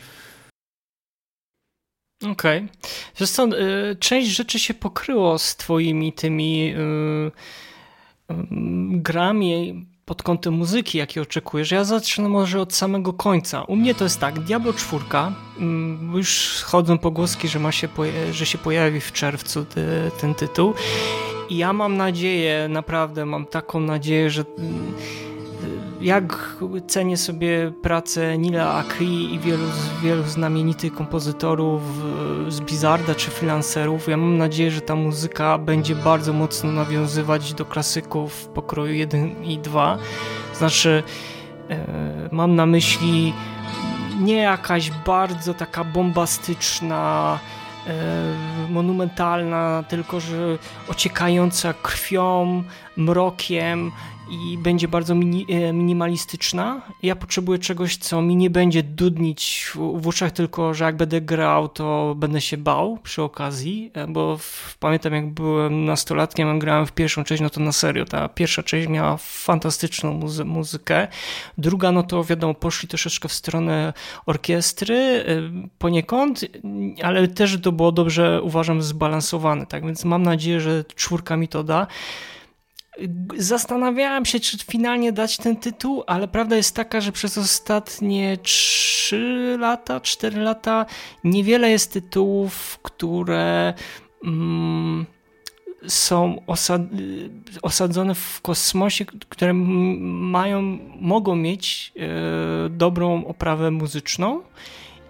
[2.32, 2.58] Okej.
[2.58, 2.70] Okay.
[3.16, 7.32] Zresztą y, część rzeczy się pokryło z twoimi tymi y,
[8.32, 8.36] y,
[9.02, 11.72] grami pod kątem muzyki, jakie oczekujesz.
[11.72, 13.64] Ja zacznę może od samego końca.
[13.64, 15.04] U mnie to jest tak, Diablo 4,
[15.60, 17.88] mm, już chodzą pogłoski, że, ma się,
[18.32, 19.66] że się pojawi w czerwcu
[20.22, 20.74] ten tytuł.
[21.50, 24.94] I ja mam nadzieję, naprawdę mam taką nadzieję, że mm,
[26.02, 26.56] jak
[26.88, 29.64] cenię sobie pracę Nila Akri i wielu,
[30.04, 31.82] wielu znamienitych kompozytorów
[32.48, 37.66] z Bizarda czy freelancerów, ja mam nadzieję, że ta muzyka będzie bardzo mocno nawiązywać do
[37.66, 39.98] klasyków pokroju 1 i 2.
[40.54, 41.04] Znaczy,
[41.70, 43.34] e, mam na myśli
[44.22, 47.40] nie jakaś bardzo taka bombastyczna,
[47.88, 47.94] e,
[48.70, 50.58] monumentalna, tylko że
[50.88, 52.64] ociekająca krwią,
[52.98, 53.92] mrokiem
[54.32, 56.82] i będzie bardzo mini, e, minimalistyczna.
[57.04, 61.22] Ja potrzebuję czegoś, co mi nie będzie dudnić w, w uszach, tylko że jak będę
[61.22, 66.86] grał, to będę się bał przy okazji, e, bo w, pamiętam jak byłem nastolatkiem, grałem
[66.86, 71.08] w pierwszą część, no to na serio, ta pierwsza część miała fantastyczną muzy muzykę.
[71.58, 73.94] Druga, no to wiadomo, poszli troszeczkę w stronę
[74.26, 75.24] orkiestry e,
[75.78, 76.46] poniekąd,
[77.04, 81.64] ale też to było dobrze, uważam, zbalansowane, tak więc mam nadzieję, że czwórka mi to
[81.64, 81.88] da.
[83.38, 89.58] Zastanawiałem się, czy finalnie dać ten tytuł, ale prawda jest taka, że przez ostatnie 3
[89.60, 90.86] lata, 4 lata
[91.24, 93.74] niewiele jest tytułów, które
[94.24, 95.06] mm,
[95.88, 96.82] są osad
[97.62, 100.62] osadzone w kosmosie, które mają,
[101.00, 104.42] mogą mieć e, dobrą oprawę muzyczną.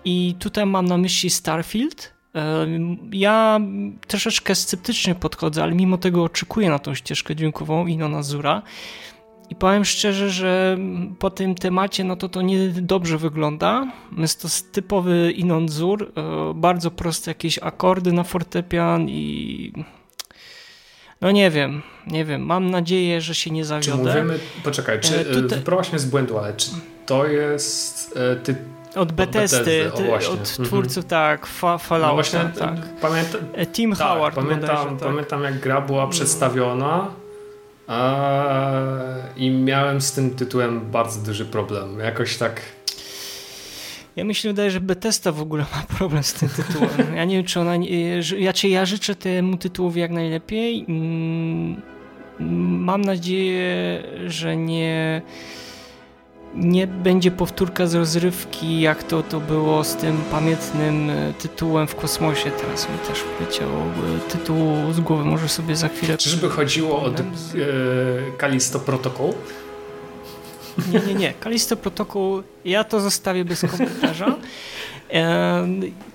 [0.05, 2.13] I tutaj mam na myśli Starfield
[3.11, 3.59] Ja
[4.07, 8.61] troszeczkę sceptycznie podchodzę, ale mimo tego oczekuję na tą ścieżkę dźwiękową Inona Zura.
[9.49, 10.77] I powiem szczerze, że
[11.19, 13.91] po tym temacie, no to to nie dobrze wygląda.
[14.17, 19.73] Jest to typowy Inonzur, e, bardzo proste jakieś akordy na fortepian i
[21.21, 22.41] no nie wiem, nie wiem.
[22.41, 24.13] Mam nadzieję, że się nie zawiodę.
[24.13, 25.57] Czy mówimy, poczekaj, czy e, tutaj...
[25.57, 26.69] wyprowadź mnie z błędu, ale czy
[27.05, 28.55] to jest e, ty,
[28.95, 30.65] od Bethesdy, od, Bethesdy, od mhm.
[30.65, 32.07] twórców, tak, Fallouta.
[32.07, 32.99] No właśnie, tak.
[33.01, 33.37] Pamięta,
[33.73, 34.35] Team tak, Howard.
[34.35, 35.09] Pamiętam, tak.
[35.09, 37.07] pamiętam, jak gra była przedstawiona
[39.35, 41.99] i miałem z tym tytułem bardzo duży problem.
[41.99, 42.61] Jakoś tak.
[44.15, 46.89] Ja myślę, wydaje, że Bethesda w ogóle ma problem z tym tytułem.
[47.15, 47.73] Ja nie wiem, czy ona.
[48.37, 50.85] Ja, czy ja życzę temu tytułowi jak najlepiej.
[50.89, 51.81] Mm,
[52.85, 55.21] mam nadzieję, że nie
[56.55, 61.95] nie będzie powtórka z rozrywki, jak to, to było z tym pamiętnym e, tytułem w
[61.95, 62.51] kosmosie.
[62.51, 66.17] Teraz mi też wleciał e, tytuł z głowy, może sobie za chwilę...
[66.17, 67.13] Czyżby chodziło o e,
[68.37, 69.33] Kalisto Protocol?
[70.91, 71.33] Nie, nie, nie.
[71.33, 74.35] Kalisto Protocol, ja to zostawię bez komentarza.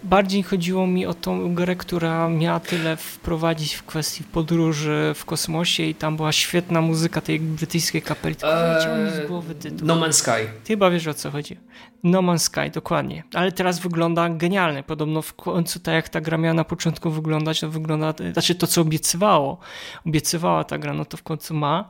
[0.05, 5.83] Bardziej chodziło mi o tą grę, która miała tyle wprowadzić w kwestii podróży w kosmosie
[5.83, 8.37] i tam była świetna muzyka tej brytyjskiej kapeli.
[8.37, 9.87] Tylko eee, mi z głowy tytuł.
[9.87, 10.49] No Man's Sky.
[10.65, 11.57] Ty chyba wiesz o co chodzi.
[12.03, 13.23] No Man's Sky, dokładnie.
[13.35, 14.83] Ale teraz wygląda genialnie.
[14.83, 18.67] Podobno w końcu tak jak ta gra miała na początku wyglądać, to wygląda, znaczy to
[18.67, 19.59] co obiecywało,
[20.07, 21.89] obiecywała ta gra, no to w końcu ma.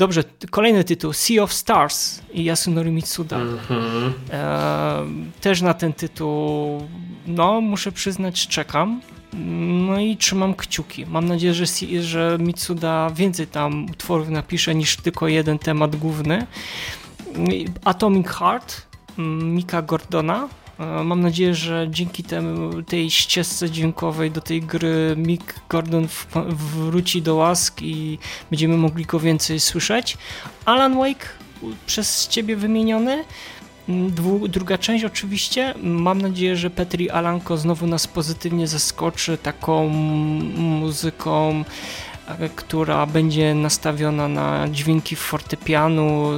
[0.00, 3.36] Dobrze, kolejny tytuł, Sea of Stars i Yasunori Mitsuda.
[3.36, 4.12] Mm -hmm.
[4.30, 5.04] e,
[5.40, 6.82] też na ten tytuł,
[7.26, 9.00] no muszę przyznać, czekam.
[9.88, 11.06] No i trzymam kciuki.
[11.06, 11.64] Mam nadzieję, że,
[12.02, 16.46] że Mitsuda więcej tam utworów napisze niż tylko jeden temat główny.
[17.84, 18.86] Atomic Heart
[19.42, 20.48] Mika Gordona
[21.04, 26.08] mam nadzieję, że dzięki temu, tej ścieżce dźwiękowej do tej gry Mick Gordon
[26.48, 28.18] wróci do łask i
[28.50, 30.18] będziemy mogli go więcej słyszeć.
[30.64, 31.26] Alan Wake
[31.86, 33.24] przez ciebie wymieniony.
[33.88, 35.74] Dwu, druga część oczywiście.
[35.82, 39.88] Mam nadzieję, że Petri Alanko znowu nas pozytywnie zaskoczy taką
[40.58, 41.64] muzyką,
[42.26, 46.30] e, która będzie nastawiona na dźwięki fortepianu,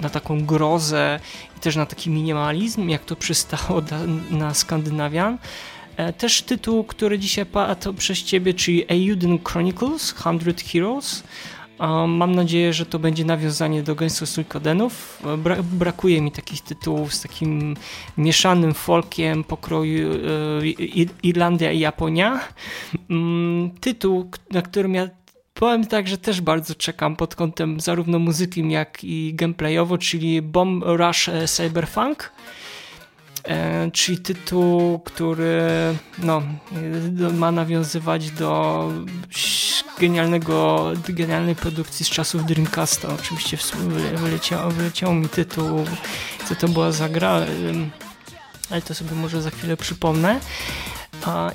[0.00, 1.20] na taką grozę
[1.60, 3.82] też na taki minimalizm, jak to przystało
[4.30, 5.38] na Skandynawian.
[5.96, 10.30] E, też tytuł, który dzisiaj padł przez ciebie, czyli Euden Chronicles, 100
[10.72, 11.22] Heroes.
[12.08, 15.22] Mam nadzieję, że to będzie nawiązanie do gęsto Suikodenów.
[15.24, 17.76] E, bra brakuje mi takich tytułów z takim
[18.18, 20.16] mieszanym folkiem pokroju e,
[21.22, 22.40] Irlandia i Japonia.
[23.10, 25.08] Mm, tytuł, na którym ja
[25.54, 30.84] Powiem tak, że też bardzo czekam pod kątem zarówno muzyki, jak i gameplayowo, czyli Bomb
[30.86, 32.32] Rush e, Cyberpunk.
[33.44, 35.62] E, czyli tytuł, który
[36.18, 36.42] no,
[37.32, 38.88] ma nawiązywać do
[39.98, 43.08] genialnego, genialnej produkcji z czasów Dreamcasta.
[43.20, 43.58] Oczywiście
[44.16, 45.84] wyleciał, wyleciał mi tytuł,
[46.48, 47.40] co to była za gra,
[48.70, 50.40] ale to sobie może za chwilę przypomnę.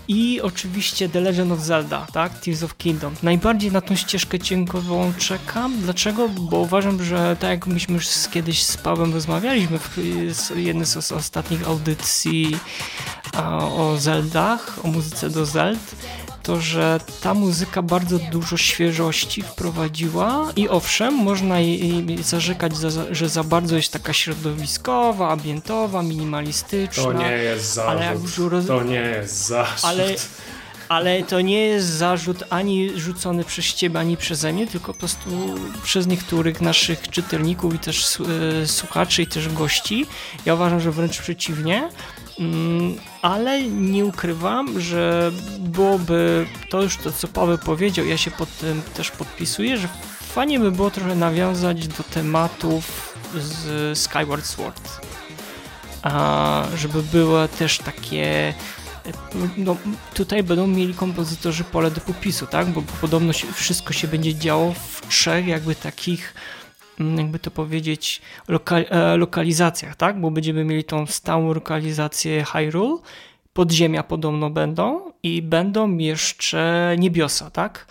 [0.08, 2.40] I oczywiście The Legend of Zelda, tak?
[2.40, 3.16] Tears of Kingdom.
[3.24, 5.82] Najbardziej na tą ścieżkę dźwiękową czekam.
[5.82, 6.30] Dlaczego?
[6.30, 9.98] Bo uważam, że tak jak myśmy już kiedyś z Pawłem rozmawialiśmy w
[10.56, 12.58] jednej z ostatnich audycji
[13.78, 15.96] o Zeldach, o muzyce do Zeld,
[16.46, 23.30] to, że ta muzyka bardzo dużo świeżości wprowadziła i owszem, można jej zarzekać, za, że
[23.30, 27.04] za bardzo jest taka środowiskowa, ambientowa, minimalistyczna.
[27.04, 28.02] To nie jest zarzut.
[28.02, 28.18] Ale
[28.50, 28.68] roz...
[28.68, 29.86] To nie jest zarzut.
[29.86, 30.16] Ale,
[30.90, 35.30] ale to nie jest zarzut ani rzucony przez ciebie, ani przeze mnie, tylko po prostu
[35.84, 38.20] przez niektórych naszych czytelników i też
[38.62, 40.06] e, słuchaczy i też gości.
[40.46, 41.90] Ja uważam, że wręcz przeciwnie.
[42.40, 48.57] Mm, ale nie ukrywam, że byłoby to już to, co Paweł powiedział, ja się pod
[48.57, 49.88] tym też podpisuję, że
[50.22, 54.90] fajnie by było trochę nawiązać do tematów z Skyward Sword.
[56.02, 58.53] A żeby było też takie
[59.57, 59.78] no,
[60.14, 62.68] tutaj będą mieli kompozytorzy pole do popisu, tak?
[62.68, 66.34] Bo podobno się, wszystko się będzie działo w trzech jakby takich
[67.18, 70.22] jakby to powiedzieć, lokal, e, lokalizacjach, tak?
[70.22, 72.98] Bo będziemy mieli tą stałą lokalizację Hyrule,
[73.54, 77.86] podziemia podobno będą i będą jeszcze niebiosa, tak?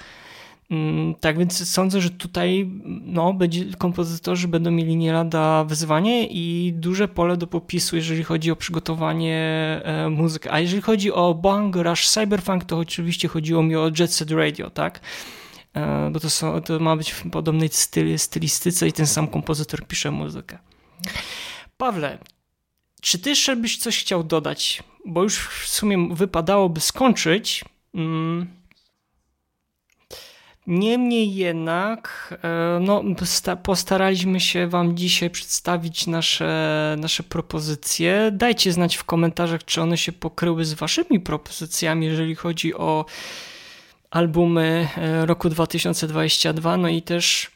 [0.71, 2.71] Mm, tak więc sądzę, że tutaj
[3.05, 8.51] no, będzie, kompozytorzy będą mieli nie lada wyzwanie i duże pole do popisu, jeżeli chodzi
[8.51, 9.37] o przygotowanie
[9.85, 10.49] e, muzyki.
[10.51, 14.71] A jeżeli chodzi o Bang Rush Cyberpunk, to oczywiście chodziło mi o Jet Set Radio,
[14.71, 15.01] tak?
[15.75, 19.87] E, bo to, są, to ma być w podobnej styl, stylistyce i ten sam kompozytor
[19.87, 20.59] pisze muzykę.
[21.77, 22.19] Pawle,
[23.01, 27.65] czy ty jeszcze byś coś chciał dodać bo już w sumie wypadałoby skończyć.
[27.95, 28.47] Mm,
[30.67, 33.03] Niemniej jednak e, no,
[33.63, 38.31] postaraliśmy się Wam dzisiaj przedstawić nasze, nasze propozycje.
[38.33, 43.05] Dajcie znać w komentarzach, czy one się pokryły z Waszymi propozycjami, jeżeli chodzi o
[44.15, 47.51] albumy e, roku 2022, no i też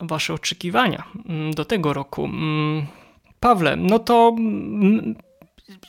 [0.00, 2.24] Wasze oczekiwania mm, do tego roku.
[2.24, 2.86] Mm,
[3.40, 5.14] Pawle, no to mm,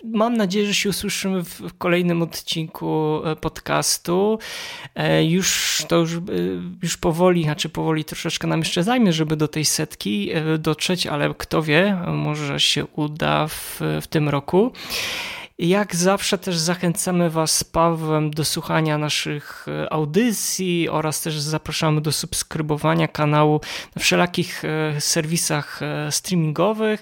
[0.03, 4.39] Mam nadzieję, że się usłyszymy w kolejnym odcinku e, podcastu.
[4.95, 6.11] E, już to już,
[6.83, 11.61] już powoli, znaczy powoli troszeczkę nam jeszcze zajmie, żeby do tej setki dotrzeć, ale kto
[11.61, 14.71] wie, może się uda w, w tym roku.
[15.59, 22.11] Jak zawsze też zachęcamy Was z Pawłem do słuchania naszych audycji oraz też zapraszamy do
[22.11, 23.61] subskrybowania kanału
[23.95, 24.63] na wszelakich
[24.99, 27.01] serwisach streamingowych.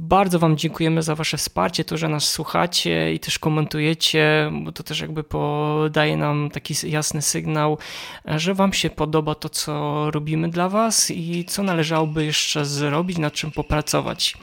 [0.00, 4.82] Bardzo Wam dziękujemy za Wasze wsparcie, to, że nas słuchacie i też komentujecie, bo to
[4.82, 7.78] też jakby podaje nam taki jasny sygnał,
[8.24, 13.32] że Wam się podoba to, co robimy dla Was i co należałoby jeszcze zrobić, nad
[13.32, 14.36] czym popracować.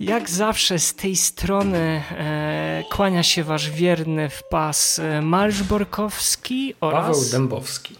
[0.00, 6.74] Jak zawsze z tej strony e, kłania się wasz wierny w pas e, Marsz Borkowski
[6.80, 7.94] oraz Paweł Dębowski.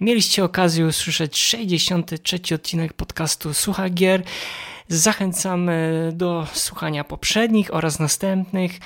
[0.00, 4.22] Mieliście okazję usłyszeć 63 odcinek podcastu Słucha Gier.
[4.88, 8.80] Zachęcamy do słuchania poprzednich oraz następnych.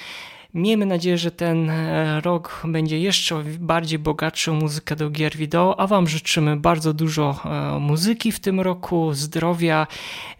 [0.55, 5.81] Miejmy nadzieję, że ten e, rok będzie jeszcze bardziej bogatszy o muzykę do gier wideo,
[5.81, 9.87] a Wam życzymy bardzo dużo e, muzyki w tym roku, zdrowia,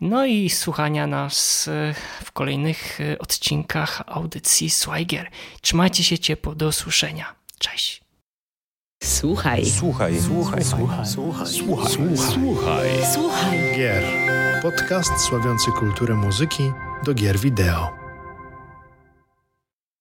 [0.01, 1.95] no i słuchania nas e,
[2.25, 5.31] w kolejnych odcinkach audycji Swiger.
[5.61, 7.35] Trzymajcie się ciepło, do usłyszenia.
[7.59, 8.03] Cześć.
[9.03, 9.67] Słuchaj.
[9.67, 10.21] Słuchaj.
[10.21, 10.65] Słuchaj.
[10.65, 11.07] Słuchaj.
[11.07, 11.47] Słuchaj.
[11.47, 12.17] Słuchaj.
[12.17, 12.89] Słuchaj.
[13.15, 13.59] Słuchaj.
[13.77, 14.03] Gier.
[14.63, 16.63] Podcast sławiący kulturę muzyki
[17.05, 18.02] do gier wideo.